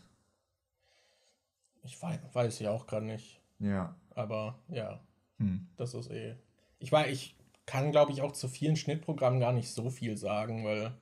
Ich 1.83 2.01
weiß, 2.01 2.21
weiß 2.33 2.61
ich 2.61 2.69
auch 2.69 2.87
gerade 2.87 3.07
nicht. 3.07 3.41
Ja. 3.59 3.97
Aber 4.11 4.61
ja, 4.69 5.01
hm. 5.41 5.67
das 5.77 5.95
ist 5.95 6.13
eh. 6.13 6.37
Ich 6.79 6.93
weiß, 6.93 7.11
ich 7.11 7.35
kann, 7.67 7.91
glaube 7.91 8.13
ich, 8.13 8.23
auch 8.23 8.31
zu 8.31 8.47
vielen 8.47 8.77
Schnittprogrammen 8.77 9.41
gar 9.41 9.53
nicht 9.53 9.73
so 9.73 9.91
viel 9.91 10.17
sagen, 10.17 10.65
weil 10.65 10.93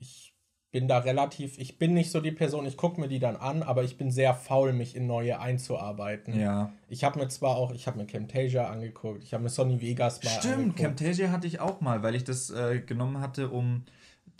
ich 0.00 0.31
bin 0.72 0.88
da 0.88 0.98
relativ, 0.98 1.58
ich 1.58 1.78
bin 1.78 1.92
nicht 1.92 2.10
so 2.10 2.20
die 2.20 2.32
Person, 2.32 2.64
ich 2.64 2.78
gucke 2.78 2.98
mir 2.98 3.06
die 3.06 3.18
dann 3.18 3.36
an, 3.36 3.62
aber 3.62 3.84
ich 3.84 3.98
bin 3.98 4.10
sehr 4.10 4.32
faul, 4.34 4.72
mich 4.72 4.96
in 4.96 5.06
neue 5.06 5.38
einzuarbeiten. 5.38 6.40
Ja. 6.40 6.72
Ich 6.88 7.04
habe 7.04 7.20
mir 7.20 7.28
zwar 7.28 7.56
auch, 7.56 7.72
ich 7.72 7.86
habe 7.86 7.98
mir 7.98 8.06
Camtasia 8.06 8.70
angeguckt, 8.70 9.22
ich 9.22 9.34
habe 9.34 9.44
mir 9.44 9.50
Sony 9.50 9.82
Vegas 9.82 10.24
mal 10.24 10.30
Stimmt, 10.30 10.54
angeguckt. 10.54 10.78
Camtasia 10.78 11.30
hatte 11.30 11.46
ich 11.46 11.60
auch 11.60 11.82
mal, 11.82 12.02
weil 12.02 12.14
ich 12.14 12.24
das 12.24 12.48
äh, 12.50 12.80
genommen 12.80 13.20
hatte, 13.20 13.50
um 13.50 13.84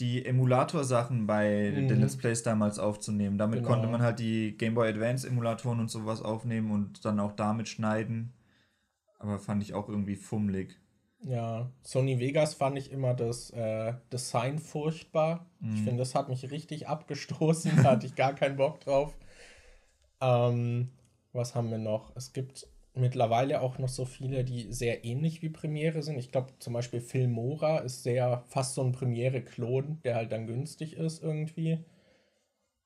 die 0.00 0.24
Emulator-Sachen 0.24 1.26
bei 1.26 1.70
mhm. 1.70 1.88
den 1.88 2.00
Let's 2.00 2.16
Plays 2.16 2.42
damals 2.42 2.78
aufzunehmen. 2.78 3.36
Damit 3.36 3.58
genau. 3.58 3.68
konnte 3.68 3.88
man 3.88 4.00
halt 4.00 4.18
die 4.18 4.56
Game 4.56 4.74
Boy 4.74 4.88
Advance 4.88 5.28
Emulatoren 5.28 5.80
und 5.80 5.90
sowas 5.90 6.22
aufnehmen 6.22 6.70
und 6.70 7.04
dann 7.04 7.20
auch 7.20 7.32
damit 7.32 7.68
schneiden. 7.68 8.32
Aber 9.18 9.38
fand 9.38 9.62
ich 9.62 9.74
auch 9.74 9.88
irgendwie 9.88 10.16
fummelig. 10.16 10.81
Ja, 11.24 11.70
Sony 11.82 12.18
Vegas 12.18 12.54
fand 12.54 12.76
ich 12.78 12.90
immer 12.90 13.14
das 13.14 13.50
äh, 13.50 13.94
Design 14.12 14.58
furchtbar. 14.58 15.46
Mhm. 15.60 15.74
Ich 15.74 15.82
finde, 15.82 15.98
das 15.98 16.14
hat 16.14 16.28
mich 16.28 16.50
richtig 16.50 16.88
abgestoßen. 16.88 17.72
da 17.76 17.92
hatte 17.92 18.06
ich 18.06 18.14
gar 18.14 18.34
keinen 18.34 18.56
Bock 18.56 18.80
drauf. 18.80 19.16
Ähm, 20.20 20.90
was 21.32 21.54
haben 21.54 21.70
wir 21.70 21.78
noch? 21.78 22.12
Es 22.16 22.32
gibt 22.32 22.66
mittlerweile 22.94 23.60
auch 23.62 23.78
noch 23.78 23.88
so 23.88 24.04
viele, 24.04 24.44
die 24.44 24.72
sehr 24.72 25.04
ähnlich 25.04 25.42
wie 25.42 25.48
Premiere 25.48 26.02
sind. 26.02 26.18
Ich 26.18 26.30
glaube 26.30 26.52
zum 26.58 26.74
Beispiel 26.74 27.00
Filmora 27.00 27.78
ist 27.78 28.02
sehr 28.02 28.44
fast 28.48 28.74
so 28.74 28.82
ein 28.82 28.92
Premiere-Klon, 28.92 30.00
der 30.04 30.16
halt 30.16 30.32
dann 30.32 30.46
günstig 30.46 30.94
ist 30.94 31.22
irgendwie. 31.22 31.78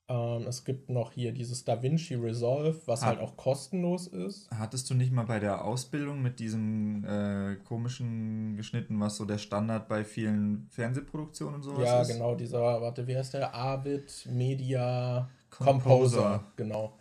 Ähm, 0.09 0.46
es 0.46 0.64
gibt 0.64 0.88
noch 0.88 1.12
hier 1.12 1.32
dieses 1.32 1.64
DaVinci 1.64 2.14
Resolve, 2.14 2.80
was 2.86 3.02
Hat, 3.02 3.09
halt 3.09 3.20
auch 3.20 3.36
kostenlos 3.36 4.07
ist. 4.07 4.48
Hattest 4.57 4.88
du 4.88 4.94
nicht 4.94 5.12
mal 5.12 5.24
bei 5.24 5.40
der 5.40 5.64
Ausbildung 5.64 6.22
mit 6.22 6.38
diesem 6.38 7.04
äh, 7.04 7.57
komischen 7.64 8.57
geschnitten, 8.57 9.00
was 9.00 9.16
so 9.16 9.24
der 9.24 9.38
Standard 9.38 9.88
bei 9.88 10.04
vielen 10.04 10.68
Fernsehproduktionen 10.70 11.57
und 11.57 11.62
sowas 11.62 11.84
ja, 11.84 12.02
ist? 12.02 12.09
Ja, 12.09 12.14
genau, 12.14 12.34
dieser, 12.36 12.61
warte, 12.61 13.07
wie 13.09 13.16
heißt 13.16 13.34
der? 13.34 13.52
Avid 13.54 14.28
Media 14.30 15.28
Composer. 15.50 15.80
Composer. 15.82 16.52
Genau. 16.54 16.98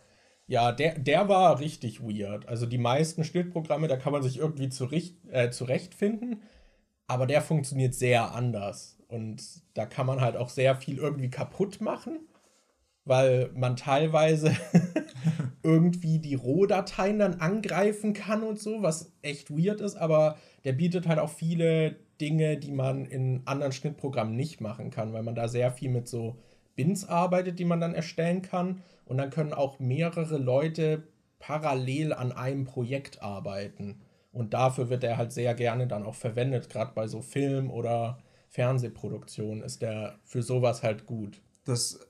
Ja, 0.48 0.72
der, 0.72 0.98
der 0.98 1.28
war 1.28 1.60
richtig 1.60 2.02
weird. 2.02 2.48
Also 2.48 2.66
die 2.66 2.78
meisten 2.78 3.22
Schnittprogramme, 3.22 3.86
da 3.86 3.96
kann 3.96 4.12
man 4.12 4.22
sich 4.22 4.38
irgendwie 4.38 4.68
zurecht, 4.68 5.16
äh, 5.30 5.50
zurechtfinden, 5.50 6.42
aber 7.06 7.26
der 7.26 7.40
funktioniert 7.40 7.94
sehr 7.94 8.34
anders. 8.34 8.98
Und 9.08 9.42
da 9.74 9.86
kann 9.86 10.06
man 10.06 10.20
halt 10.20 10.36
auch 10.36 10.48
sehr 10.48 10.74
viel 10.74 10.98
irgendwie 10.98 11.30
kaputt 11.30 11.80
machen 11.80 12.18
weil 13.06 13.50
man 13.54 13.76
teilweise 13.76 14.54
irgendwie 15.62 16.18
die 16.18 16.34
Rohdateien 16.34 17.18
dann 17.18 17.40
angreifen 17.40 18.12
kann 18.12 18.42
und 18.42 18.58
so, 18.58 18.82
was 18.82 19.12
echt 19.22 19.50
weird 19.50 19.80
ist, 19.80 19.96
aber 19.96 20.36
der 20.64 20.72
bietet 20.72 21.08
halt 21.08 21.18
auch 21.18 21.30
viele 21.30 21.96
Dinge, 22.20 22.58
die 22.58 22.72
man 22.72 23.06
in 23.06 23.42
anderen 23.46 23.72
Schnittprogrammen 23.72 24.36
nicht 24.36 24.60
machen 24.60 24.90
kann, 24.90 25.12
weil 25.12 25.22
man 25.22 25.34
da 25.34 25.48
sehr 25.48 25.70
viel 25.70 25.90
mit 25.90 26.08
so 26.08 26.36
Bins 26.74 27.08
arbeitet, 27.08 27.58
die 27.58 27.64
man 27.64 27.80
dann 27.80 27.94
erstellen 27.94 28.42
kann. 28.42 28.82
Und 29.04 29.18
dann 29.18 29.30
können 29.30 29.52
auch 29.52 29.78
mehrere 29.78 30.36
Leute 30.36 31.04
parallel 31.38 32.12
an 32.12 32.32
einem 32.32 32.64
Projekt 32.64 33.22
arbeiten. 33.22 34.00
Und 34.32 34.52
dafür 34.52 34.90
wird 34.90 35.04
er 35.04 35.16
halt 35.16 35.32
sehr 35.32 35.54
gerne 35.54 35.86
dann 35.86 36.04
auch 36.04 36.14
verwendet, 36.14 36.68
gerade 36.68 36.92
bei 36.94 37.06
so 37.06 37.22
Film- 37.22 37.70
oder 37.70 38.18
Fernsehproduktionen 38.48 39.62
ist 39.62 39.82
der 39.82 40.18
für 40.24 40.42
sowas 40.42 40.82
halt 40.82 41.06
gut. 41.06 41.42
Das 41.64 42.00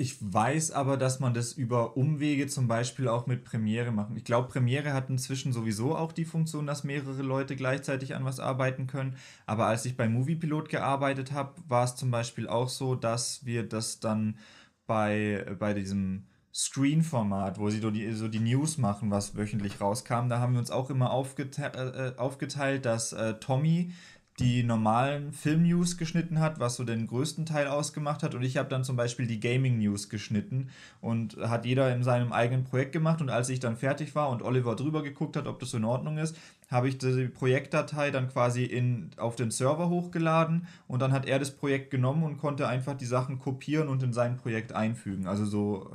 ich 0.00 0.16
weiß 0.20 0.70
aber, 0.70 0.96
dass 0.96 1.18
man 1.18 1.34
das 1.34 1.52
über 1.52 1.96
Umwege 1.96 2.46
zum 2.46 2.68
Beispiel 2.68 3.08
auch 3.08 3.26
mit 3.26 3.42
Premiere 3.42 3.90
machen. 3.90 4.16
Ich 4.16 4.22
glaube, 4.22 4.46
Premiere 4.46 4.92
hat 4.92 5.10
inzwischen 5.10 5.52
sowieso 5.52 5.96
auch 5.96 6.12
die 6.12 6.24
Funktion, 6.24 6.68
dass 6.68 6.84
mehrere 6.84 7.22
Leute 7.22 7.56
gleichzeitig 7.56 8.14
an 8.14 8.24
was 8.24 8.38
arbeiten 8.38 8.86
können. 8.86 9.16
Aber 9.44 9.66
als 9.66 9.84
ich 9.86 9.96
bei 9.96 10.08
Moviepilot 10.08 10.68
gearbeitet 10.68 11.32
habe, 11.32 11.60
war 11.66 11.82
es 11.82 11.96
zum 11.96 12.12
Beispiel 12.12 12.46
auch 12.46 12.68
so, 12.68 12.94
dass 12.94 13.44
wir 13.44 13.68
das 13.68 13.98
dann 13.98 14.38
bei, 14.86 15.44
bei 15.58 15.74
diesem 15.74 16.26
Screen-Format, 16.54 17.58
wo 17.58 17.68
sie 17.68 17.80
so 17.80 17.90
die, 17.90 18.12
so 18.12 18.28
die 18.28 18.38
News 18.38 18.78
machen, 18.78 19.10
was 19.10 19.36
wöchentlich 19.36 19.80
rauskam, 19.80 20.28
da 20.28 20.38
haben 20.38 20.52
wir 20.52 20.60
uns 20.60 20.70
auch 20.70 20.90
immer 20.90 21.10
aufgete 21.10 21.62
äh, 21.64 22.18
aufgeteilt, 22.18 22.84
dass 22.84 23.12
äh, 23.12 23.34
Tommy 23.34 23.92
die 24.38 24.62
normalen 24.62 25.32
Film-News 25.32 25.96
geschnitten 25.96 26.38
hat, 26.38 26.60
was 26.60 26.76
so 26.76 26.84
den 26.84 27.08
größten 27.08 27.44
Teil 27.44 27.66
ausgemacht 27.66 28.22
hat. 28.22 28.34
Und 28.34 28.42
ich 28.42 28.56
habe 28.56 28.68
dann 28.68 28.84
zum 28.84 28.96
Beispiel 28.96 29.26
die 29.26 29.40
Gaming-News 29.40 30.08
geschnitten 30.08 30.70
und 31.00 31.36
hat 31.36 31.66
jeder 31.66 31.92
in 31.92 32.04
seinem 32.04 32.32
eigenen 32.32 32.64
Projekt 32.64 32.92
gemacht. 32.92 33.20
Und 33.20 33.30
als 33.30 33.48
ich 33.48 33.58
dann 33.58 33.76
fertig 33.76 34.14
war 34.14 34.30
und 34.30 34.42
Oliver 34.42 34.76
drüber 34.76 35.02
geguckt 35.02 35.36
hat, 35.36 35.48
ob 35.48 35.58
das 35.58 35.70
so 35.70 35.76
in 35.76 35.84
Ordnung 35.84 36.18
ist, 36.18 36.36
habe 36.70 36.88
ich 36.88 36.98
die 36.98 37.28
Projektdatei 37.28 38.10
dann 38.10 38.28
quasi 38.28 38.64
in, 38.64 39.10
auf 39.16 39.36
den 39.36 39.50
Server 39.50 39.88
hochgeladen 39.88 40.66
und 40.86 41.00
dann 41.00 41.12
hat 41.12 41.26
er 41.26 41.38
das 41.38 41.50
Projekt 41.50 41.90
genommen 41.90 42.22
und 42.22 42.36
konnte 42.36 42.68
einfach 42.68 42.94
die 42.94 43.06
Sachen 43.06 43.38
kopieren 43.38 43.88
und 43.88 44.02
in 44.02 44.12
sein 44.12 44.36
Projekt 44.36 44.72
einfügen. 44.72 45.26
Also 45.26 45.46
so 45.46 45.90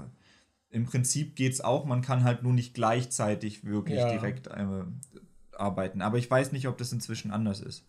äh, 0.72 0.76
im 0.76 0.86
Prinzip 0.86 1.36
geht 1.36 1.54
es 1.54 1.62
auch, 1.62 1.86
man 1.86 2.02
kann 2.02 2.24
halt 2.24 2.41
nur 2.41 2.54
nicht 2.54 2.74
gleichzeitig 2.74 3.64
wirklich 3.64 4.00
ja. 4.00 4.12
direkt 4.12 4.48
äh, 4.48 4.66
arbeiten. 5.56 6.02
Aber 6.02 6.18
ich 6.18 6.30
weiß 6.30 6.52
nicht, 6.52 6.68
ob 6.68 6.78
das 6.80 6.91
inzwischen 6.91 7.32
anders 7.32 7.62
ist. 7.62 7.86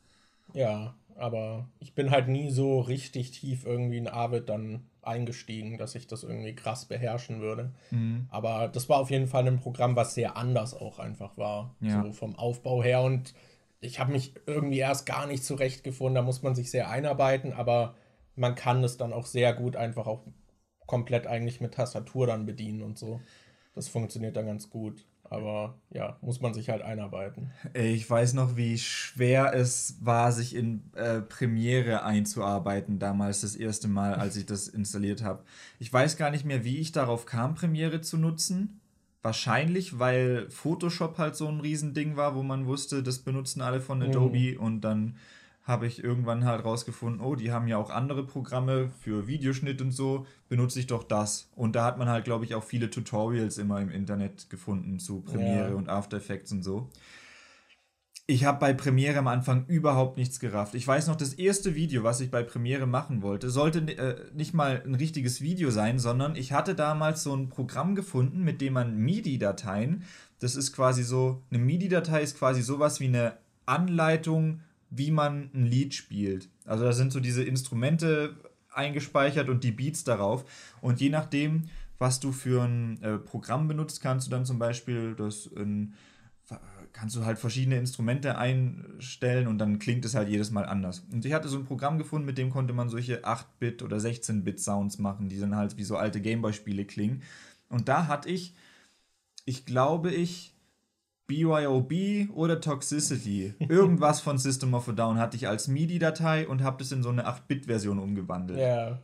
Ja, 0.55 0.95
aber 1.17 1.69
ich 1.79 1.95
bin 1.95 2.11
halt 2.11 2.29
nie 2.29 2.51
so 2.51 2.81
richtig 2.81 3.33
tief 3.33 3.65
irgendwie 3.65 3.99
in 3.99 4.09
Avid 4.09 4.49
dann 4.49 4.87
eingestiegen, 5.03 5.79
dass 5.79 5.95
ich 5.95 6.07
das 6.07 6.23
irgendwie 6.23 6.55
krass 6.55 6.87
beherrschen 6.87 7.41
würde. 7.41 7.73
Mhm. 7.91 8.27
Aber 8.31 8.69
das 8.69 8.89
war 8.89 8.99
auf 8.99 9.11
jeden 9.11 9.27
Fall 9.27 9.47
ein 9.47 9.61
Programm, 9.61 9.97
was 9.97 10.15
sehr 10.15 10.37
anders 10.37 10.75
auch 10.75 10.99
einfach 10.99 11.37
war. 11.37 11.75
Ja. 11.81 12.03
So 12.03 12.13
vom 12.13 12.37
Aufbau 12.37 12.83
her. 12.83 13.03
Und 13.03 13.35
ich 13.81 14.01
habe 14.01 14.13
mich 14.13 14.35
irgendwie 14.47 14.79
erst 14.79 15.07
gar 15.07 15.27
nicht 15.27 15.45
zurechtgefunden. 15.45 16.15
Da 16.15 16.23
muss 16.23 16.43
man 16.43 16.55
sich 16.55 16.71
sehr 16.71 16.89
einarbeiten, 16.89 17.53
aber 17.53 17.95
man 18.35 18.55
kann 18.55 18.83
es 18.83 18.97
dann 18.97 19.13
auch 19.13 19.27
sehr 19.27 19.53
gut 19.53 19.77
einfach 19.77 20.07
auch 20.07 20.23
komplett 20.87 21.27
eigentlich 21.27 21.61
mit 21.61 21.75
Tastatur 21.75 22.27
dann 22.27 22.47
bedienen 22.47 22.83
und 22.83 22.99
so. 22.99 23.21
Das 23.75 23.89
funktioniert 23.89 24.37
dann 24.37 24.47
ganz 24.47 24.71
gut. 24.71 25.05
Aber 25.35 25.75
ja, 25.91 26.17
muss 26.21 26.41
man 26.41 26.55
sich 26.55 26.69
halt 26.69 26.83
einarbeiten. 26.83 27.51
Ich 27.75 28.09
weiß 28.09 28.35
noch, 28.35 28.57
wie 28.57 28.79
schwer 28.79 29.53
es 29.55 29.97
war, 30.01 30.33
sich 30.33 30.55
in 30.55 30.83
äh, 30.95 31.21
Premiere 31.21 32.05
einzuarbeiten, 32.05 32.99
damals 32.99 33.41
das 33.41 33.57
erste 33.57 33.89
Mal, 33.89 34.15
als 34.15 34.37
ich 34.37 34.47
das 34.47 34.69
installiert 34.69 35.23
habe. 35.23 35.43
Ich 35.79 35.93
weiß 35.93 36.17
gar 36.17 36.31
nicht 36.31 36.45
mehr, 36.45 36.65
wie 36.65 36.79
ich 36.79 36.93
darauf 36.93 37.27
kam, 37.27 37.55
Premiere 37.55 38.01
zu 38.01 38.17
nutzen. 38.17 38.81
Wahrscheinlich, 39.23 39.99
weil 39.99 40.51
Photoshop 40.51 41.17
halt 41.19 41.35
so 41.35 41.49
ein 41.49 41.61
Riesending 41.61 42.17
war, 42.17 42.35
wo 42.35 42.43
man 42.43 42.67
wusste, 42.67 43.03
das 43.03 43.21
benutzen 43.21 43.63
alle 43.63 43.81
von 43.81 44.03
Adobe 44.03 44.53
mhm. 44.53 44.61
und 44.61 44.81
dann 44.83 45.17
habe 45.65 45.87
ich 45.87 46.05
irgendwann 46.05 46.45
halt 46.45 46.65
rausgefunden, 46.65 47.23
oh, 47.23 47.37
die 47.37 47.51
haben 47.51 47.69
ja 47.69 47.79
auch 47.79 47.89
andere 47.89 48.27
Programme 48.27 48.91
für 49.01 49.27
Videoschnitt 49.27 49.81
und 49.81 49.93
so, 49.93 50.27
benutze 50.49 50.79
ich 50.79 50.87
doch 50.87 51.03
das. 51.03 51.49
Und 51.57 51.75
da 51.75 51.85
hat 51.85 51.99
man 51.99 52.09
halt, 52.09 52.25
glaube 52.25 52.45
ich, 52.45 52.55
auch 52.55 52.63
viele 52.65 52.91
Tutorials 52.91 53.57
immer 53.57 53.81
im 53.81 53.91
Internet 53.91 54.51
gefunden 54.51 54.99
zu 54.99 55.23
Premiere 55.23 55.71
ja. 55.71 55.75
und 55.75 55.89
After 55.89 56.19
Effects 56.19 56.53
und 56.53 56.63
so. 56.63 56.91
Ich 58.27 58.45
habe 58.45 58.59
bei 58.59 58.73
Premiere 58.73 59.19
am 59.19 59.27
Anfang 59.27 59.67
überhaupt 59.67 60.17
nichts 60.17 60.39
gerafft. 60.39 60.75
Ich 60.75 60.87
weiß 60.87 61.09
noch, 61.09 61.17
das 61.17 61.35
erste 61.35 61.75
Video, 61.75 62.05
was 62.05 62.21
ich 62.21 62.31
bei 62.31 62.43
Premiere 62.43 62.87
machen 62.87 63.23
wollte, 63.23 63.51
sollte 63.51 63.81
äh, 63.81 64.17
nicht 64.35 64.55
mal 64.55 64.83
ein 64.85 64.95
richtiges 64.95 65.41
Video 65.41 65.71
sein, 65.71 65.99
sondern 65.99 66.37
ich 66.37 66.53
hatte 66.53 66.75
damals 66.75 67.23
so 67.23 67.35
ein 67.35 67.49
Programm 67.49 67.95
gefunden, 67.95 68.43
mit 68.43 68.61
dem 68.61 68.75
man 68.75 68.97
MIDI-Dateien, 68.97 70.05
das 70.41 70.57
ist 70.57 70.73
quasi 70.73 71.03
so, 71.03 71.43
eine 71.51 71.59
MIDI-Datei 71.63 72.23
ist 72.23 72.39
quasi 72.39 72.63
sowas 72.63 73.01
wie 73.01 73.09
eine 73.09 73.37
Anleitung 73.67 74.61
wie 74.97 75.11
man 75.11 75.51
ein 75.55 75.67
Lied 75.67 75.95
spielt. 75.95 76.49
Also 76.65 76.85
da 76.85 76.93
sind 76.93 77.13
so 77.13 77.21
diese 77.21 77.43
Instrumente 77.43 78.37
eingespeichert 78.73 79.49
und 79.49 79.65
die 79.65 79.73
Beats 79.73 80.05
darauf. 80.05 80.45
Und 80.81 81.01
je 81.01 81.11
nachdem, 81.11 81.65
was 81.99 82.21
du 82.21 82.33
für 82.33 82.65
ein 82.65 83.03
äh, 83.03 83.19
Programm 83.19 83.69
benutzt, 83.69 84.01
kannst 84.01 84.27
du 84.27 84.31
dann 84.31 84.45
zum 84.45 84.59
Beispiel 84.59 85.15
das 85.15 85.47
in, 85.47 85.95
kannst 86.95 87.17
du 87.17 87.25
halt 87.25 87.39
verschiedene 87.39 87.77
Instrumente 87.77 88.39
einstellen 88.39 89.49
und 89.49 89.59
dann 89.59 89.79
klingt 89.79 90.05
es 90.05 90.15
halt 90.15 90.29
jedes 90.29 90.51
Mal 90.51 90.65
anders. 90.65 91.05
Und 91.13 91.25
ich 91.25 91.33
hatte 91.33 91.49
so 91.49 91.59
ein 91.59 91.65
Programm 91.65 91.99
gefunden, 91.99 92.25
mit 92.25 92.39
dem 92.39 92.51
konnte 92.51 92.73
man 92.73 92.89
solche 92.89 93.25
8-Bit 93.25 93.83
oder 93.83 93.97
16-Bit 93.97 94.61
Sounds 94.61 94.99
machen, 94.99 95.29
die 95.29 95.39
dann 95.39 95.57
halt 95.57 95.77
wie 95.77 95.85
so 95.85 95.97
alte 95.97 96.21
Gameboy-Spiele 96.21 96.85
klingen. 96.85 97.23
Und 97.69 97.89
da 97.89 98.07
hatte 98.07 98.29
ich, 98.29 98.55
ich 99.45 99.67
glaube 99.67 100.13
ich, 100.13 100.54
BYOB 101.27 102.31
oder 102.35 102.61
Toxicity. 102.61 103.55
Irgendwas 103.69 104.21
von 104.21 104.39
System 104.39 104.75
of 104.75 104.89
a 104.89 104.93
Down 104.93 105.19
hatte 105.19 105.37
ich 105.37 105.49
als 105.49 105.69
MIDI-Datei 105.69 106.47
und 106.47 106.63
habe 106.63 106.79
das 106.79 106.93
in 106.93 107.03
so 107.03 107.09
eine 107.09 107.27
8-Bit-Version 107.27 107.99
umgewandelt. 107.99 108.61
Ja. 108.61 109.03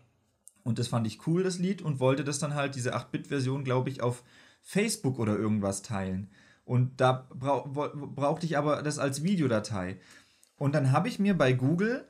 Und 0.63 0.79
das 0.79 0.89
fand 0.89 1.07
ich 1.07 1.27
cool, 1.27 1.43
das 1.43 1.59
Lied, 1.59 1.83
und 1.83 2.01
wollte 2.01 2.25
das 2.25 2.39
dann 2.39 2.55
halt, 2.55 2.75
diese 2.75 2.95
8-Bit-Version, 2.95 3.65
glaube 3.65 3.89
ich, 3.89 4.03
auf 4.03 4.23
Facebook 4.63 5.19
oder 5.19 5.37
irgendwas 5.37 5.83
teilen. 5.83 6.31
Und 6.65 7.01
da 7.01 7.27
brauch, 7.35 7.67
brauchte 7.69 8.47
ich 8.47 8.59
aber 8.59 8.83
das 8.83 8.99
als 8.99 9.23
Videodatei. 9.23 9.99
Und 10.57 10.75
dann 10.75 10.93
habe 10.93 11.09
ich 11.09 11.19
mir 11.19 11.37
bei 11.37 11.53
Google 11.53 12.07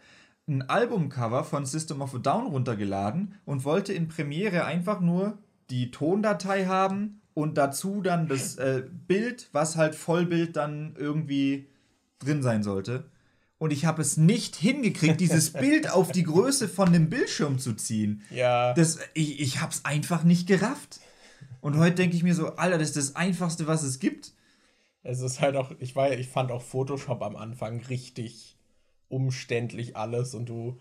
ein 0.49 0.69
Albumcover 0.69 1.45
von 1.45 1.65
System 1.65 2.03
of 2.03 2.15
a 2.15 2.19
Down 2.19 2.47
runtergeladen 2.49 3.37
und 3.45 3.65
wollte 3.65 3.93
in 3.93 4.09
Premiere 4.09 4.65
einfach 4.65 5.01
nur 5.01 5.39
die 5.71 5.93
Tondatei 5.93 6.67
haben 6.67 7.20
und 7.41 7.57
dazu 7.57 8.01
dann 8.03 8.29
das 8.29 8.57
äh, 8.57 8.83
Bild, 9.09 9.49
was 9.53 9.77
halt 9.77 9.95
Vollbild 9.95 10.57
dann 10.57 10.95
irgendwie 10.99 11.69
drin 12.19 12.43
sein 12.43 12.63
sollte. 12.63 13.05
und 13.59 13.73
ich 13.73 13.85
habe 13.85 14.01
es 14.01 14.17
nicht 14.17 14.57
hingekriegt, 14.57 15.21
dieses 15.21 15.53
Bild 15.65 15.91
auf 15.91 16.13
die 16.13 16.23
Größe 16.23 16.69
von 16.69 16.93
dem 16.93 17.11
Bildschirm 17.11 17.59
zu 17.59 17.75
ziehen. 17.75 18.23
Ja. 18.31 18.73
Das, 18.75 18.99
ich 19.15 19.41
ich 19.41 19.61
habe 19.61 19.73
es 19.73 19.85
einfach 19.85 20.25
nicht 20.25 20.47
gerafft. 20.47 21.01
Und 21.61 21.77
heute 21.77 21.97
denke 21.97 22.17
ich 22.17 22.23
mir 22.23 22.35
so, 22.35 22.57
Alter, 22.57 22.79
das 22.79 22.89
ist 22.89 22.97
das 22.97 23.17
Einfachste, 23.17 23.67
was 23.67 23.83
es 23.83 23.99
gibt. 23.99 24.33
Es 25.03 25.21
ist 25.21 25.41
halt 25.41 25.57
auch, 25.57 25.73
ich 25.79 25.95
war, 25.97 26.11
ich 26.13 26.29
fand 26.29 26.51
auch 26.51 26.63
Photoshop 26.63 27.23
am 27.23 27.37
Anfang 27.37 27.81
richtig 27.89 28.57
umständlich 29.09 29.97
alles 29.97 30.35
und 30.35 30.49
du. 30.49 30.81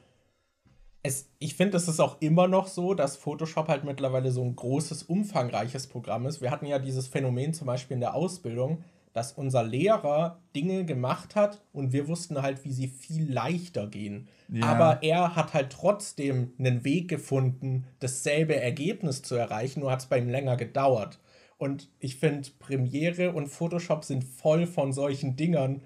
Es, 1.02 1.30
ich 1.40 1.56
finde, 1.56 1.78
es 1.78 1.88
ist 1.88 2.00
auch 2.00 2.20
immer 2.20 2.48
noch 2.48 2.68
so, 2.68 2.94
dass 2.94 3.16
Photoshop 3.16 3.70
halt 3.70 3.86
mittlerweile 3.86 4.32
so 4.32 4.44
ein 4.44 4.56
großes, 4.56 5.04
umfangreiches 5.04 5.88
Programm 5.88 6.26
ist. 6.26 6.42
Wir 6.42 6.52
hatten 6.52 6.66
ja 6.66 6.78
dieses 6.80 7.08
Phänomen 7.08 7.54
zum 7.54 7.68
Beispiel 7.68 7.96
in 7.96 8.02
der 8.02 8.16
Ausbildung, 8.16 8.84
dass 9.14 9.32
unser 9.32 9.64
Lehrer 9.64 10.40
Dinge 10.56 10.86
gemacht 10.86 11.36
hat 11.36 11.62
und 11.72 11.94
wir 11.94 12.08
wussten 12.08 12.42
halt, 12.42 12.64
wie 12.64 12.72
sie 12.72 12.88
viel 12.88 13.32
leichter 13.32 13.88
gehen. 13.88 14.28
Ja. 14.50 14.66
Aber 14.68 15.04
er 15.04 15.36
hat 15.36 15.54
halt 15.54 15.72
trotzdem 15.72 16.54
einen 16.60 16.84
Weg 16.84 17.08
gefunden, 17.08 17.86
dasselbe 18.00 18.56
Ergebnis 18.56 19.22
zu 19.22 19.36
erreichen, 19.36 19.80
nur 19.80 19.92
hat 19.92 20.02
es 20.02 20.06
bei 20.06 20.20
ihm 20.20 20.30
länger 20.30 20.58
gedauert. 20.58 21.20
Und 21.58 21.90
ich 22.00 22.16
finde, 22.16 22.50
Premiere 22.60 23.34
und 23.34 23.48
Photoshop 23.48 24.06
sind 24.06 24.24
voll 24.24 24.66
von 24.66 24.94
solchen 24.94 25.36
Dingern. 25.36 25.82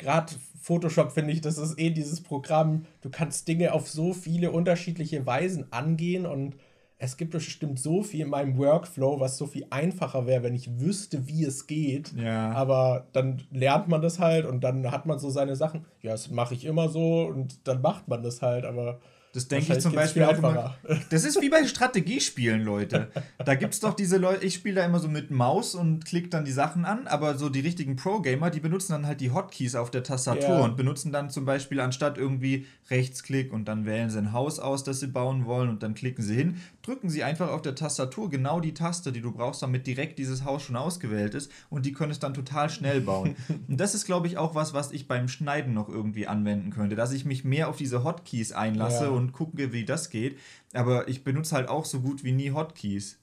Gerade 0.00 0.32
Photoshop 0.62 1.12
finde 1.12 1.32
ich, 1.32 1.42
das 1.42 1.58
ist 1.58 1.78
eh 1.78 1.90
dieses 1.90 2.22
Programm. 2.22 2.86
Du 3.02 3.10
kannst 3.10 3.46
Dinge 3.48 3.72
auf 3.72 3.88
so 3.88 4.14
viele 4.14 4.50
unterschiedliche 4.50 5.26
Weisen 5.26 5.70
angehen 5.72 6.24
und 6.24 6.56
es 6.96 7.16
gibt 7.16 7.32
bestimmt 7.32 7.78
so 7.78 8.02
viel 8.02 8.20
in 8.22 8.30
meinem 8.30 8.58
Workflow, 8.58 9.20
was 9.20 9.36
so 9.36 9.46
viel 9.46 9.66
einfacher 9.70 10.26
wäre, 10.26 10.42
wenn 10.42 10.54
ich 10.54 10.80
wüsste, 10.80 11.26
wie 11.28 11.44
es 11.44 11.66
geht. 11.66 12.12
Ja. 12.14 12.52
Aber 12.52 13.08
dann 13.12 13.42
lernt 13.50 13.88
man 13.88 14.02
das 14.02 14.18
halt 14.18 14.46
und 14.46 14.64
dann 14.64 14.90
hat 14.90 15.06
man 15.06 15.18
so 15.18 15.28
seine 15.30 15.56
Sachen. 15.56 15.84
Ja, 16.02 16.12
das 16.12 16.30
mache 16.30 16.54
ich 16.54 16.64
immer 16.64 16.88
so 16.88 17.22
und 17.22 17.66
dann 17.68 17.82
macht 17.82 18.08
man 18.08 18.22
das 18.22 18.42
halt. 18.42 18.64
Aber 18.64 19.00
das 19.32 19.46
denke 19.46 19.72
ich 19.74 19.80
zum 19.80 19.94
Beispiel 19.94 20.24
auch 20.24 20.36
immer. 20.36 20.76
Das 21.10 21.24
ist 21.24 21.40
wie 21.40 21.48
bei 21.48 21.64
Strategiespielen, 21.66 22.62
Leute. 22.62 23.10
Da 23.44 23.54
gibt 23.54 23.74
es 23.74 23.80
doch 23.80 23.94
diese 23.94 24.16
Leute, 24.16 24.44
ich 24.44 24.54
spiele 24.54 24.76
da 24.76 24.84
immer 24.84 24.98
so 24.98 25.08
mit 25.08 25.30
Maus 25.30 25.74
und 25.74 26.04
klicke 26.04 26.28
dann 26.28 26.44
die 26.44 26.52
Sachen 26.52 26.84
an, 26.84 27.06
aber 27.06 27.36
so 27.36 27.48
die 27.48 27.60
richtigen 27.60 27.96
Pro-Gamer, 27.96 28.50
die 28.50 28.60
benutzen 28.60 28.92
dann 28.92 29.06
halt 29.06 29.20
die 29.20 29.30
Hotkeys 29.30 29.74
auf 29.74 29.90
der 29.90 30.02
Tastatur 30.02 30.58
ja. 30.58 30.64
und 30.64 30.76
benutzen 30.76 31.12
dann 31.12 31.30
zum 31.30 31.44
Beispiel 31.44 31.80
anstatt 31.80 32.18
irgendwie 32.18 32.66
Rechtsklick 32.90 33.52
und 33.52 33.66
dann 33.66 33.86
wählen 33.86 34.10
sie 34.10 34.18
ein 34.18 34.32
Haus 34.32 34.58
aus, 34.58 34.84
das 34.84 35.00
sie 35.00 35.06
bauen 35.06 35.46
wollen 35.46 35.68
und 35.68 35.82
dann 35.82 35.94
klicken 35.94 36.24
sie 36.24 36.34
hin, 36.34 36.60
drücken 36.82 37.10
sie 37.10 37.22
einfach 37.24 37.50
auf 37.50 37.62
der 37.62 37.74
Tastatur 37.74 38.30
genau 38.30 38.60
die 38.60 38.74
Taste, 38.74 39.12
die 39.12 39.20
du 39.20 39.32
brauchst, 39.32 39.62
damit 39.62 39.86
direkt 39.86 40.18
dieses 40.18 40.44
Haus 40.44 40.62
schon 40.62 40.76
ausgewählt 40.76 41.34
ist 41.34 41.50
und 41.68 41.84
die 41.84 41.92
können 41.92 42.12
es 42.12 42.18
dann 42.18 42.34
total 42.34 42.70
schnell 42.70 43.00
bauen. 43.00 43.36
und 43.68 43.78
das 43.78 43.94
ist, 43.94 44.06
glaube 44.06 44.26
ich, 44.26 44.38
auch 44.38 44.54
was, 44.54 44.72
was 44.72 44.92
ich 44.92 45.06
beim 45.06 45.28
Schneiden 45.28 45.74
noch 45.74 45.88
irgendwie 45.88 46.26
anwenden 46.26 46.70
könnte, 46.70 46.96
dass 46.96 47.12
ich 47.12 47.24
mich 47.24 47.44
mehr 47.44 47.68
auf 47.68 47.76
diese 47.76 48.04
Hotkeys 48.04 48.52
einlasse 48.52 49.04
ja 49.04 49.10
und 49.10 49.32
gucke, 49.32 49.72
wie 49.72 49.84
das 49.84 50.10
geht. 50.10 50.38
Aber 50.72 51.08
ich 51.08 51.24
benutze 51.24 51.54
halt 51.54 51.68
auch 51.68 51.84
so 51.84 52.00
gut 52.00 52.24
wie 52.24 52.32
nie 52.32 52.52
Hotkeys. 52.52 53.18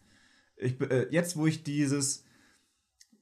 Ich, 0.58 0.80
äh, 0.82 1.08
jetzt, 1.12 1.38
wo 1.38 1.48
ich 1.48 1.64
dieses 1.64 2.24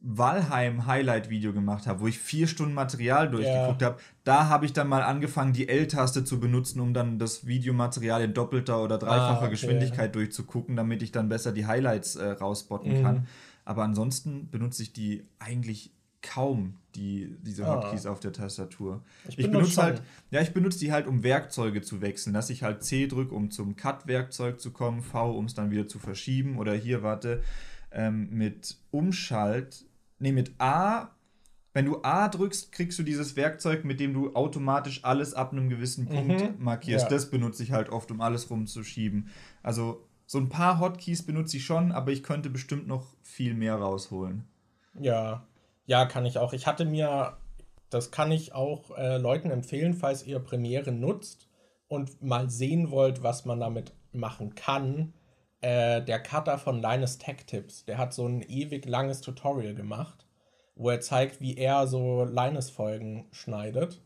Valheim-Highlight-Video 0.08 1.52
gemacht 1.52 1.88
habe, 1.88 2.02
wo 2.02 2.08
ich 2.08 2.20
vier 2.20 2.46
Stunden 2.46 2.76
Material 2.76 3.30
durchgeguckt 3.30 3.82
yeah. 3.82 3.92
habe, 3.92 4.02
da 4.24 4.50
habe 4.50 4.66
ich 4.66 4.74
dann 4.74 4.88
mal 4.88 5.02
angefangen, 5.02 5.52
die 5.52 5.68
L-Taste 5.68 6.24
zu 6.24 6.40
benutzen, 6.40 6.80
um 6.80 6.94
dann 6.94 7.18
das 7.18 7.48
Videomaterial 7.48 8.24
in 8.24 8.34
doppelter 8.34 8.84
oder 8.84 9.00
dreifacher 9.00 9.38
ah, 9.38 9.40
okay. 9.40 9.50
Geschwindigkeit 9.50 10.14
durchzugucken, 10.14 10.76
damit 10.76 11.02
ich 11.02 11.12
dann 11.12 11.28
besser 11.28 11.52
die 11.52 11.66
Highlights 11.66 12.16
äh, 12.16 12.30
rausbotten 12.30 13.00
mhm. 13.00 13.04
kann. 13.04 13.28
Aber 13.66 13.84
ansonsten 13.84 14.48
benutze 14.52 14.84
ich 14.84 14.94
die 14.94 15.24
eigentlich 15.40 15.92
kaum 16.22 16.76
die, 16.96 17.36
diese 17.42 17.66
ah. 17.66 17.76
Hotkeys 17.76 18.06
auf 18.06 18.20
der 18.20 18.32
Tastatur. 18.32 19.02
Ich, 19.28 19.40
ich 19.40 19.52
benutze 19.52 19.82
halt, 19.82 20.04
ja, 20.30 20.42
ich 20.42 20.54
benutze 20.54 20.80
die 20.80 20.92
halt, 20.92 21.08
um 21.08 21.24
Werkzeuge 21.24 21.82
zu 21.82 22.02
wechseln, 22.02 22.34
dass 22.34 22.52
ich 22.52 22.62
halt 22.62 22.84
C 22.84 23.08
drücke, 23.08 23.34
um 23.34 23.50
zum 23.50 23.76
Cut-Werkzeug 23.76 24.60
zu 24.60 24.72
kommen, 24.72 25.02
V, 25.02 25.32
um 25.32 25.46
es 25.46 25.56
dann 25.56 25.72
wieder 25.72 25.88
zu 25.88 25.98
verschieben. 25.98 26.60
Oder 26.60 26.74
hier, 26.76 27.02
warte, 27.02 27.42
ähm, 27.92 28.30
mit 28.32 28.78
Umschalt, 28.92 29.86
nee, 30.20 30.32
mit 30.32 30.54
A, 30.60 31.16
wenn 31.74 31.86
du 31.86 32.00
A 32.04 32.30
drückst, 32.30 32.72
kriegst 32.72 32.98
du 32.98 33.04
dieses 33.04 33.36
Werkzeug, 33.36 33.84
mit 33.84 34.00
dem 34.00 34.14
du 34.14 34.34
automatisch 34.34 35.04
alles 35.04 35.34
ab 35.34 35.52
einem 35.52 35.70
gewissen 35.70 36.08
Punkt 36.08 36.42
mhm. 36.42 36.64
markierst. 36.64 37.06
Ja. 37.06 37.10
Das 37.10 37.30
benutze 37.30 37.64
ich 37.64 37.72
halt 37.72 37.90
oft, 37.90 38.10
um 38.12 38.22
alles 38.22 38.50
rumzuschieben. 38.50 39.30
Also 39.62 40.08
so 40.26 40.38
ein 40.40 40.50
paar 40.50 40.80
Hotkeys 40.80 41.26
benutze 41.26 41.58
ich 41.58 41.66
schon, 41.66 41.92
aber 41.92 42.12
ich 42.12 42.24
könnte 42.24 42.50
bestimmt 42.50 42.88
noch 42.88 43.16
viel 43.22 43.54
mehr 43.54 43.76
rausholen. 43.76 44.46
Ja, 45.00 45.46
ja, 45.86 46.06
kann 46.06 46.26
ich 46.26 46.38
auch. 46.38 46.54
Ich 46.54 46.66
hatte 46.66 46.86
mir, 46.86 47.38
das 47.90 48.10
kann 48.10 48.32
ich 48.32 48.54
auch 48.54 48.98
äh, 48.98 49.18
Leuten 49.18 49.52
empfehlen, 49.52 49.94
falls 49.94 50.26
ihr 50.26 50.40
Premiere 50.40 50.92
nutzt 50.92 51.50
und 51.88 52.24
mal 52.24 52.50
sehen 52.50 52.90
wollt, 52.90 53.22
was 53.22 53.46
man 53.46 53.60
damit 53.60 53.94
machen 54.14 54.56
kann. 54.56 55.14
Äh, 55.66 56.04
der 56.04 56.20
Cutter 56.20 56.60
von 56.60 56.80
Linus 56.80 57.18
Tech 57.18 57.38
Tips, 57.48 57.86
der 57.86 57.98
hat 57.98 58.14
so 58.14 58.28
ein 58.28 58.44
ewig 58.44 58.86
langes 58.86 59.22
Tutorial 59.22 59.74
gemacht, 59.74 60.28
wo 60.76 60.92
er 60.92 61.02
zeigt, 61.02 61.42
wie 61.42 61.58
er 61.58 61.88
so 61.88 62.24
Linus-Folgen 62.24 63.26
schneidet. 63.32 64.00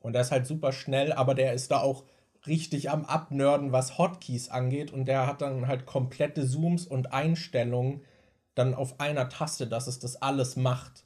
Und 0.00 0.14
der 0.14 0.22
ist 0.22 0.30
halt 0.30 0.46
super 0.46 0.72
schnell, 0.72 1.12
aber 1.12 1.34
der 1.34 1.52
ist 1.52 1.70
da 1.70 1.82
auch 1.82 2.04
richtig 2.46 2.88
am 2.88 3.04
Abnörden, 3.04 3.72
was 3.72 3.98
Hotkeys 3.98 4.48
angeht. 4.48 4.90
Und 4.90 5.04
der 5.04 5.26
hat 5.26 5.42
dann 5.42 5.68
halt 5.68 5.84
komplette 5.84 6.46
Zooms 6.48 6.86
und 6.86 7.12
Einstellungen 7.12 8.00
dann 8.54 8.74
auf 8.74 8.98
einer 8.98 9.28
Taste, 9.28 9.66
dass 9.66 9.88
es 9.88 9.98
das 9.98 10.16
alles 10.16 10.56
macht 10.56 11.04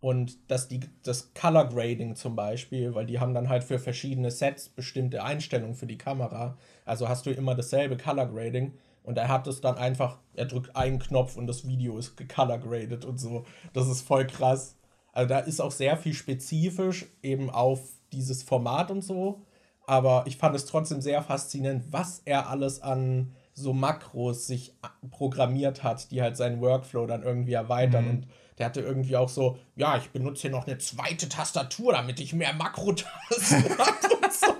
und 0.00 0.50
dass 0.50 0.68
die, 0.68 0.80
das 1.04 1.32
Color 1.32 1.70
Grading 1.70 2.16
zum 2.16 2.36
Beispiel, 2.36 2.94
weil 2.94 3.06
die 3.06 3.18
haben 3.18 3.32
dann 3.32 3.48
halt 3.48 3.64
für 3.64 3.78
verschiedene 3.78 4.30
Sets 4.30 4.68
bestimmte 4.68 5.24
Einstellungen 5.24 5.74
für 5.74 5.86
die 5.86 5.96
Kamera. 5.96 6.58
Also 6.84 7.08
hast 7.08 7.24
du 7.24 7.30
immer 7.30 7.54
dasselbe 7.54 7.96
Color 7.96 8.26
Grading 8.26 8.74
und 9.08 9.16
er 9.16 9.28
hat 9.28 9.46
es 9.46 9.62
dann 9.62 9.78
einfach, 9.78 10.18
er 10.34 10.44
drückt 10.44 10.76
einen 10.76 10.98
Knopf 10.98 11.38
und 11.38 11.46
das 11.46 11.66
Video 11.66 11.96
ist 11.96 12.18
gecolor 12.18 12.58
graded 12.58 13.06
und 13.06 13.18
so. 13.18 13.46
Das 13.72 13.88
ist 13.88 14.02
voll 14.02 14.26
krass. 14.26 14.76
Also 15.14 15.30
da 15.30 15.38
ist 15.38 15.60
auch 15.60 15.70
sehr 15.70 15.96
viel 15.96 16.12
spezifisch 16.12 17.06
eben 17.22 17.48
auf 17.48 17.80
dieses 18.12 18.42
Format 18.42 18.90
und 18.90 19.00
so. 19.00 19.40
Aber 19.86 20.24
ich 20.26 20.36
fand 20.36 20.54
es 20.54 20.66
trotzdem 20.66 21.00
sehr 21.00 21.22
faszinierend, 21.22 21.90
was 21.90 22.20
er 22.26 22.50
alles 22.50 22.82
an 22.82 23.34
so 23.54 23.72
Makros 23.72 24.46
sich 24.46 24.74
programmiert 25.10 25.82
hat, 25.82 26.10
die 26.10 26.20
halt 26.20 26.36
seinen 26.36 26.60
Workflow 26.60 27.06
dann 27.06 27.22
irgendwie 27.22 27.54
erweitern. 27.54 28.04
Mhm. 28.04 28.10
Und 28.10 28.26
der 28.58 28.66
hatte 28.66 28.82
irgendwie 28.82 29.16
auch 29.16 29.30
so, 29.30 29.56
ja, 29.74 29.96
ich 29.96 30.10
benutze 30.10 30.42
hier 30.42 30.50
noch 30.50 30.66
eine 30.66 30.76
zweite 30.76 31.30
Tastatur, 31.30 31.94
damit 31.94 32.20
ich 32.20 32.34
mehr 32.34 32.52
Makrotasten 32.52 33.64
habe 33.78 34.16
und 34.22 34.32
so. 34.34 34.54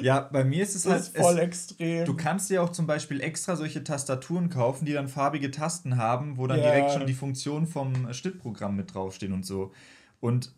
Ja, 0.00 0.20
bei 0.20 0.44
mir 0.44 0.62
ist 0.62 0.74
es 0.74 0.86
halt. 0.86 1.00
Ist 1.00 1.16
voll 1.16 1.34
es, 1.34 1.40
extrem. 1.40 2.04
Du 2.04 2.14
kannst 2.14 2.50
dir 2.50 2.62
auch 2.62 2.70
zum 2.70 2.86
Beispiel 2.86 3.20
extra 3.20 3.56
solche 3.56 3.84
Tastaturen 3.84 4.50
kaufen, 4.50 4.84
die 4.84 4.92
dann 4.92 5.08
farbige 5.08 5.50
Tasten 5.50 5.96
haben, 5.96 6.36
wo 6.36 6.46
dann 6.46 6.58
ja. 6.58 6.64
direkt 6.64 6.92
schon 6.92 7.06
die 7.06 7.14
Funktionen 7.14 7.66
vom 7.66 8.12
Schnittprogramm 8.12 8.76
mit 8.76 8.94
draufstehen 8.94 9.32
und 9.32 9.46
so. 9.46 9.72
Und 10.20 10.52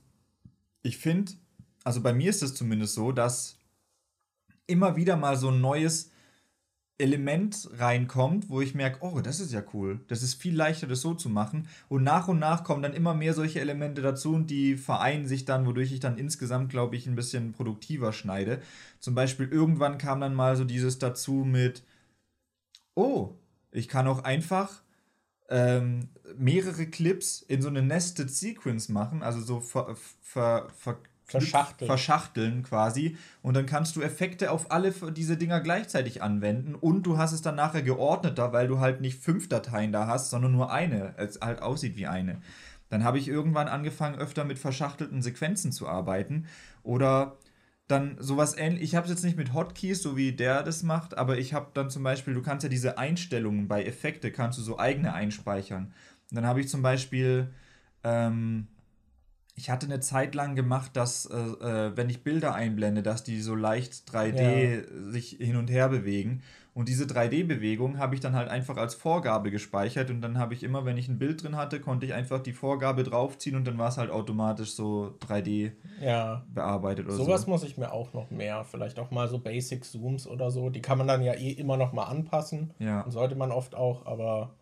ich 0.82 0.98
finde, 0.98 1.32
also 1.84 2.00
bei 2.00 2.12
mir 2.12 2.30
ist 2.30 2.42
es 2.42 2.54
zumindest 2.54 2.94
so, 2.94 3.12
dass 3.12 3.56
immer 4.66 4.96
wieder 4.96 5.16
mal 5.16 5.36
so 5.36 5.50
ein 5.50 5.60
neues 5.60 6.10
Element 6.98 7.68
reinkommt, 7.74 8.48
wo 8.48 8.62
ich 8.62 8.74
merke, 8.74 8.98
oh, 9.02 9.20
das 9.20 9.40
ist 9.40 9.52
ja 9.52 9.62
cool. 9.74 10.00
Das 10.08 10.22
ist 10.22 10.34
viel 10.40 10.56
leichter, 10.56 10.86
das 10.86 11.02
so 11.02 11.14
zu 11.14 11.28
machen. 11.28 11.68
Und 11.88 12.04
nach 12.04 12.28
und 12.28 12.38
nach 12.38 12.64
kommen 12.64 12.82
dann 12.82 12.94
immer 12.94 13.12
mehr 13.14 13.34
solche 13.34 13.60
Elemente 13.60 14.00
dazu 14.00 14.34
und 14.34 14.48
die 14.48 14.76
vereinen 14.76 15.26
sich 15.26 15.44
dann, 15.44 15.66
wodurch 15.66 15.92
ich 15.92 16.00
dann 16.00 16.16
insgesamt, 16.16 16.70
glaube 16.70 16.96
ich, 16.96 17.06
ein 17.06 17.16
bisschen 17.16 17.52
produktiver 17.52 18.12
schneide. 18.12 18.62
Zum 18.98 19.14
Beispiel 19.14 19.48
irgendwann 19.48 19.98
kam 19.98 20.20
dann 20.20 20.34
mal 20.34 20.56
so 20.56 20.64
dieses 20.64 20.98
dazu 20.98 21.44
mit, 21.44 21.82
oh, 22.94 23.34
ich 23.72 23.88
kann 23.88 24.06
auch 24.06 24.24
einfach 24.24 24.82
ähm, 25.48 26.08
mehrere 26.36 26.86
Clips 26.86 27.42
in 27.42 27.62
so 27.62 27.68
eine 27.68 27.82
Nested 27.82 28.30
Sequence 28.30 28.88
machen, 28.88 29.22
also 29.22 29.40
so 29.40 29.60
ver, 29.60 29.96
ver, 30.22 30.68
ver 30.76 30.98
Verschachteln. 31.26 31.86
Verschachteln 31.86 32.62
quasi. 32.62 33.16
Und 33.42 33.54
dann 33.54 33.66
kannst 33.66 33.96
du 33.96 34.00
Effekte 34.00 34.52
auf 34.52 34.70
alle 34.70 34.92
diese 34.92 35.36
Dinger 35.36 35.60
gleichzeitig 35.60 36.22
anwenden 36.22 36.76
und 36.76 37.02
du 37.02 37.18
hast 37.18 37.32
es 37.32 37.42
dann 37.42 37.56
nachher 37.56 37.82
geordneter, 37.82 38.52
weil 38.52 38.68
du 38.68 38.78
halt 38.78 39.00
nicht 39.00 39.20
fünf 39.20 39.48
Dateien 39.48 39.90
da 39.90 40.06
hast, 40.06 40.30
sondern 40.30 40.52
nur 40.52 40.70
eine, 40.70 41.14
es 41.16 41.40
halt 41.40 41.62
aussieht 41.62 41.96
wie 41.96 42.06
eine. 42.06 42.40
Dann 42.90 43.02
habe 43.02 43.18
ich 43.18 43.26
irgendwann 43.26 43.66
angefangen, 43.66 44.20
öfter 44.20 44.44
mit 44.44 44.60
verschachtelten 44.60 45.20
Sequenzen 45.20 45.72
zu 45.72 45.88
arbeiten. 45.88 46.46
Oder 46.84 47.36
dann 47.88 48.16
sowas 48.20 48.56
ähnlich. 48.56 48.84
Ich 48.84 48.94
habe 48.94 49.06
es 49.06 49.10
jetzt 49.10 49.24
nicht 49.24 49.36
mit 49.36 49.52
Hotkeys, 49.52 50.02
so 50.02 50.16
wie 50.16 50.30
der 50.32 50.62
das 50.62 50.84
macht, 50.84 51.18
aber 51.18 51.38
ich 51.38 51.54
habe 51.54 51.70
dann 51.74 51.90
zum 51.90 52.04
Beispiel, 52.04 52.34
du 52.34 52.42
kannst 52.42 52.62
ja 52.62 52.68
diese 52.68 52.98
Einstellungen 52.98 53.66
bei 53.66 53.84
Effekte, 53.84 54.30
kannst 54.30 54.58
du 54.58 54.62
so 54.62 54.78
eigene 54.78 55.12
einspeichern. 55.12 55.92
Und 56.30 56.36
dann 56.36 56.46
habe 56.46 56.60
ich 56.60 56.68
zum 56.68 56.82
Beispiel. 56.82 57.52
Ähm, 58.04 58.68
ich 59.56 59.70
hatte 59.70 59.86
eine 59.86 60.00
Zeit 60.00 60.34
lang 60.34 60.54
gemacht, 60.54 60.92
dass, 60.94 61.26
äh, 61.26 61.36
äh 61.36 61.96
wenn 61.96 62.10
ich 62.10 62.22
Bilder 62.22 62.54
einblende, 62.54 63.02
dass 63.02 63.24
die 63.24 63.40
so 63.40 63.54
leicht 63.54 64.08
3D 64.10 64.76
ja. 64.76 65.10
sich 65.10 65.30
hin 65.40 65.56
und 65.56 65.70
her 65.70 65.88
bewegen. 65.88 66.42
Und 66.74 66.90
diese 66.90 67.04
3D-Bewegung 67.06 67.96
habe 67.96 68.14
ich 68.14 68.20
dann 68.20 68.34
halt 68.34 68.50
einfach 68.50 68.76
als 68.76 68.94
Vorgabe 68.94 69.50
gespeichert 69.50 70.10
und 70.10 70.20
dann 70.20 70.38
habe 70.38 70.52
ich 70.52 70.62
immer, 70.62 70.84
wenn 70.84 70.98
ich 70.98 71.08
ein 71.08 71.18
Bild 71.18 71.42
drin 71.42 71.56
hatte, 71.56 71.80
konnte 71.80 72.04
ich 72.04 72.12
einfach 72.12 72.42
die 72.42 72.52
Vorgabe 72.52 73.02
draufziehen 73.02 73.56
und 73.56 73.66
dann 73.66 73.78
war 73.78 73.88
es 73.88 73.96
halt 73.96 74.10
automatisch 74.10 74.74
so 74.74 75.14
3D 75.26 75.72
ja. 76.02 76.44
bearbeitet 76.52 77.06
oder 77.06 77.14
Sowas 77.14 77.42
so. 77.42 77.50
muss 77.50 77.64
ich 77.64 77.78
mir 77.78 77.92
auch 77.92 78.12
noch 78.12 78.30
mehr, 78.30 78.62
vielleicht 78.64 78.98
auch 78.98 79.10
mal 79.10 79.26
so 79.26 79.38
Basic 79.38 79.86
Zooms 79.86 80.26
oder 80.26 80.50
so, 80.50 80.68
die 80.68 80.82
kann 80.82 80.98
man 80.98 81.06
dann 81.06 81.22
ja 81.22 81.32
eh 81.32 81.52
immer 81.52 81.78
noch 81.78 81.94
mal 81.94 82.04
anpassen. 82.04 82.74
Ja. 82.78 83.00
Und 83.00 83.10
sollte 83.10 83.36
man 83.36 83.52
oft 83.52 83.74
auch, 83.74 84.04
aber 84.04 84.54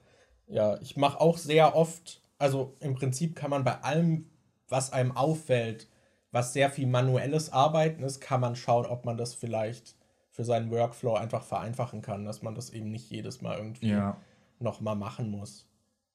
ja, 0.46 0.78
ich 0.82 0.96
mache 0.96 1.20
auch 1.20 1.36
sehr 1.36 1.74
oft, 1.74 2.22
also 2.38 2.76
im 2.78 2.94
Prinzip 2.94 3.34
kann 3.34 3.50
man 3.50 3.64
bei 3.64 3.82
allem, 3.82 4.26
was 4.68 4.92
einem 4.92 5.16
auffällt, 5.16 5.88
was 6.30 6.52
sehr 6.52 6.70
viel 6.70 6.86
manuelles 6.86 7.52
Arbeiten 7.52 8.02
ist, 8.02 8.20
kann 8.20 8.40
man 8.40 8.56
schauen, 8.56 8.86
ob 8.86 9.04
man 9.04 9.16
das 9.16 9.34
vielleicht 9.34 9.94
für 10.30 10.44
seinen 10.44 10.70
Workflow 10.70 11.14
einfach 11.14 11.44
vereinfachen 11.44 12.02
kann, 12.02 12.24
dass 12.24 12.42
man 12.42 12.54
das 12.54 12.70
eben 12.70 12.90
nicht 12.90 13.08
jedes 13.10 13.40
Mal 13.40 13.56
irgendwie 13.56 13.90
ja. 13.90 14.16
nochmal 14.58 14.96
machen 14.96 15.30
muss. 15.30 15.68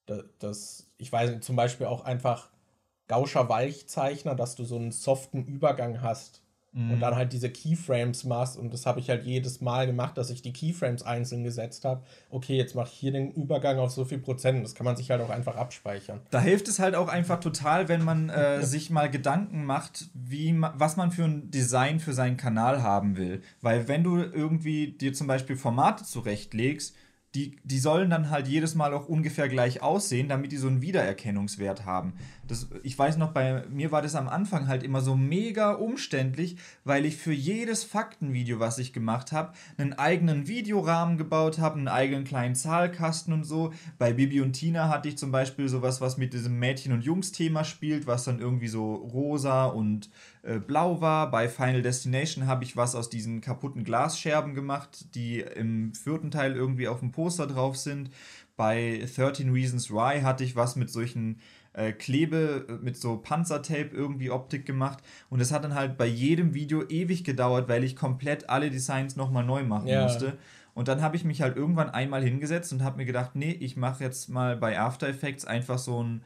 Das, 0.06 0.24
das, 0.40 0.88
ich 0.98 1.12
weiß 1.12 1.30
nicht, 1.30 1.44
zum 1.44 1.56
Beispiel 1.56 1.88
auch 1.88 2.04
einfach 2.04 2.50
Gauscher 3.08 3.50
Weichzeichner, 3.50 4.36
dass 4.36 4.56
du 4.56 4.64
so 4.66 4.76
einen 4.76 4.92
soften 4.92 5.44
Übergang 5.44 6.02
hast 6.02 6.44
Mhm. 6.72 6.92
Und 6.92 7.00
dann 7.00 7.16
halt 7.16 7.34
diese 7.34 7.50
Keyframes 7.50 8.24
machst. 8.26 8.58
Und 8.58 8.74
das 8.74 8.86
habe 8.86 9.00
ich 9.00 9.10
halt 9.10 9.26
jedes 9.26 9.60
Mal 9.60 9.88
gemacht, 9.88 10.18
dass 10.18 10.30
ich 10.30 10.42
die 10.42 10.54
Keyframes 10.54 11.04
einzeln 11.04 11.44
gesetzt 11.44 11.84
habe. 11.84 12.04
Okay, 12.30 12.58
jetzt 12.58 12.76
mache 12.76 12.90
ich 12.92 13.00
hier 13.00 13.12
den 13.12 13.32
Übergang 13.32 13.80
auf 13.80 13.92
so 13.92 14.06
viel 14.06 14.20
Prozent. 14.20 14.64
Das 14.64 14.76
kann 14.76 14.86
man 14.86 14.96
sich 14.96 15.10
halt 15.10 15.22
auch 15.22 15.32
einfach 15.32 15.56
abspeichern. 15.56 16.20
Da 16.30 16.40
hilft 16.40 16.68
es 16.68 16.80
halt 16.80 16.96
auch 16.96 17.08
einfach 17.08 17.40
total, 17.40 17.88
wenn 17.88 18.04
man 18.04 18.30
äh, 18.30 18.62
sich 18.66 18.90
mal 18.90 19.10
Gedanken 19.10 19.66
macht, 19.66 20.10
wie, 20.14 20.56
was 20.60 20.96
man 20.96 21.12
für 21.12 21.24
ein 21.24 21.50
Design 21.50 22.00
für 22.00 22.14
seinen 22.14 22.38
Kanal 22.38 22.84
haben 22.84 23.18
will. 23.18 23.42
Weil 23.62 23.88
wenn 23.88 24.04
du 24.04 24.18
irgendwie 24.18 24.92
dir 24.92 25.14
zum 25.14 25.28
Beispiel 25.28 25.56
Formate 25.56 26.04
zurechtlegst, 26.04 26.96
die, 27.36 27.58
die 27.64 27.78
sollen 27.78 28.10
dann 28.10 28.32
halt 28.32 28.48
jedes 28.48 28.74
Mal 28.74 28.94
auch 28.94 29.08
ungefähr 29.08 29.48
gleich 29.50 29.84
aussehen, 29.84 30.30
damit 30.30 30.52
die 30.52 30.58
so 30.58 30.68
einen 30.68 30.82
Wiedererkennungswert 30.82 31.86
haben. 31.86 32.14
Das, 32.50 32.68
ich 32.82 32.98
weiß 32.98 33.18
noch, 33.18 33.32
bei 33.32 33.64
mir 33.70 33.92
war 33.92 34.02
das 34.02 34.16
am 34.16 34.28
Anfang 34.28 34.68
halt 34.68 34.82
immer 34.82 35.02
so 35.02 35.16
mega 35.16 35.74
umständlich, 35.74 36.58
weil 36.84 37.06
ich 37.06 37.16
für 37.16 37.32
jedes 37.32 37.84
Faktenvideo, 37.84 38.60
was 38.60 38.80
ich 38.80 38.92
gemacht 38.92 39.32
habe, 39.32 39.54
einen 39.78 39.94
eigenen 39.94 40.48
Videorahmen 40.48 41.20
gebaut 41.20 41.60
habe, 41.60 41.78
einen 41.78 41.88
eigenen 41.88 42.24
kleinen 42.24 42.56
Zahlkasten 42.56 43.34
und 43.34 43.44
so. 43.44 43.72
Bei 44.00 44.14
Bibi 44.14 44.42
und 44.42 44.54
Tina 44.54 44.90
hatte 44.90 45.08
ich 45.10 45.18
zum 45.18 45.32
Beispiel 45.32 45.70
sowas, 45.70 46.02
was 46.02 46.18
mit 46.18 46.34
diesem 46.34 46.58
Mädchen- 46.58 46.92
und 46.92 47.04
Jungs-Thema 47.04 47.64
spielt, 47.64 48.08
was 48.08 48.24
dann 48.24 48.40
irgendwie 48.40 48.68
so 48.68 48.96
rosa 48.96 49.68
und 49.68 50.10
äh, 50.42 50.58
blau 50.58 51.02
war. 51.02 51.30
Bei 51.30 51.50
Final 51.50 51.84
Destination 51.84 52.48
habe 52.48 52.64
ich 52.64 52.76
was 52.76 52.96
aus 52.96 53.12
diesen 53.12 53.42
kaputten 53.42 53.84
Glasscherben 53.84 54.56
gemacht, 54.56 55.14
die 55.14 55.42
im 55.42 55.94
vierten 55.94 56.32
Teil 56.32 56.56
irgendwie 56.56 56.88
auf 56.88 57.00
dem 57.00 57.12
Poster 57.12 57.46
drauf 57.46 57.78
sind. 57.78 58.10
Bei 58.58 59.08
13 59.16 59.54
Reasons 59.54 59.90
Why 59.92 60.22
hatte 60.22 60.44
ich 60.44 60.56
was 60.56 60.76
mit 60.76 60.90
solchen 60.90 61.40
äh, 61.80 61.94
Klebe, 61.94 62.66
äh, 62.68 62.74
mit 62.84 62.98
so 62.98 63.18
Panzertape 63.18 63.90
irgendwie 63.94 64.30
Optik 64.32 64.66
gemacht. 64.66 65.00
Und 65.30 65.40
es 65.40 65.52
hat 65.52 65.64
dann 65.64 65.76
halt 65.76 65.98
bei 65.98 66.06
jedem 66.06 66.54
Video 66.54 66.84
ewig 66.88 67.24
gedauert, 67.24 67.70
weil 67.70 67.84
ich 67.84 67.96
komplett 67.96 68.50
alle 68.50 68.70
Designs 68.70 69.16
nochmal 69.16 69.46
neu 69.46 69.64
machen 69.64 69.88
ja. 69.88 70.04
musste. 70.04 70.38
Und 70.74 70.88
dann 70.88 71.02
habe 71.02 71.16
ich 71.16 71.24
mich 71.24 71.42
halt 71.42 71.58
irgendwann 71.58 71.90
einmal 71.90 72.24
hingesetzt 72.24 72.72
und 72.74 72.84
habe 72.84 72.98
mir 72.98 73.06
gedacht, 73.06 73.32
nee, 73.34 73.52
ich 73.52 73.78
mache 73.78 74.04
jetzt 74.04 74.30
mal 74.30 74.58
bei 74.58 74.80
After 74.80 75.08
Effects 75.08 75.46
einfach 75.46 75.78
so 75.78 76.04
ein 76.04 76.22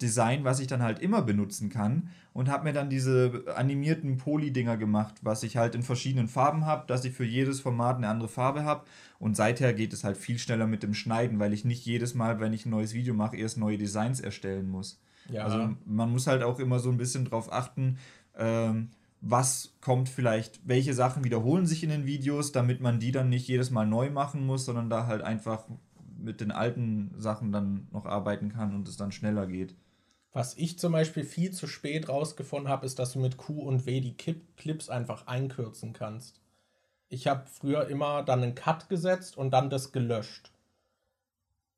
Design, 0.00 0.44
was 0.44 0.60
ich 0.60 0.66
dann 0.66 0.82
halt 0.82 0.98
immer 0.98 1.22
benutzen 1.22 1.68
kann 1.70 2.10
und 2.32 2.48
habe 2.48 2.64
mir 2.64 2.72
dann 2.72 2.90
diese 2.90 3.44
animierten 3.56 4.16
Poly-Dinger 4.16 4.76
gemacht, 4.76 5.14
was 5.22 5.42
ich 5.42 5.56
halt 5.56 5.74
in 5.74 5.82
verschiedenen 5.82 6.28
Farben 6.28 6.66
habe, 6.66 6.86
dass 6.86 7.04
ich 7.04 7.12
für 7.12 7.24
jedes 7.24 7.60
Format 7.60 7.96
eine 7.96 8.08
andere 8.08 8.28
Farbe 8.28 8.64
habe 8.64 8.84
und 9.18 9.36
seither 9.36 9.72
geht 9.72 9.92
es 9.92 10.04
halt 10.04 10.16
viel 10.16 10.38
schneller 10.38 10.66
mit 10.66 10.82
dem 10.82 10.94
Schneiden, 10.94 11.38
weil 11.38 11.52
ich 11.52 11.64
nicht 11.64 11.84
jedes 11.84 12.14
Mal, 12.14 12.40
wenn 12.40 12.52
ich 12.52 12.66
ein 12.66 12.70
neues 12.70 12.94
Video 12.94 13.14
mache, 13.14 13.36
erst 13.36 13.58
neue 13.58 13.78
Designs 13.78 14.20
erstellen 14.20 14.68
muss. 14.68 15.00
Ja. 15.28 15.44
Also 15.44 15.74
man 15.84 16.10
muss 16.10 16.26
halt 16.26 16.42
auch 16.42 16.58
immer 16.58 16.78
so 16.78 16.90
ein 16.90 16.96
bisschen 16.96 17.24
drauf 17.24 17.52
achten, 17.52 17.98
ähm, 18.38 18.90
was 19.20 19.74
kommt 19.80 20.08
vielleicht, 20.08 20.60
welche 20.66 20.94
Sachen 20.94 21.24
wiederholen 21.24 21.66
sich 21.66 21.82
in 21.82 21.90
den 21.90 22.06
Videos, 22.06 22.52
damit 22.52 22.80
man 22.80 23.00
die 23.00 23.12
dann 23.12 23.28
nicht 23.28 23.46
jedes 23.48 23.70
Mal 23.70 23.86
neu 23.86 24.10
machen 24.10 24.46
muss, 24.46 24.64
sondern 24.64 24.88
da 24.88 25.06
halt 25.06 25.22
einfach 25.22 25.64
mit 26.22 26.40
den 26.40 26.52
alten 26.52 27.14
Sachen 27.16 27.52
dann 27.52 27.88
noch 27.90 28.06
arbeiten 28.06 28.50
kann 28.50 28.74
und 28.74 28.88
es 28.88 28.96
dann 28.96 29.12
schneller 29.12 29.46
geht. 29.46 29.74
Was 30.32 30.56
ich 30.56 30.78
zum 30.78 30.92
Beispiel 30.92 31.24
viel 31.24 31.50
zu 31.50 31.66
spät 31.66 32.08
rausgefunden 32.08 32.68
habe, 32.68 32.86
ist, 32.86 32.98
dass 32.98 33.12
du 33.12 33.18
mit 33.18 33.36
Q 33.36 33.62
und 33.62 33.86
W 33.86 34.00
die 34.00 34.16
Clips 34.16 34.88
einfach 34.88 35.26
einkürzen 35.26 35.92
kannst. 35.92 36.40
Ich 37.08 37.26
habe 37.26 37.46
früher 37.46 37.88
immer 37.88 38.22
dann 38.22 38.42
einen 38.42 38.54
Cut 38.54 38.88
gesetzt 38.88 39.36
und 39.36 39.50
dann 39.50 39.70
das 39.70 39.90
gelöscht. 39.90 40.52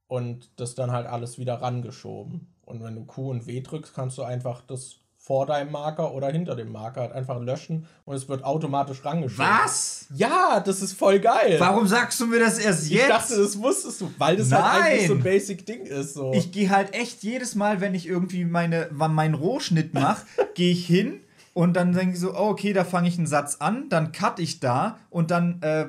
Und 0.07 0.51
das 0.57 0.75
dann 0.75 0.93
halt 0.93 1.07
alles 1.07 1.39
wieder 1.39 1.55
rangeschoben. 1.63 2.53
Und 2.61 2.83
wenn 2.83 2.95
du 2.95 3.07
Q 3.07 3.31
und 3.31 3.47
W 3.47 3.63
drückst, 3.63 3.95
kannst 3.95 4.19
du 4.19 4.23
einfach 4.23 4.61
das 4.61 5.02
vor 5.25 5.47
deinem 5.47 5.71
Marker 5.71 6.15
oder 6.15 6.33
hinter 6.33 6.57
dem 6.57 6.73
Marker 6.73 7.03
halt 7.03 7.13
einfach 7.13 7.41
löschen 7.41 7.87
und 8.05 8.17
es 8.17 8.29
wird 8.29 8.43
automatisch 8.43 9.05
rangeschoben. 9.05 9.47
Was? 9.47 10.07
Ja, 10.13 10.59
das 10.59 10.83
ist 10.83 10.95
voll 10.95 11.21
geil. 11.21 11.61
Warum 11.61 11.87
sagst 11.87 12.19
du 12.19 12.27
mir 12.27 12.41
das 12.41 12.59
erst 12.59 12.91
jetzt? 12.91 13.03
Ich 13.03 13.09
dachte, 13.09 13.37
das 13.37 13.63
wusstest 13.63 14.01
du, 14.01 14.13
weil 14.19 14.37
das 14.37 14.49
Nein. 14.49 14.63
halt 14.63 14.83
eigentlich 14.83 15.07
so 15.07 15.15
ein 15.15 15.23
Basic-Ding 15.23 15.83
ist. 15.83 16.15
So. 16.15 16.33
Ich 16.35 16.51
gehe 16.51 16.71
halt 16.71 16.93
echt 16.95 17.23
jedes 17.23 17.55
Mal, 17.55 17.81
wenn 17.81 17.95
ich 17.95 18.09
irgendwie 18.09 18.45
meine, 18.45 18.89
meinen 18.91 19.35
Rohschnitt 19.35 19.95
mache, 19.95 20.27
gehe 20.55 20.73
ich 20.73 20.85
hin 20.85 21.21
und 21.55 21.75
dann 21.75 21.93
denke 21.93 22.15
ich 22.15 22.21
so, 22.21 22.33
oh, 22.33 22.49
okay, 22.49 22.73
da 22.73 22.83
fange 22.83 23.07
ich 23.07 23.17
einen 23.17 23.29
Satz 23.29 23.59
an, 23.61 23.89
dann 23.91 24.11
cut 24.11 24.41
ich 24.41 24.59
da 24.59 24.99
und 25.09 25.31
dann 25.31 25.63
äh, 25.63 25.87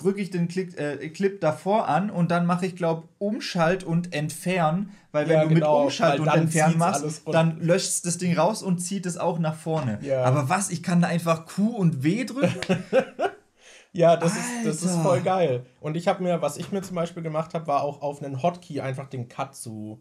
drücke 0.00 0.20
ich 0.20 0.30
den 0.30 0.48
Klick, 0.48 0.78
äh, 0.78 1.08
Clip 1.10 1.40
davor 1.40 1.88
an 1.88 2.10
und 2.10 2.30
dann 2.30 2.46
mache 2.46 2.66
ich, 2.66 2.74
glaube 2.74 3.08
Umschalt 3.18 3.84
und 3.84 4.14
Entfernen, 4.14 4.92
weil 5.12 5.28
wenn 5.28 5.36
ja, 5.36 5.42
du 5.44 5.48
genau, 5.50 5.78
mit 5.78 5.84
Umschalt 5.86 6.20
und 6.20 6.28
Entfernen 6.28 6.78
machst, 6.78 7.22
dann 7.26 7.60
löscht 7.60 8.06
das 8.06 8.18
Ding 8.18 8.36
raus 8.36 8.62
und 8.62 8.78
zieht 8.78 9.06
es 9.06 9.18
auch 9.18 9.38
nach 9.38 9.54
vorne. 9.54 9.98
Ja. 10.02 10.24
Aber 10.24 10.48
was, 10.48 10.70
ich 10.70 10.82
kann 10.82 11.02
da 11.02 11.08
einfach 11.08 11.46
Q 11.46 11.68
und 11.68 12.02
W 12.02 12.24
drücken? 12.24 12.84
ja, 13.92 14.16
das 14.16 14.32
ist, 14.32 14.48
das 14.64 14.82
ist 14.82 14.96
voll 14.96 15.20
geil. 15.20 15.66
Und 15.80 15.96
ich 15.96 16.08
habe 16.08 16.22
mir, 16.22 16.40
was 16.40 16.56
ich 16.56 16.72
mir 16.72 16.82
zum 16.82 16.96
Beispiel 16.96 17.22
gemacht 17.22 17.52
habe, 17.52 17.66
war 17.66 17.82
auch 17.82 18.00
auf 18.00 18.22
einen 18.22 18.42
Hotkey 18.42 18.80
einfach 18.80 19.08
den 19.08 19.28
Cut 19.28 19.54
zu 19.54 20.00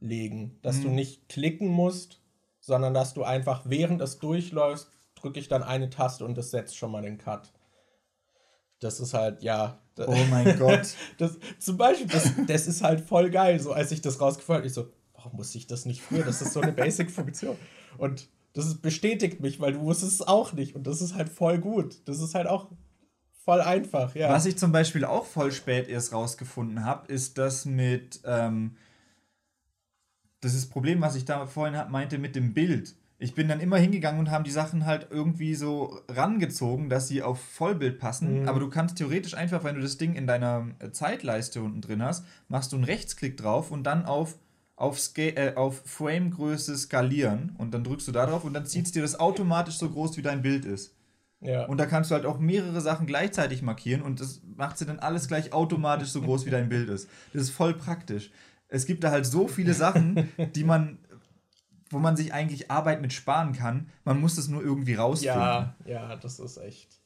legen. 0.00 0.58
Dass 0.62 0.78
mhm. 0.78 0.82
du 0.82 0.88
nicht 0.90 1.28
klicken 1.28 1.68
musst, 1.68 2.20
sondern 2.60 2.94
dass 2.94 3.12
du 3.12 3.24
einfach, 3.24 3.62
während 3.66 4.00
es 4.00 4.18
durchläuft, 4.18 4.88
drücke 5.16 5.38
ich 5.38 5.48
dann 5.48 5.62
eine 5.62 5.90
Taste 5.90 6.24
und 6.24 6.38
das 6.38 6.50
setzt 6.50 6.76
schon 6.76 6.90
mal 6.90 7.02
den 7.02 7.18
Cut 7.18 7.52
das 8.80 9.00
ist 9.00 9.14
halt, 9.14 9.42
ja. 9.42 9.80
Oh 9.98 10.16
mein 10.30 10.58
Gott. 10.58 10.94
Das, 11.18 11.38
zum 11.58 11.76
Beispiel, 11.76 12.08
das, 12.08 12.32
das 12.46 12.66
ist 12.66 12.82
halt 12.82 13.00
voll 13.00 13.30
geil. 13.30 13.60
So, 13.60 13.72
als 13.72 13.92
ich 13.92 14.00
das 14.00 14.20
rausgefunden 14.20 14.58
habe, 14.58 14.66
ich 14.66 14.74
so, 14.74 14.90
warum 15.14 15.36
musste 15.36 15.58
ich 15.58 15.66
das 15.66 15.86
nicht 15.86 16.02
früher? 16.02 16.24
Das 16.24 16.42
ist 16.42 16.52
so 16.52 16.60
eine 16.60 16.72
Basic-Funktion. 16.72 17.56
Und 17.98 18.28
das 18.52 18.66
ist, 18.66 18.82
bestätigt 18.82 19.40
mich, 19.40 19.60
weil 19.60 19.72
du 19.72 19.80
wusstest 19.80 20.12
es 20.20 20.22
auch 20.26 20.52
nicht. 20.52 20.74
Und 20.74 20.86
das 20.86 21.00
ist 21.00 21.14
halt 21.14 21.28
voll 21.28 21.58
gut. 21.58 22.00
Das 22.06 22.20
ist 22.20 22.34
halt 22.34 22.46
auch 22.46 22.68
voll 23.44 23.60
einfach, 23.60 24.14
ja. 24.14 24.30
Was 24.30 24.46
ich 24.46 24.56
zum 24.56 24.72
Beispiel 24.72 25.04
auch 25.04 25.26
voll 25.26 25.52
spät 25.52 25.88
erst 25.88 26.12
rausgefunden 26.12 26.84
habe, 26.84 27.12
ist 27.12 27.36
das 27.38 27.66
mit, 27.66 28.20
ähm, 28.24 28.76
das 30.40 30.54
ist 30.54 30.64
das 30.64 30.70
Problem, 30.70 31.00
was 31.00 31.14
ich 31.14 31.24
da 31.24 31.46
vorhin 31.46 31.78
meinte 31.90 32.18
mit 32.18 32.36
dem 32.36 32.54
Bild 32.54 32.96
ich 33.24 33.34
bin 33.34 33.48
dann 33.48 33.60
immer 33.60 33.78
hingegangen 33.78 34.20
und 34.20 34.30
haben 34.30 34.44
die 34.44 34.50
Sachen 34.50 34.84
halt 34.84 35.06
irgendwie 35.10 35.54
so 35.54 35.98
rangezogen, 36.08 36.90
dass 36.90 37.08
sie 37.08 37.22
auf 37.22 37.40
Vollbild 37.40 37.98
passen. 37.98 38.42
Mhm. 38.42 38.48
Aber 38.48 38.60
du 38.60 38.68
kannst 38.68 38.98
theoretisch 38.98 39.32
einfach, 39.32 39.64
wenn 39.64 39.76
du 39.76 39.80
das 39.80 39.96
Ding 39.96 40.14
in 40.14 40.26
deiner 40.26 40.66
Zeitleiste 40.92 41.62
unten 41.62 41.80
drin 41.80 42.02
hast, 42.02 42.26
machst 42.48 42.72
du 42.72 42.76
einen 42.76 42.84
Rechtsklick 42.84 43.38
drauf 43.38 43.70
und 43.70 43.84
dann 43.84 44.04
auf, 44.04 44.36
auf, 44.76 44.98
äh, 45.16 45.54
auf 45.54 45.82
Framegröße 45.86 46.76
skalieren 46.76 47.54
und 47.56 47.72
dann 47.72 47.82
drückst 47.82 48.06
du 48.06 48.12
da 48.12 48.26
drauf 48.26 48.44
und 48.44 48.52
dann 48.52 48.66
zieht 48.66 48.84
es 48.84 48.92
dir 48.92 49.00
das 49.00 49.18
automatisch 49.18 49.76
so 49.76 49.88
groß, 49.88 50.18
wie 50.18 50.22
dein 50.22 50.42
Bild 50.42 50.66
ist. 50.66 50.94
Ja. 51.40 51.64
Und 51.64 51.78
da 51.78 51.86
kannst 51.86 52.10
du 52.10 52.16
halt 52.16 52.26
auch 52.26 52.38
mehrere 52.38 52.82
Sachen 52.82 53.06
gleichzeitig 53.06 53.62
markieren 53.62 54.02
und 54.02 54.20
das 54.20 54.42
macht 54.54 54.76
sie 54.76 54.84
dann 54.84 54.98
alles 54.98 55.28
gleich 55.28 55.54
automatisch 55.54 56.10
so 56.10 56.20
groß, 56.20 56.44
wie 56.44 56.50
dein 56.50 56.68
Bild 56.68 56.90
ist. 56.90 57.08
Das 57.32 57.44
ist 57.44 57.50
voll 57.50 57.72
praktisch. 57.72 58.30
Es 58.68 58.84
gibt 58.84 59.02
da 59.02 59.10
halt 59.10 59.24
so 59.24 59.48
viele 59.48 59.72
Sachen, 59.72 60.28
die 60.54 60.64
man 60.64 60.98
wo 61.94 61.98
man 61.98 62.16
sich 62.16 62.34
eigentlich 62.34 62.70
Arbeit 62.70 63.00
mit 63.00 63.12
sparen 63.12 63.52
kann. 63.52 63.88
Man 64.04 64.20
muss 64.20 64.36
es 64.36 64.48
nur 64.48 64.62
irgendwie 64.62 64.94
rausfinden. 64.94 65.40
Ja, 65.40 65.76
ja, 65.86 66.16
das 66.16 66.38
ist 66.38 66.58
echt. 66.58 67.00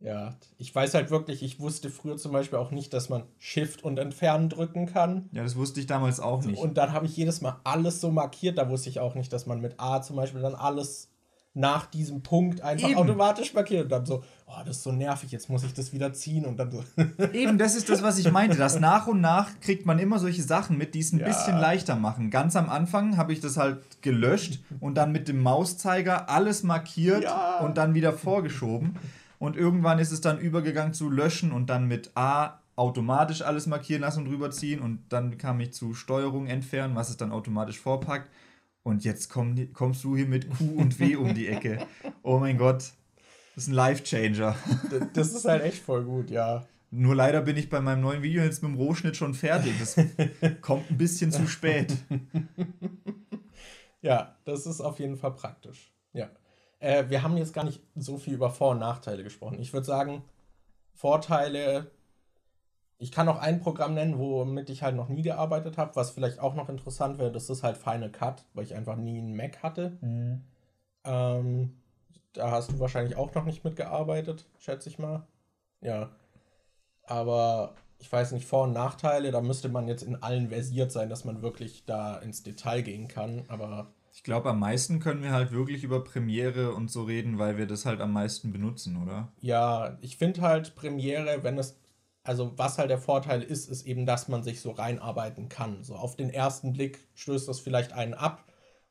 Ja, 0.00 0.34
ich 0.58 0.74
weiß 0.74 0.94
halt 0.94 1.10
wirklich, 1.10 1.44
ich 1.44 1.60
wusste 1.60 1.88
früher 1.88 2.16
zum 2.16 2.32
Beispiel 2.32 2.58
auch 2.58 2.72
nicht, 2.72 2.92
dass 2.92 3.08
man 3.08 3.22
Shift 3.38 3.84
und 3.84 3.98
Entfernen 4.00 4.48
drücken 4.48 4.86
kann. 4.86 5.30
Ja, 5.30 5.44
das 5.44 5.54
wusste 5.54 5.78
ich 5.78 5.86
damals 5.86 6.18
auch 6.18 6.44
nicht. 6.44 6.60
Und 6.60 6.76
dann 6.76 6.92
habe 6.92 7.06
ich 7.06 7.16
jedes 7.16 7.40
Mal 7.40 7.60
alles 7.62 8.00
so 8.00 8.10
markiert. 8.10 8.58
Da 8.58 8.68
wusste 8.68 8.88
ich 8.88 8.98
auch 8.98 9.14
nicht, 9.14 9.32
dass 9.32 9.46
man 9.46 9.60
mit 9.60 9.78
A 9.78 10.02
zum 10.02 10.16
Beispiel 10.16 10.42
dann 10.42 10.56
alles 10.56 11.11
nach 11.54 11.84
diesem 11.86 12.22
Punkt 12.22 12.62
einfach 12.62 12.88
Eben. 12.88 12.98
automatisch 12.98 13.52
markiert 13.52 13.84
und 13.84 13.92
dann 13.92 14.06
so, 14.06 14.24
oh, 14.46 14.62
das 14.64 14.78
ist 14.78 14.82
so 14.84 14.92
nervig, 14.92 15.30
jetzt 15.32 15.50
muss 15.50 15.62
ich 15.64 15.74
das 15.74 15.92
wieder 15.92 16.12
ziehen 16.14 16.46
und 16.46 16.58
dann 16.58 16.70
so. 16.70 16.82
Eben, 17.32 17.58
das 17.58 17.74
ist 17.74 17.90
das, 17.90 18.02
was 18.02 18.18
ich 18.18 18.30
meinte. 18.32 18.56
Dass 18.56 18.80
nach 18.80 19.06
und 19.06 19.20
nach 19.20 19.48
kriegt 19.60 19.84
man 19.84 19.98
immer 19.98 20.18
solche 20.18 20.42
Sachen 20.42 20.78
mit, 20.78 20.94
die 20.94 21.00
es 21.00 21.12
ein 21.12 21.18
ja. 21.18 21.26
bisschen 21.26 21.58
leichter 21.58 21.96
machen. 21.96 22.30
Ganz 22.30 22.56
am 22.56 22.70
Anfang 22.70 23.18
habe 23.18 23.34
ich 23.34 23.40
das 23.40 23.58
halt 23.58 23.80
gelöscht 24.00 24.60
und 24.80 24.94
dann 24.94 25.12
mit 25.12 25.28
dem 25.28 25.42
Mauszeiger 25.42 26.30
alles 26.30 26.62
markiert 26.62 27.24
ja. 27.24 27.58
und 27.58 27.76
dann 27.76 27.94
wieder 27.94 28.14
vorgeschoben. 28.14 28.96
Und 29.38 29.56
irgendwann 29.56 29.98
ist 29.98 30.12
es 30.12 30.20
dann 30.20 30.38
übergegangen 30.38 30.94
zu 30.94 31.10
löschen 31.10 31.52
und 31.52 31.68
dann 31.68 31.86
mit 31.86 32.12
A 32.14 32.60
automatisch 32.76 33.42
alles 33.42 33.66
markieren 33.66 34.00
lassen 34.00 34.24
und 34.24 34.32
rüberziehen. 34.32 34.80
Und 34.80 35.00
dann 35.10 35.36
kam 35.36 35.60
ich 35.60 35.72
zu 35.74 35.92
Steuerung 35.92 36.46
entfernen, 36.46 36.94
was 36.94 37.10
es 37.10 37.18
dann 37.18 37.32
automatisch 37.32 37.78
vorpackt. 37.78 38.30
Und 38.82 39.04
jetzt 39.04 39.30
komm, 39.30 39.72
kommst 39.72 40.02
du 40.04 40.16
hier 40.16 40.26
mit 40.26 40.50
Q 40.50 40.64
und 40.76 40.98
W 40.98 41.16
um 41.16 41.34
die 41.34 41.48
Ecke. 41.48 41.86
Oh 42.22 42.38
mein 42.38 42.58
Gott. 42.58 42.92
Das 43.54 43.64
ist 43.64 43.68
ein 43.68 43.74
Life-Changer. 43.74 44.56
Das 45.14 45.32
ist 45.32 45.44
halt 45.44 45.62
echt 45.62 45.82
voll 45.82 46.04
gut, 46.04 46.30
ja. 46.30 46.66
Nur 46.90 47.14
leider 47.14 47.42
bin 47.42 47.56
ich 47.56 47.68
bei 47.68 47.80
meinem 47.80 48.00
neuen 48.00 48.22
Video 48.22 48.42
jetzt 48.42 48.62
mit 48.62 48.72
dem 48.72 48.76
Rohschnitt 48.76 49.16
schon 49.16 49.34
fertig. 49.34 49.72
Das 49.78 49.96
kommt 50.60 50.90
ein 50.90 50.98
bisschen 50.98 51.30
zu 51.32 51.46
spät. 51.46 51.94
Ja, 54.00 54.36
das 54.44 54.66
ist 54.66 54.80
auf 54.80 54.98
jeden 54.98 55.16
Fall 55.16 55.34
praktisch. 55.34 55.92
Ja. 56.12 56.28
Äh, 56.80 57.08
wir 57.08 57.22
haben 57.22 57.36
jetzt 57.36 57.54
gar 57.54 57.64
nicht 57.64 57.80
so 57.94 58.18
viel 58.18 58.34
über 58.34 58.50
Vor- 58.50 58.72
und 58.72 58.80
Nachteile 58.80 59.22
gesprochen. 59.22 59.60
Ich 59.60 59.72
würde 59.72 59.86
sagen, 59.86 60.24
Vorteile. 60.92 61.90
Ich 63.02 63.10
kann 63.10 63.26
noch 63.26 63.40
ein 63.40 63.58
Programm 63.58 63.94
nennen, 63.94 64.16
womit 64.16 64.70
ich 64.70 64.84
halt 64.84 64.94
noch 64.94 65.08
nie 65.08 65.22
gearbeitet 65.22 65.76
habe, 65.76 65.96
was 65.96 66.12
vielleicht 66.12 66.38
auch 66.38 66.54
noch 66.54 66.68
interessant 66.68 67.18
wäre. 67.18 67.32
Das 67.32 67.50
ist 67.50 67.64
halt 67.64 67.76
Final 67.76 68.10
Cut, 68.10 68.44
weil 68.54 68.62
ich 68.62 68.76
einfach 68.76 68.94
nie 68.94 69.18
einen 69.18 69.34
Mac 69.34 69.60
hatte. 69.60 69.98
Mhm. 70.00 70.44
Ähm, 71.02 71.82
da 72.32 72.52
hast 72.52 72.70
du 72.70 72.78
wahrscheinlich 72.78 73.16
auch 73.16 73.34
noch 73.34 73.44
nicht 73.44 73.64
mitgearbeitet, 73.64 74.46
schätze 74.60 74.88
ich 74.88 75.00
mal. 75.00 75.26
Ja. 75.80 76.10
Aber 77.02 77.74
ich 77.98 78.10
weiß 78.10 78.30
nicht, 78.30 78.46
Vor- 78.46 78.64
und 78.64 78.72
Nachteile, 78.72 79.32
da 79.32 79.40
müsste 79.40 79.68
man 79.68 79.88
jetzt 79.88 80.04
in 80.04 80.22
allen 80.22 80.50
versiert 80.50 80.92
sein, 80.92 81.08
dass 81.08 81.24
man 81.24 81.42
wirklich 81.42 81.84
da 81.84 82.18
ins 82.18 82.44
Detail 82.44 82.82
gehen 82.82 83.08
kann, 83.08 83.42
aber. 83.48 83.92
Ich 84.12 84.22
glaube, 84.22 84.50
am 84.50 84.60
meisten 84.60 85.00
können 85.00 85.22
wir 85.22 85.32
halt 85.32 85.50
wirklich 85.50 85.82
über 85.82 86.04
Premiere 86.04 86.72
und 86.74 86.88
so 86.88 87.02
reden, 87.02 87.38
weil 87.38 87.56
wir 87.56 87.66
das 87.66 87.84
halt 87.84 88.00
am 88.00 88.12
meisten 88.12 88.52
benutzen, 88.52 89.02
oder? 89.02 89.32
Ja, 89.40 89.98
ich 90.02 90.18
finde 90.18 90.42
halt 90.42 90.76
Premiere, 90.76 91.42
wenn 91.42 91.58
es, 91.58 91.81
also 92.24 92.52
was 92.56 92.78
halt 92.78 92.90
der 92.90 92.98
Vorteil 92.98 93.42
ist, 93.42 93.68
ist 93.68 93.86
eben, 93.86 94.06
dass 94.06 94.28
man 94.28 94.42
sich 94.42 94.60
so 94.60 94.70
reinarbeiten 94.70 95.48
kann. 95.48 95.82
So 95.82 95.96
auf 95.96 96.16
den 96.16 96.30
ersten 96.30 96.72
Blick 96.72 97.06
stößt 97.14 97.48
das 97.48 97.60
vielleicht 97.60 97.92
einen 97.92 98.14
ab. 98.14 98.44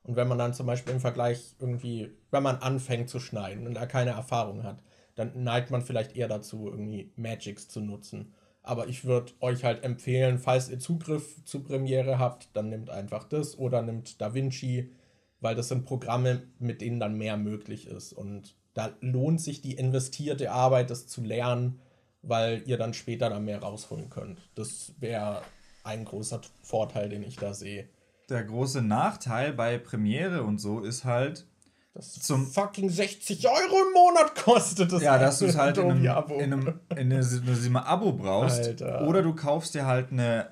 Und 0.04 0.16
wenn 0.16 0.28
man 0.28 0.38
dann 0.38 0.54
zum 0.54 0.66
Beispiel 0.66 0.94
im 0.94 1.00
Vergleich 1.00 1.56
irgendwie, 1.60 2.12
wenn 2.32 2.44
man 2.44 2.58
anfängt 2.58 3.10
zu 3.10 3.20
schneiden 3.20 3.68
und 3.68 3.76
da 3.76 3.86
keine 3.86 4.12
Erfahrung 4.12 4.64
hat, 4.64 4.82
dann 5.16 5.44
neigt 5.44 5.72
man 5.72 5.82
vielleicht 5.82 6.16
eher 6.16 6.28
dazu, 6.28 6.68
irgendwie 6.68 7.12
Magics 7.16 7.68
zu 7.68 7.82
nutzen. 7.82 8.34
Aber 8.64 8.88
ich 8.88 9.06
würde 9.06 9.34
euch 9.40 9.64
halt 9.64 9.84
empfehlen, 9.84 10.38
falls 10.38 10.70
ihr 10.70 10.80
Zugriff 10.80 11.44
zu 11.46 11.64
Premiere 11.64 12.20
habt, 12.20 12.50
dann 12.54 12.70
nehmt 12.70 12.90
einfach 12.90 13.24
das 13.26 13.58
oder 13.58 13.82
nimmt 13.82 14.22
DaVinci, 14.22 14.92
weil 15.40 15.56
das 15.56 15.70
sind 15.70 15.86
Programme, 15.86 16.44
mit 16.60 16.82
denen 16.82 17.00
dann 17.00 17.18
mehr 17.18 17.38
möglich 17.38 17.88
ist. 17.88 18.14
Und 18.14 18.56
da 18.74 18.92
lohnt 19.02 19.42
sich 19.42 19.62
die 19.62 19.74
investierte 19.76 20.52
Arbeit, 20.52 20.90
das 20.90 21.08
zu 21.08 21.24
lernen, 21.24 21.80
weil 22.22 22.64
ihr 22.66 22.78
dann 22.78 22.94
später 22.94 23.30
dann 23.30 23.46
mehr 23.46 23.62
rausholen 23.62 24.10
könnt. 24.10 24.40
Das 24.56 24.94
wäre 25.00 25.42
ein 25.84 26.06
großer 26.06 26.42
Vorteil, 26.62 27.10
den 27.10 27.24
ich 27.24 27.38
da 27.38 27.54
sehe. 27.54 27.90
Der 28.30 28.44
große 28.44 28.82
Nachteil 28.82 29.54
bei 29.54 29.78
Premiere 29.78 30.44
und 30.44 30.60
so 30.60 30.80
ist 30.82 31.04
halt, 31.04 31.46
das 31.94 32.14
zum 32.14 32.48
fucking 32.48 32.90
60 32.90 33.46
Euro 33.48 33.88
im 33.88 33.94
Monat 33.94 34.36
kostet 34.36 34.94
es. 34.94 35.02
Ja, 35.04 35.18
dass 35.18 35.40
du 35.40 35.46
es 35.46 35.58
halt 35.58 35.78
in 35.78 35.92
einem, 35.92 36.08
Abo. 36.08 36.36
in 36.36 36.54
einem, 36.54 36.80
in 36.96 37.12
einem 37.12 37.76
Abo 37.76 38.14
brauchst. 38.14 38.66
Alter. 38.66 39.08
Oder 39.08 39.22
du 39.22 39.36
kaufst 39.36 39.76
dir 39.76 39.86
halt 39.86 40.12
eine, 40.12 40.48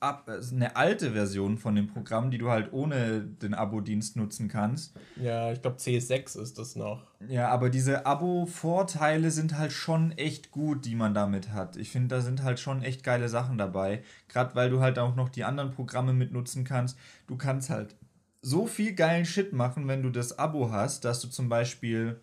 eine 0.00 0.76
alte 0.76 1.12
Version 1.12 1.58
von 1.58 1.74
dem 1.74 1.86
Programm, 1.86 2.30
die 2.30 2.38
du 2.38 2.48
halt 2.48 2.72
ohne 2.72 3.20
den 3.20 3.52
Abo-Dienst 3.52 4.16
nutzen 4.16 4.48
kannst. 4.48 4.94
Ja, 5.16 5.52
ich 5.52 5.60
glaube 5.60 5.76
C6 5.76 6.40
ist 6.40 6.58
das 6.58 6.74
noch. 6.74 7.06
Ja, 7.28 7.48
aber 7.48 7.68
diese 7.68 8.06
Abo-Vorteile 8.06 9.30
sind 9.30 9.58
halt 9.58 9.72
schon 9.72 10.12
echt 10.12 10.52
gut, 10.52 10.86
die 10.86 10.94
man 10.94 11.12
damit 11.12 11.52
hat. 11.52 11.76
Ich 11.76 11.90
finde, 11.90 12.16
da 12.16 12.22
sind 12.22 12.42
halt 12.42 12.58
schon 12.60 12.82
echt 12.82 13.04
geile 13.04 13.28
Sachen 13.28 13.58
dabei. 13.58 14.02
Gerade 14.28 14.54
weil 14.54 14.70
du 14.70 14.80
halt 14.80 14.98
auch 14.98 15.16
noch 15.16 15.28
die 15.28 15.44
anderen 15.44 15.70
Programme 15.70 16.14
mitnutzen 16.14 16.64
kannst. 16.64 16.98
Du 17.26 17.36
kannst 17.36 17.68
halt 17.68 17.94
so 18.40 18.66
viel 18.66 18.94
geilen 18.94 19.26
Shit 19.26 19.52
machen, 19.52 19.86
wenn 19.86 20.02
du 20.02 20.08
das 20.08 20.38
Abo 20.38 20.70
hast, 20.70 21.04
dass 21.04 21.20
du 21.20 21.28
zum 21.28 21.50
Beispiel, 21.50 22.18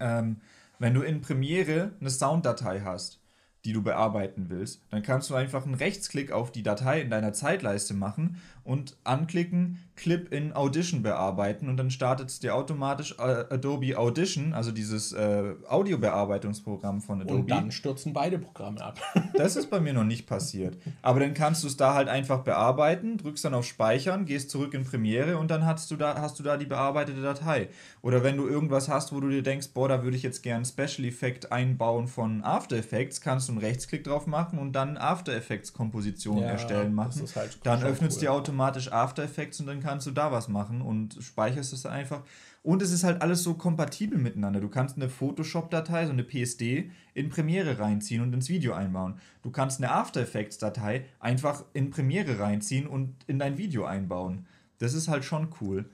ähm, 0.00 0.36
wenn 0.78 0.92
du 0.92 1.00
in 1.00 1.22
Premiere 1.22 1.92
eine 1.98 2.10
Sounddatei 2.10 2.82
hast 2.82 3.20
die 3.64 3.72
du 3.72 3.82
bearbeiten 3.82 4.46
willst, 4.48 4.82
dann 4.90 5.02
kannst 5.02 5.30
du 5.30 5.34
einfach 5.34 5.64
einen 5.64 5.74
Rechtsklick 5.74 6.32
auf 6.32 6.52
die 6.52 6.62
Datei 6.62 7.00
in 7.00 7.10
deiner 7.10 7.32
Zeitleiste 7.32 7.94
machen 7.94 8.40
und 8.68 8.98
anklicken, 9.02 9.78
Clip 9.96 10.30
in 10.30 10.52
Audition 10.52 11.02
bearbeiten 11.02 11.70
und 11.70 11.78
dann 11.78 11.90
startet 11.90 12.28
es 12.28 12.38
dir 12.38 12.54
automatisch 12.54 13.16
äh, 13.18 13.46
Adobe 13.48 13.96
Audition, 13.96 14.52
also 14.52 14.72
dieses 14.72 15.12
äh, 15.12 15.54
Audiobearbeitungsprogramm 15.66 17.00
von 17.00 17.22
Adobe. 17.22 17.40
Und 17.40 17.50
dann 17.50 17.72
stürzen 17.72 18.12
beide 18.12 18.38
Programme 18.38 18.80
ab. 18.80 19.00
das 19.34 19.56
ist 19.56 19.70
bei 19.70 19.80
mir 19.80 19.94
noch 19.94 20.04
nicht 20.04 20.26
passiert. 20.26 20.76
Aber 21.00 21.18
dann 21.18 21.32
kannst 21.32 21.64
du 21.64 21.66
es 21.66 21.78
da 21.78 21.94
halt 21.94 22.08
einfach 22.08 22.40
bearbeiten, 22.40 23.16
drückst 23.16 23.46
dann 23.46 23.54
auf 23.54 23.64
Speichern, 23.64 24.26
gehst 24.26 24.50
zurück 24.50 24.74
in 24.74 24.84
Premiere 24.84 25.38
und 25.38 25.50
dann 25.50 25.64
hast 25.64 25.90
du 25.90 25.96
da, 25.96 26.20
hast 26.20 26.38
du 26.38 26.42
da 26.42 26.58
die 26.58 26.66
bearbeitete 26.66 27.22
Datei. 27.22 27.70
Oder 28.02 28.22
wenn 28.22 28.36
du 28.36 28.46
irgendwas 28.46 28.90
hast, 28.90 29.12
wo 29.14 29.20
du 29.20 29.30
dir 29.30 29.42
denkst, 29.42 29.68
boah, 29.72 29.88
da 29.88 30.04
würde 30.04 30.16
ich 30.16 30.22
jetzt 30.22 30.42
gerne 30.42 30.66
Special 30.66 31.08
Effect 31.08 31.50
einbauen 31.50 32.06
von 32.06 32.44
After 32.44 32.76
Effects, 32.76 33.22
kannst 33.22 33.48
du 33.48 33.52
einen 33.52 33.62
Rechtsklick 33.62 34.04
drauf 34.04 34.26
machen 34.26 34.58
und 34.58 34.74
dann 34.74 34.98
After 34.98 35.34
Effects 35.34 35.72
Komposition 35.72 36.42
ja, 36.42 36.48
erstellen 36.48 36.92
machen. 36.92 37.24
Halt 37.34 37.58
dann 37.64 37.82
öffnet 37.82 38.10
es 38.10 38.16
cool. 38.18 38.20
dir 38.20 38.32
automatisch 38.34 38.57
After 38.60 39.22
Effects 39.22 39.60
und 39.60 39.66
dann 39.66 39.80
kannst 39.80 40.06
du 40.06 40.10
da 40.10 40.32
was 40.32 40.48
machen 40.48 40.82
und 40.82 41.16
speicherst 41.20 41.72
es 41.72 41.86
einfach. 41.86 42.24
Und 42.62 42.82
es 42.82 42.92
ist 42.92 43.04
halt 43.04 43.22
alles 43.22 43.42
so 43.42 43.54
kompatibel 43.54 44.18
miteinander. 44.18 44.60
Du 44.60 44.68
kannst 44.68 44.96
eine 44.96 45.08
Photoshop-Datei, 45.08 46.06
so 46.06 46.12
eine 46.12 46.24
PSD, 46.24 46.90
in 47.14 47.30
Premiere 47.30 47.78
reinziehen 47.78 48.20
und 48.20 48.32
ins 48.32 48.48
Video 48.48 48.74
einbauen. 48.74 49.20
Du 49.42 49.50
kannst 49.50 49.78
eine 49.80 49.90
After 49.90 50.20
Effects-Datei 50.20 51.06
einfach 51.20 51.64
in 51.72 51.90
Premiere 51.90 52.38
reinziehen 52.38 52.86
und 52.86 53.16
in 53.26 53.38
dein 53.38 53.58
Video 53.58 53.84
einbauen. 53.84 54.46
Das 54.78 54.94
ist 54.94 55.08
halt 55.08 55.24
schon 55.24 55.54
cool. 55.60 55.90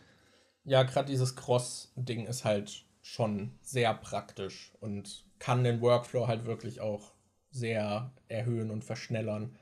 Ja, 0.64 0.82
gerade 0.82 1.10
dieses 1.10 1.36
Cross-Ding 1.36 2.26
ist 2.26 2.44
halt 2.44 2.84
schon 3.02 3.52
sehr 3.60 3.92
praktisch 3.94 4.72
und 4.80 5.26
kann 5.38 5.62
den 5.62 5.80
Workflow 5.82 6.26
halt 6.26 6.46
wirklich 6.46 6.80
auch 6.80 7.12
sehr 7.50 8.12
erhöhen 8.28 8.70
und 8.70 8.82
verschnellern. 8.82 9.56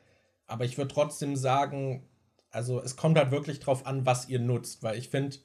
Aber 0.46 0.64
ich 0.64 0.78
würde 0.78 0.94
trotzdem 0.94 1.34
sagen, 1.34 2.08
also 2.52 2.80
es 2.80 2.96
kommt 2.96 3.18
halt 3.18 3.30
wirklich 3.30 3.60
drauf 3.60 3.86
an, 3.86 4.06
was 4.06 4.28
ihr 4.28 4.38
nutzt, 4.38 4.82
weil 4.82 4.96
ich 4.98 5.08
finde 5.08 5.38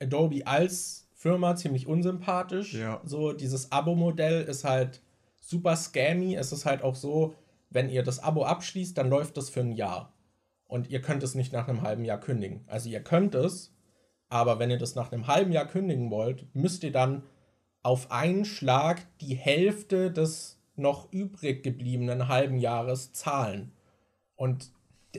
Adobe 0.00 0.46
als 0.46 1.08
Firma 1.14 1.56
ziemlich 1.56 1.86
unsympathisch. 1.86 2.74
Ja. 2.74 3.00
So 3.04 3.32
dieses 3.32 3.72
Abo-Modell 3.72 4.42
ist 4.42 4.64
halt 4.64 5.00
super 5.40 5.74
scammy. 5.74 6.34
Es 6.34 6.52
ist 6.52 6.66
halt 6.66 6.82
auch 6.82 6.94
so, 6.94 7.34
wenn 7.70 7.88
ihr 7.88 8.02
das 8.02 8.22
Abo 8.22 8.44
abschließt, 8.44 8.96
dann 8.96 9.08
läuft 9.08 9.36
das 9.36 9.48
für 9.50 9.60
ein 9.60 9.72
Jahr. 9.72 10.12
Und 10.66 10.90
ihr 10.90 11.00
könnt 11.00 11.22
es 11.22 11.34
nicht 11.34 11.52
nach 11.52 11.66
einem 11.66 11.82
halben 11.82 12.04
Jahr 12.04 12.20
kündigen. 12.20 12.64
Also 12.66 12.88
ihr 12.88 13.02
könnt 13.02 13.34
es, 13.34 13.74
aber 14.28 14.58
wenn 14.58 14.70
ihr 14.70 14.78
das 14.78 14.94
nach 14.94 15.12
einem 15.12 15.26
halben 15.26 15.52
Jahr 15.52 15.66
kündigen 15.66 16.10
wollt, 16.10 16.54
müsst 16.54 16.84
ihr 16.84 16.92
dann 16.92 17.22
auf 17.82 18.10
einen 18.10 18.44
Schlag 18.44 19.06
die 19.20 19.34
Hälfte 19.34 20.10
des 20.10 20.60
noch 20.76 21.10
übrig 21.12 21.62
gebliebenen 21.62 22.28
halben 22.28 22.58
Jahres 22.58 23.12
zahlen. 23.12 23.72
Und 24.34 24.73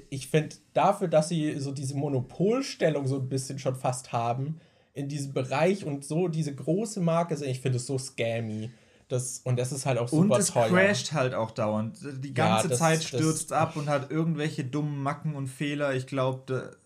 ich 0.09 0.27
finde 0.27 0.55
dafür, 0.73 1.07
dass 1.07 1.29
sie 1.29 1.59
so 1.59 1.71
diese 1.71 1.95
Monopolstellung 1.95 3.07
so 3.07 3.17
ein 3.17 3.29
bisschen 3.29 3.59
schon 3.59 3.75
fast 3.75 4.11
haben 4.11 4.59
in 4.93 5.09
diesem 5.09 5.33
Bereich 5.33 5.85
und 5.85 6.05
so 6.05 6.27
diese 6.27 6.55
große 6.55 7.01
Marke 7.01 7.35
sind, 7.35 7.49
ich 7.49 7.61
finde 7.61 7.77
es 7.77 7.85
so 7.85 7.97
scammy. 7.97 8.71
Das, 9.07 9.41
und 9.43 9.59
das 9.59 9.71
ist 9.71 9.85
halt 9.85 9.99
auch 9.99 10.07
super 10.07 10.35
und 10.35 10.39
es 10.39 10.47
teuer. 10.47 10.69
crasht 10.69 11.13
halt 11.13 11.35
auch 11.35 11.51
dauernd. 11.51 11.97
Die 12.23 12.33
ganze 12.33 12.63
ja, 12.63 12.69
das, 12.69 12.79
Zeit 12.79 13.03
stürzt 13.03 13.51
das, 13.51 13.57
ab 13.57 13.75
und 13.75 13.87
hat 13.87 14.09
irgendwelche 14.09 14.63
dummen 14.63 15.03
Macken 15.03 15.35
und 15.35 15.47
Fehler. 15.47 15.93
Ich 15.93 16.07
glaube. 16.07 16.77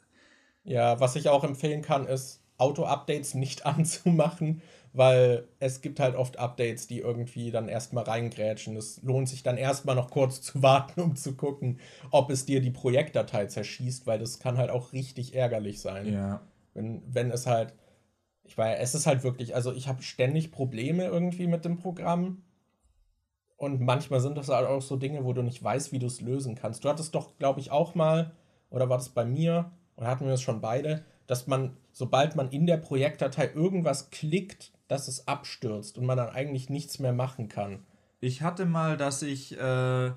Ja, 0.66 1.00
was 1.00 1.16
ich 1.16 1.30
auch 1.30 1.46
empfehlen 1.46 1.82
kann, 1.82 2.06
ist, 2.06 2.42
Auto-Updates 2.58 3.34
nicht 3.34 3.66
anzumachen, 3.66 4.62
weil 5.00 5.48
es 5.60 5.80
gibt 5.80 6.02
halt 6.02 6.18
oft 6.18 6.38
Updates, 6.38 6.86
die 6.86 7.00
irgendwie 7.00 7.52
dann 7.52 7.70
erstmal 7.70 8.04
reingrätschen. 8.04 8.76
Es 8.76 9.02
lohnt 9.02 9.30
sich 9.30 9.44
dann 9.44 9.56
erstmal 9.56 9.96
noch 9.96 10.12
kurz 10.12 10.42
zu 10.42 10.62
warten, 10.62 11.00
um 11.00 11.16
zu 11.16 11.36
gucken, 11.38 11.80
ob 12.12 12.30
es 12.30 12.46
dir 12.46 12.60
die 12.60 12.70
Projektdatei 12.70 13.46
zerschießt, 13.46 14.08
weil 14.08 14.20
das 14.20 14.40
kann 14.40 14.58
halt 14.58 14.70
auch 14.70 14.92
richtig 14.92 15.36
ärgerlich 15.36 15.80
sein. 15.80 16.12
Ja. 16.12 16.42
Wenn, 16.74 17.02
wenn 17.08 17.32
es 17.32 17.48
halt, 17.48 17.74
ich 18.44 18.58
weiß, 18.58 18.78
es 18.82 18.94
ist 18.94 19.08
halt 19.08 19.24
wirklich, 19.24 19.56
also 19.56 19.72
ich 19.72 19.88
habe 19.88 20.04
ständig 20.04 20.52
Probleme 20.52 21.06
irgendwie 21.06 21.48
mit 21.48 21.64
dem 21.64 21.78
Programm. 21.78 22.44
Und 23.56 23.80
manchmal 23.80 24.20
sind 24.20 24.38
das 24.38 24.50
halt 24.50 24.68
auch 24.68 24.82
so 24.82 24.98
Dinge, 24.98 25.24
wo 25.24 25.32
du 25.32 25.44
nicht 25.44 25.64
weißt, 25.64 25.94
wie 25.94 26.00
du 26.00 26.08
es 26.08 26.20
lösen 26.20 26.56
kannst. 26.56 26.84
Du 26.84 26.90
hattest 26.90 27.16
doch, 27.16 27.38
glaube 27.38 27.62
ich, 27.62 27.72
auch 27.72 27.96
mal, 27.96 28.34
oder 28.70 28.90
war 28.90 28.98
das 28.98 29.08
bei 29.08 29.24
mir, 29.24 29.72
oder 29.96 30.08
hatten 30.08 30.26
wir 30.26 30.32
das 30.32 30.42
schon 30.42 30.60
beide, 30.60 31.06
dass 31.26 31.48
man, 31.48 31.78
sobald 31.94 32.36
man 32.36 32.50
in 32.50 32.68
der 32.68 32.78
Projektdatei 32.78 33.52
irgendwas 33.54 34.10
klickt, 34.10 34.74
dass 34.90 35.08
es 35.08 35.28
abstürzt 35.28 35.98
und 35.98 36.06
man 36.06 36.18
dann 36.18 36.30
eigentlich 36.30 36.70
nichts 36.70 37.00
mehr 37.00 37.14
machen 37.14 37.48
kann. 37.48 37.86
Ich 38.20 38.42
hatte 38.42 38.66
mal, 38.66 38.98
dass 38.98 39.22
ich, 39.22 39.58
äh, 39.58 40.12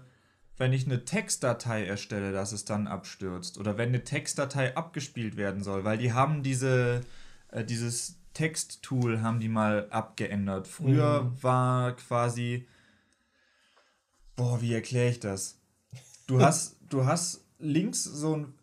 wenn 0.56 0.72
ich 0.72 0.86
eine 0.86 1.04
Textdatei 1.04 1.84
erstelle, 1.84 2.32
dass 2.32 2.50
es 2.50 2.64
dann 2.64 2.88
abstürzt. 2.88 3.58
Oder 3.58 3.78
wenn 3.78 3.90
eine 3.90 4.02
Textdatei 4.02 4.76
abgespielt 4.76 5.36
werden 5.36 5.62
soll, 5.62 5.84
weil 5.84 5.98
die 5.98 6.12
haben 6.12 6.42
diese, 6.42 7.02
äh, 7.48 7.64
dieses 7.64 8.16
Texttool 8.32 9.20
haben 9.20 9.40
die 9.40 9.50
mal 9.50 9.88
abgeändert. 9.90 10.66
Früher 10.66 11.24
mhm. 11.24 11.42
war 11.42 11.92
quasi. 11.96 12.66
Boah, 14.34 14.62
wie 14.62 14.72
erkläre 14.72 15.10
ich 15.10 15.20
das? 15.20 15.58
Du 16.26 16.40
hast, 16.40 16.76
du 16.88 17.04
hast 17.04 17.44
links 17.58 18.02
so 18.02 18.36
ein 18.36 18.54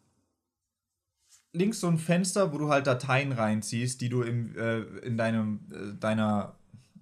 links 1.54 1.80
so 1.80 1.88
ein 1.88 1.98
Fenster, 1.98 2.54
wo 2.54 2.58
du 2.58 2.70
halt 2.70 2.88
Dateien 2.88 3.32
reinziehst, 3.32 4.02
die 4.02 4.10
du 4.10 4.22
im, 4.22 4.56
äh, 4.58 4.80
in 5.06 5.18
deinem, 5.18 5.60
äh, 5.72 6.00
deiner 6.00 6.56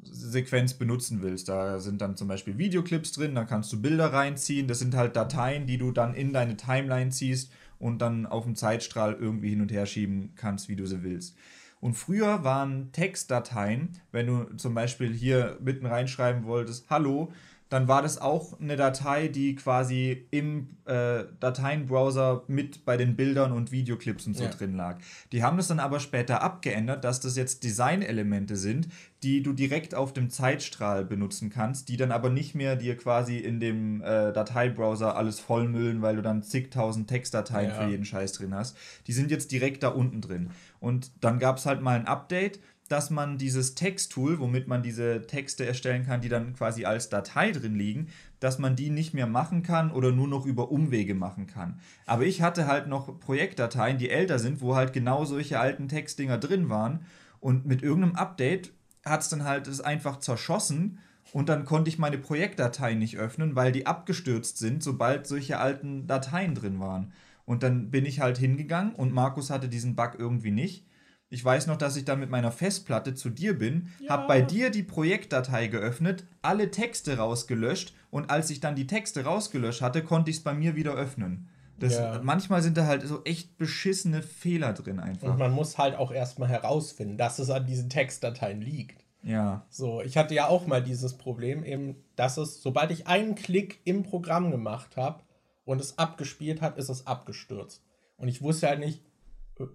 Sequenz 0.04 0.74
benutzen 0.74 1.22
willst. 1.22 1.50
Da 1.50 1.80
sind 1.80 2.02
dann 2.02 2.16
zum 2.16 2.28
Beispiel 2.28 2.58
Videoclips 2.58 3.12
drin, 3.12 3.36
da 3.36 3.44
kannst 3.44 3.72
du 3.74 3.82
Bilder 3.82 4.14
reinziehen. 4.14 4.68
Das 4.68 4.80
sind 4.80 4.96
halt 4.96 5.16
Dateien, 5.16 5.68
die 5.68 5.78
du 5.78 5.92
dann 5.92 6.14
in 6.14 6.34
deine 6.34 6.56
Timeline 6.56 7.12
ziehst 7.12 7.52
und 7.80 8.02
dann 8.02 8.26
auf 8.26 8.46
dem 8.46 8.56
Zeitstrahl 8.56 9.14
irgendwie 9.14 9.50
hin 9.50 9.62
und 9.62 9.72
her 9.72 9.86
schieben 9.86 10.32
kannst, 10.36 10.70
wie 10.70 10.76
du 10.76 10.86
sie 10.86 11.04
willst. 11.04 11.36
Und 11.80 11.94
früher 11.94 12.44
waren 12.44 12.92
Textdateien, 12.92 13.90
wenn 14.12 14.28
du 14.28 14.44
zum 14.58 14.74
Beispiel 14.74 15.14
hier 15.14 15.58
mitten 15.62 15.86
reinschreiben 15.86 16.46
wolltest, 16.46 16.90
hallo, 16.90 17.32
dann 17.70 17.88
war 17.88 18.02
das 18.02 18.20
auch 18.20 18.60
eine 18.60 18.76
Datei, 18.76 19.28
die 19.28 19.56
quasi 19.56 20.26
im 20.32 20.78
äh, 20.86 21.26
Dateienbrowser 21.40 22.44
mit 22.48 22.86
bei 22.86 22.96
den 22.96 23.16
Bildern 23.16 23.52
und 23.52 23.72
Videoclips 23.72 24.26
und 24.26 24.36
so 24.36 24.46
ja. 24.46 24.50
drin 24.50 24.76
lag. 24.76 25.00
Die 25.32 25.44
haben 25.44 25.58
das 25.58 25.68
dann 25.68 25.80
aber 25.80 26.00
später 26.00 26.42
abgeändert, 26.42 27.04
dass 27.04 27.20
das 27.20 27.36
jetzt 27.36 27.64
Designelemente 27.64 28.56
sind, 28.56 28.88
die 29.24 29.44
du 29.44 29.52
direkt 29.52 29.96
auf 29.96 30.14
dem 30.14 30.30
Zeitstrahl 30.30 31.04
benutzen 31.04 31.50
kannst, 31.50 31.90
die 31.90 31.98
dann 31.98 32.12
aber 32.12 32.30
nicht 32.30 32.56
mehr 32.56 32.76
dir 32.76 32.96
quasi 32.96 33.38
in 33.38 33.60
dem 33.60 34.02
äh, 34.02 34.32
Dateibrowser 34.32 35.18
alles 35.18 35.40
vollmüllen, 35.40 36.02
weil 36.02 36.16
du 36.16 36.22
dann 36.22 36.44
zigtausend 36.44 37.10
Textdateien 37.10 37.72
ja. 37.72 37.76
für 37.76 37.90
jeden 37.90 38.06
Scheiß 38.06 38.34
drin 38.34 38.54
hast. 38.54 38.78
Die 39.08 39.14
sind 39.14 39.32
jetzt 39.32 39.52
direkt 39.52 39.84
da 39.84 39.90
unten 39.90 40.22
drin. 40.22 40.52
Und 40.80 41.12
dann 41.22 41.40
gab 41.40 41.58
es 41.58 41.66
halt 41.66 41.82
mal 41.82 42.00
ein 42.00 42.08
Update 42.08 42.60
dass 42.88 43.10
man 43.10 43.38
dieses 43.38 43.76
Texttool, 43.76 44.40
womit 44.40 44.68
man 44.68 44.84
diese 44.84 45.26
Texte 45.28 45.66
erstellen 45.66 46.06
kann, 46.06 46.22
die 46.22 46.30
dann 46.30 46.54
quasi 46.56 46.86
als 46.86 47.10
Datei 47.10 47.52
drin 47.52 47.76
liegen, 47.76 48.08
dass 48.40 48.60
man 48.60 48.76
die 48.76 48.90
nicht 48.90 49.14
mehr 49.14 49.28
machen 49.28 49.64
kann 49.64 49.92
oder 49.92 50.12
nur 50.12 50.28
noch 50.28 50.46
über 50.46 50.72
Umwege 50.72 51.16
machen 51.16 51.48
kann. 51.48 51.80
Aber 52.06 52.24
ich 52.24 52.42
hatte 52.42 52.68
halt 52.68 52.88
noch 52.88 53.20
Projektdateien, 53.20 53.98
die 53.98 54.10
älter 54.10 54.40
sind, 54.40 54.62
wo 54.62 54.76
halt 54.76 54.94
genau 54.94 55.26
solche 55.26 55.60
alten 55.60 55.88
Textdinger 55.88 56.38
drin 56.38 56.70
waren 56.70 57.06
und 57.40 57.66
mit 57.66 57.84
irgendeinem 57.84 58.16
Update 58.16 58.72
hat 59.06 59.22
es 59.22 59.30
dann 59.30 59.44
halt 59.44 59.68
es 59.68 59.82
einfach 59.82 60.20
zerschossen 60.20 61.00
und 61.34 61.50
dann 61.50 61.66
konnte 61.66 61.90
ich 61.90 62.00
meine 62.00 62.18
Projektdateien 62.18 63.00
nicht 63.00 63.18
öffnen, 63.18 63.56
weil 63.56 63.72
die 63.72 63.86
abgestürzt 63.86 64.58
sind, 64.58 64.82
sobald 64.82 65.28
solche 65.28 65.60
alten 65.60 66.08
Dateien 66.08 66.56
drin 66.56 66.80
waren. 66.80 67.12
Und 67.46 67.64
dann 67.64 67.92
bin 67.92 68.06
ich 68.06 68.20
halt 68.20 68.38
hingegangen 68.38 68.94
und 68.94 69.14
Markus 69.14 69.50
hatte 69.50 69.70
diesen 69.70 69.96
Bug 69.96 70.16
irgendwie 70.18 70.52
nicht 70.52 70.86
ich 71.30 71.44
weiß 71.44 71.68
noch, 71.68 71.78
dass 71.78 71.96
ich 71.98 72.06
dann 72.06 72.20
mit 72.20 72.30
meiner 72.30 72.52
Festplatte 72.52 73.14
zu 73.14 73.30
dir 73.30 73.58
bin, 73.58 73.90
ja. 74.00 74.12
habe 74.12 74.28
bei 74.28 74.42
dir 74.42 74.70
die 74.70 74.84
Projektdatei 74.84 75.68
geöffnet, 75.68 76.26
alle 76.42 76.72
Texte 76.72 77.18
rausgelöscht 77.18 77.94
und 78.12 78.30
als 78.30 78.50
ich 78.50 78.60
dann 78.60 78.76
die 78.76 78.88
Texte 78.88 79.26
rausgelöscht 79.26 79.82
hatte, 79.82 80.04
konnte 80.04 80.32
ich 80.32 80.38
es 80.38 80.44
bei 80.44 80.54
mir 80.54 80.76
wieder 80.76 80.94
öffnen. 80.94 81.50
Das, 81.80 81.96
ja. 81.96 82.20
Manchmal 82.24 82.62
sind 82.62 82.78
da 82.78 82.86
halt 82.86 83.04
so 83.04 83.24
echt 83.24 83.58
beschissene 83.58 84.24
Fehler 84.24 84.74
drin 84.74 85.00
einfach. 85.00 85.30
Und 85.30 85.38
man 85.38 85.52
muss 85.52 85.78
halt 85.78 85.96
auch 85.96 86.12
erstmal 86.12 86.50
herausfinden, 86.50 87.18
dass 87.18 87.40
es 87.40 87.50
an 87.50 87.68
diesen 87.68 87.90
Textdateien 87.90 88.62
liegt. 88.62 89.06
Ja. 89.22 89.66
So, 89.70 90.02
ich 90.02 90.18
hatte 90.18 90.34
ja 90.34 90.48
auch 90.48 90.66
mal 90.66 90.82
dieses 90.82 91.18
Problem, 91.18 91.64
eben, 91.64 91.96
dass 92.16 92.38
es, 92.38 92.62
sobald 92.64 92.92
ich 92.92 93.08
einen 93.08 93.36
Klick 93.36 93.80
im 93.84 94.04
Programm 94.04 94.50
gemacht 94.50 94.98
habe 94.98 95.22
und 95.66 95.82
es 95.82 95.98
abgespielt 96.00 96.62
hat, 96.62 96.78
ist 96.78 96.90
es 96.90 97.06
abgestürzt. 97.06 97.84
Und 98.18 98.28
ich 98.28 98.42
wusste 98.42 98.68
halt 98.68 98.80
nicht, 98.80 99.02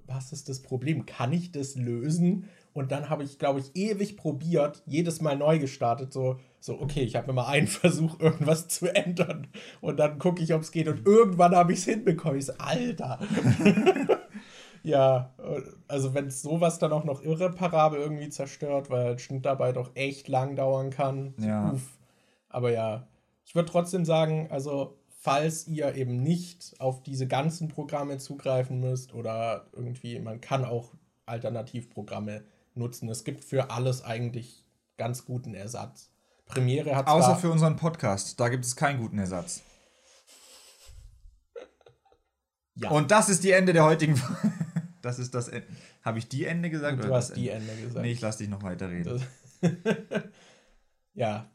was 0.07 0.33
ist 0.33 0.49
das 0.49 0.63
Problem? 0.63 1.07
Kann 1.07 1.33
ich 1.33 1.53
das 1.53 1.75
lösen? 1.77 2.49
Und 2.73 2.91
dann 2.91 3.11
habe 3.11 3.23
ich, 3.23 3.39
glaube 3.39 3.61
ich, 3.61 3.77
ewig 3.77 4.17
probiert, 4.17 4.83
jedes 4.87 5.21
Mal 5.21 5.37
neu 5.37 5.59
gestartet, 5.59 6.13
so, 6.13 6.39
so 6.59 6.81
okay, 6.81 7.03
ich 7.03 7.17
habe 7.17 7.31
immer 7.31 7.47
einen 7.47 7.67
Versuch, 7.69 8.19
irgendwas 8.21 8.69
zu 8.69 8.95
ändern. 8.95 9.49
Und 9.81 9.99
dann 9.99 10.19
gucke 10.19 10.43
ich, 10.43 10.55
ob 10.55 10.63
es 10.63 10.73
geht. 10.73 10.89
Und 10.89 11.07
irgendwann 11.07 11.55
habe 11.55 11.73
ich 11.73 11.81
es 11.81 11.85
hinbekommen. 11.85 12.39
Ich 12.39 12.47
so, 12.47 12.55
Alter. 12.59 13.19
ja, 14.83 15.35
also 15.89 16.15
wenn 16.15 16.31
sowas 16.31 16.79
dann 16.79 16.93
auch 16.93 17.05
noch 17.05 17.23
irreparabel 17.23 18.01
irgendwie 18.01 18.31
zerstört, 18.31 18.89
weil 18.91 19.19
Schnitt 19.19 19.45
dabei 19.45 19.73
doch 19.73 19.91
echt 19.95 20.29
lang 20.29 20.57
dauern 20.57 20.91
kann. 20.91 21.35
Ja. 21.39 21.73
Uff. 21.73 21.99
Aber 22.49 22.71
ja, 22.71 23.09
ich 23.45 23.55
würde 23.55 23.71
trotzdem 23.71 24.05
sagen, 24.05 24.49
also 24.51 24.99
falls 25.23 25.69
ihr 25.69 25.95
eben 25.95 26.21
nicht 26.21 26.75
auf 26.81 27.05
diese 27.05 27.29
ganzen 27.29 27.69
Programme 27.69 28.19
zugreifen 28.19 28.81
müsst 28.81 29.15
oder 29.15 29.69
irgendwie, 29.73 30.19
man 30.19 30.41
kann 30.41 30.65
auch 30.65 30.95
Alternativprogramme 31.27 32.43
nutzen. 32.75 33.09
Es 33.09 33.23
gibt 33.23 33.45
für 33.45 33.71
alles 33.71 34.03
eigentlich 34.03 34.65
ganz 34.97 35.25
guten 35.25 35.55
Ersatz. 35.55 36.11
Premiere 36.47 36.97
hat 36.97 37.07
Außer 37.07 37.37
für 37.37 37.53
unseren 37.53 37.77
Podcast, 37.77 38.41
da 38.41 38.49
gibt 38.49 38.65
es 38.65 38.75
keinen 38.75 38.99
guten 38.99 39.19
Ersatz. 39.19 39.63
ja. 42.75 42.91
Und 42.91 43.13
das 43.13 43.29
ist 43.29 43.45
die 43.45 43.53
Ende 43.53 43.73
der 43.73 43.85
heutigen 43.85 44.21
Das 45.03 45.21
ist 45.21 45.35
das 45.35 45.49
Ende. 45.49 45.69
Habe 46.03 46.19
ich 46.19 46.29
die 46.29 46.47
Ende 46.47 46.69
gesagt? 46.69 47.03
Du 47.05 47.15
hast 47.15 47.37
die 47.37 47.49
Ende 47.49 47.75
gesagt. 47.77 48.05
Nee, 48.05 48.13
ich 48.13 48.21
lasse 48.21 48.39
dich 48.39 48.49
noch 48.49 48.63
weiterreden. 48.65 49.23
ja, 51.15 51.49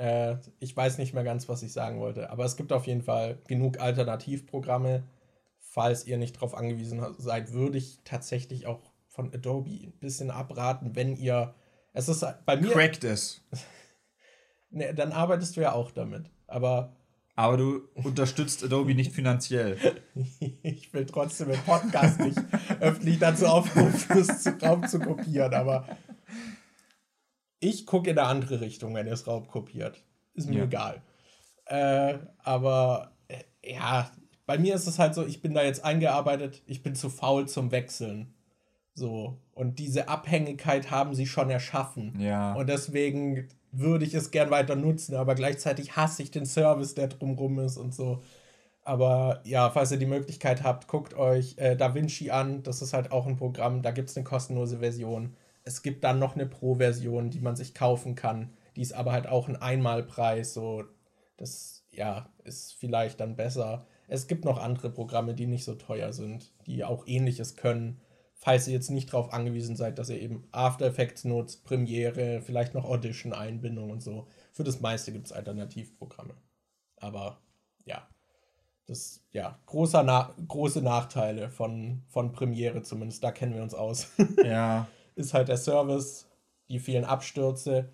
äh, 0.00 0.38
ich 0.58 0.74
weiß 0.74 0.98
nicht 0.98 1.12
mehr 1.12 1.24
ganz, 1.24 1.48
was 1.48 1.62
ich 1.62 1.72
sagen 1.72 2.00
wollte. 2.00 2.30
Aber 2.30 2.44
es 2.44 2.56
gibt 2.56 2.72
auf 2.72 2.86
jeden 2.86 3.02
Fall 3.02 3.38
genug 3.46 3.80
Alternativprogramme. 3.80 5.04
Falls 5.58 6.06
ihr 6.06 6.18
nicht 6.18 6.36
darauf 6.36 6.54
angewiesen 6.54 7.04
seid, 7.18 7.52
würde 7.52 7.78
ich 7.78 8.00
tatsächlich 8.04 8.66
auch 8.66 8.80
von 9.08 9.32
Adobe 9.32 9.70
ein 9.70 9.92
bisschen 10.00 10.30
abraten, 10.30 10.96
wenn 10.96 11.16
ihr. 11.16 11.54
Es 11.92 12.08
ist 12.08 12.24
bei 12.46 12.56
mir. 12.56 12.70
Cracked 12.70 13.04
es. 13.04 13.42
ne, 14.70 14.94
dann 14.94 15.12
arbeitest 15.12 15.56
du 15.56 15.60
ja 15.60 15.72
auch 15.72 15.90
damit. 15.90 16.30
Aber. 16.46 16.96
Aber 17.36 17.56
du 17.56 17.88
unterstützt 17.94 18.64
Adobe 18.64 18.94
nicht 18.94 19.12
finanziell. 19.12 19.78
ich 20.62 20.92
will 20.92 21.06
trotzdem 21.06 21.48
den 21.48 21.60
Podcast 21.60 22.20
nicht 22.20 22.38
öffentlich 22.80 23.18
dazu 23.18 23.46
aufrufen, 23.46 24.18
es 24.18 24.42
zu, 24.42 24.50
Raum 24.60 24.86
zu 24.86 24.98
kopieren, 24.98 25.54
aber 25.54 25.86
ich 27.60 27.86
gucke 27.86 28.10
in 28.10 28.18
eine 28.18 28.26
andere 28.26 28.60
Richtung, 28.60 28.94
wenn 28.94 29.06
ihr 29.06 29.12
es 29.12 29.26
raubkopiert. 29.26 30.02
Ist 30.34 30.48
mir 30.48 30.58
ja. 30.58 30.64
egal. 30.64 31.02
Äh, 31.66 32.18
aber 32.42 33.12
äh, 33.28 33.44
ja, 33.62 34.10
bei 34.46 34.58
mir 34.58 34.74
ist 34.74 34.86
es 34.86 34.98
halt 34.98 35.14
so, 35.14 35.24
ich 35.24 35.42
bin 35.42 35.54
da 35.54 35.62
jetzt 35.62 35.84
eingearbeitet, 35.84 36.62
ich 36.66 36.82
bin 36.82 36.94
zu 36.94 37.10
faul 37.10 37.46
zum 37.46 37.70
Wechseln. 37.70 38.34
So. 38.94 39.38
Und 39.52 39.78
diese 39.78 40.08
Abhängigkeit 40.08 40.90
haben 40.90 41.14
sie 41.14 41.26
schon 41.26 41.50
erschaffen. 41.50 42.18
Ja. 42.18 42.54
Und 42.54 42.68
deswegen 42.68 43.48
würde 43.72 44.04
ich 44.04 44.14
es 44.14 44.30
gern 44.30 44.50
weiter 44.50 44.74
nutzen, 44.74 45.14
aber 45.14 45.34
gleichzeitig 45.34 45.96
hasse 45.96 46.22
ich 46.22 46.30
den 46.30 46.46
Service, 46.46 46.94
der 46.94 47.08
drumrum 47.08 47.60
ist 47.60 47.76
und 47.76 47.94
so. 47.94 48.22
Aber 48.82 49.40
ja, 49.44 49.70
falls 49.70 49.92
ihr 49.92 49.98
die 49.98 50.06
Möglichkeit 50.06 50.64
habt, 50.64 50.88
guckt 50.88 51.14
euch 51.14 51.54
äh, 51.58 51.76
DaVinci 51.76 52.30
an. 52.30 52.62
Das 52.62 52.82
ist 52.82 52.92
halt 52.92 53.12
auch 53.12 53.26
ein 53.26 53.36
Programm, 53.36 53.82
da 53.82 53.90
gibt 53.90 54.10
es 54.10 54.16
eine 54.16 54.24
kostenlose 54.24 54.78
Version. 54.78 55.36
Es 55.64 55.82
gibt 55.82 56.04
dann 56.04 56.18
noch 56.18 56.34
eine 56.34 56.46
Pro-Version, 56.46 57.30
die 57.30 57.40
man 57.40 57.56
sich 57.56 57.74
kaufen 57.74 58.14
kann. 58.14 58.54
Die 58.76 58.82
ist 58.82 58.92
aber 58.92 59.12
halt 59.12 59.26
auch 59.26 59.48
ein 59.48 59.56
Einmalpreis. 59.56 60.54
So, 60.54 60.84
das 61.36 61.84
ja, 61.90 62.28
ist 62.44 62.74
vielleicht 62.74 63.20
dann 63.20 63.36
besser. 63.36 63.86
Es 64.08 64.26
gibt 64.26 64.44
noch 64.44 64.58
andere 64.58 64.90
Programme, 64.90 65.34
die 65.34 65.46
nicht 65.46 65.64
so 65.64 65.74
teuer 65.74 66.12
sind, 66.12 66.52
die 66.66 66.84
auch 66.84 67.06
ähnliches 67.06 67.56
können. 67.56 68.00
Falls 68.34 68.66
ihr 68.66 68.74
jetzt 68.74 68.90
nicht 68.90 69.12
darauf 69.12 69.32
angewiesen 69.32 69.76
seid, 69.76 69.98
dass 69.98 70.08
ihr 70.08 70.20
eben 70.20 70.48
After 70.50 70.86
Effects 70.86 71.24
nutzt, 71.24 71.62
Premiere, 71.64 72.40
vielleicht 72.40 72.74
noch 72.74 72.86
Audition-Einbindung 72.86 73.90
und 73.90 74.02
so. 74.02 74.26
Für 74.52 74.64
das 74.64 74.80
meiste 74.80 75.12
gibt 75.12 75.26
es 75.26 75.32
Alternativprogramme. 75.32 76.34
Aber 76.96 77.38
ja, 77.84 78.08
das, 78.86 79.22
ja, 79.32 79.58
großer 79.66 80.02
Na 80.02 80.34
große 80.48 80.82
Nachteile 80.82 81.50
von, 81.50 82.02
von 82.08 82.32
Premiere 82.32 82.82
zumindest. 82.82 83.22
Da 83.22 83.30
kennen 83.30 83.54
wir 83.54 83.62
uns 83.62 83.74
aus. 83.74 84.08
Ja. 84.44 84.88
Ist 85.14 85.34
halt 85.34 85.48
der 85.48 85.56
Service, 85.56 86.26
die 86.68 86.78
vielen 86.78 87.04
Abstürze. 87.04 87.88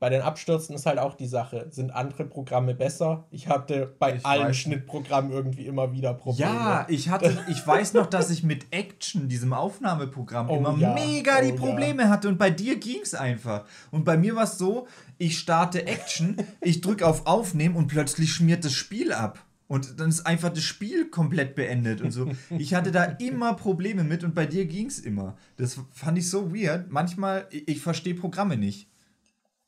Bei 0.00 0.10
den 0.10 0.22
Abstürzen 0.22 0.76
ist 0.76 0.86
halt 0.86 1.00
auch 1.00 1.14
die 1.14 1.26
Sache, 1.26 1.66
sind 1.70 1.90
andere 1.90 2.24
Programme 2.24 2.72
besser? 2.72 3.24
Ich 3.32 3.48
hatte 3.48 3.96
bei 3.98 4.14
ich 4.14 4.24
allen 4.24 4.54
Schnittprogrammen 4.54 5.32
irgendwie 5.32 5.66
immer 5.66 5.90
wieder 5.90 6.14
Probleme. 6.14 6.52
Ja, 6.52 6.86
ich 6.88 7.08
hatte, 7.08 7.36
ich 7.48 7.66
weiß 7.66 7.94
noch, 7.94 8.06
dass 8.06 8.30
ich 8.30 8.44
mit 8.44 8.72
Action, 8.72 9.28
diesem 9.28 9.52
Aufnahmeprogramm, 9.52 10.50
oh, 10.50 10.56
immer 10.56 10.76
ja. 10.78 10.94
mega 10.94 11.40
die 11.40 11.52
oh, 11.52 11.56
Probleme 11.56 12.04
ja. 12.04 12.08
hatte 12.10 12.28
und 12.28 12.38
bei 12.38 12.50
dir 12.50 12.78
ging 12.78 13.00
es 13.02 13.16
einfach. 13.16 13.64
Und 13.90 14.04
bei 14.04 14.16
mir 14.16 14.36
war 14.36 14.44
es 14.44 14.56
so, 14.56 14.86
ich 15.16 15.36
starte 15.36 15.84
Action, 15.88 16.36
ich 16.60 16.80
drücke 16.80 17.04
auf 17.04 17.26
Aufnehmen 17.26 17.74
und 17.74 17.88
plötzlich 17.88 18.32
schmiert 18.32 18.64
das 18.64 18.74
Spiel 18.74 19.12
ab. 19.12 19.40
Und 19.68 20.00
dann 20.00 20.08
ist 20.08 20.26
einfach 20.26 20.48
das 20.48 20.64
Spiel 20.64 21.10
komplett 21.10 21.54
beendet 21.54 22.00
und 22.00 22.10
so. 22.10 22.30
Ich 22.58 22.74
hatte 22.74 22.90
da 22.90 23.04
immer 23.04 23.54
Probleme 23.54 24.02
mit 24.02 24.24
und 24.24 24.34
bei 24.34 24.46
dir 24.46 24.64
ging 24.64 24.86
es 24.86 24.98
immer. 24.98 25.36
Das 25.56 25.78
fand 25.92 26.18
ich 26.18 26.28
so 26.28 26.54
weird. 26.54 26.90
Manchmal, 26.90 27.46
ich, 27.50 27.68
ich 27.68 27.80
verstehe 27.80 28.14
Programme 28.14 28.56
nicht. 28.56 28.90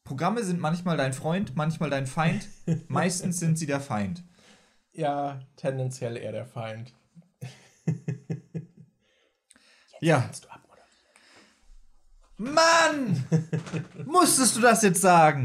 Programme 0.03 0.43
sind 0.43 0.59
manchmal 0.59 0.97
dein 0.97 1.13
Freund, 1.13 1.55
manchmal 1.55 1.91
dein 1.91 2.07
Feind. 2.07 2.49
Meistens 2.89 3.39
sind 3.39 3.59
sie 3.59 3.67
der 3.67 3.81
Feind. 3.81 4.25
Ja, 4.93 5.41
tendenziell 5.57 6.17
eher 6.17 6.33
der 6.33 6.47
Feind. 6.47 6.95
ja. 10.01 10.31
Mann! 12.39 13.23
Musstest 14.07 14.57
du 14.57 14.61
das 14.61 14.83
jetzt 14.83 15.03
sagen? 15.03 15.45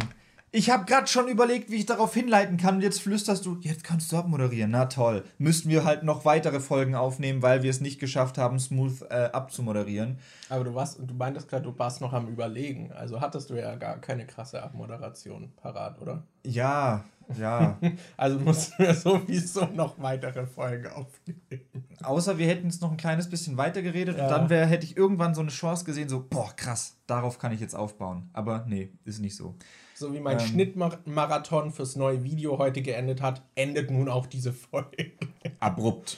Ich 0.55 0.69
habe 0.69 0.85
gerade 0.85 1.05
schon 1.07 1.27
überlegt, 1.27 1.69
wie 1.69 1.75
ich 1.75 1.85
darauf 1.85 2.13
hinleiten 2.13 2.55
kann 2.55 2.75
und 2.75 2.81
jetzt 2.81 3.01
flüsterst 3.01 3.45
du, 3.45 3.57
jetzt 3.59 3.83
kannst 3.83 4.09
du 4.09 4.15
abmoderieren. 4.15 4.71
Na 4.71 4.85
toll. 4.85 5.25
Müssten 5.37 5.67
wir 5.67 5.83
halt 5.83 6.03
noch 6.03 6.23
weitere 6.23 6.61
Folgen 6.61 6.95
aufnehmen, 6.95 7.41
weil 7.41 7.61
wir 7.61 7.69
es 7.69 7.81
nicht 7.81 7.99
geschafft 7.99 8.37
haben, 8.37 8.57
smooth 8.57 9.01
äh, 9.09 9.31
abzumoderieren. 9.33 10.17
Aber 10.47 10.63
du 10.63 10.73
warst, 10.73 10.97
du 11.05 11.13
meintest 11.13 11.49
gerade, 11.49 11.63
du 11.63 11.77
warst 11.77 11.99
noch 11.99 12.13
am 12.13 12.29
Überlegen. 12.29 12.93
Also 12.93 13.19
hattest 13.19 13.49
du 13.49 13.55
ja 13.55 13.75
gar 13.75 13.97
keine 13.97 14.25
krasse 14.25 14.63
Abmoderation 14.63 15.51
parat, 15.57 16.01
oder? 16.01 16.23
Ja, 16.45 17.03
ja. 17.37 17.77
also 18.15 18.39
mussten 18.39 18.81
wir 18.81 18.93
sowieso 18.93 19.65
noch 19.65 19.99
weitere 19.99 20.45
Folgen 20.45 20.87
aufnehmen. 20.87 21.85
Außer 22.01 22.37
wir 22.37 22.47
hätten 22.47 22.67
es 22.67 22.79
noch 22.79 22.91
ein 22.91 22.97
kleines 22.97 23.29
bisschen 23.29 23.57
weiter 23.57 23.81
geredet 23.81 24.17
ja. 24.17 24.23
und 24.23 24.31
dann 24.31 24.49
wär, 24.49 24.65
hätte 24.67 24.85
ich 24.85 24.95
irgendwann 24.95 25.35
so 25.35 25.41
eine 25.41 25.49
Chance 25.49 25.83
gesehen, 25.83 26.07
so, 26.07 26.25
boah, 26.29 26.53
krass, 26.55 26.95
darauf 27.07 27.39
kann 27.39 27.51
ich 27.51 27.59
jetzt 27.59 27.75
aufbauen. 27.75 28.29
Aber 28.31 28.63
nee, 28.69 28.93
ist 29.03 29.19
nicht 29.19 29.35
so. 29.35 29.57
So 29.97 30.13
wie 30.13 30.19
mein 30.19 30.39
ähm, 30.39 30.45
Schnittmarathon 30.45 31.71
fürs 31.71 31.95
neue 31.95 32.23
Video 32.25 32.57
heute 32.57 32.81
geendet 32.81 33.21
hat, 33.21 33.41
endet 33.55 33.91
nun 33.91 34.09
auch 34.09 34.27
diese 34.27 34.51
Folge. 34.51 35.13
Abrupt. 35.61 36.17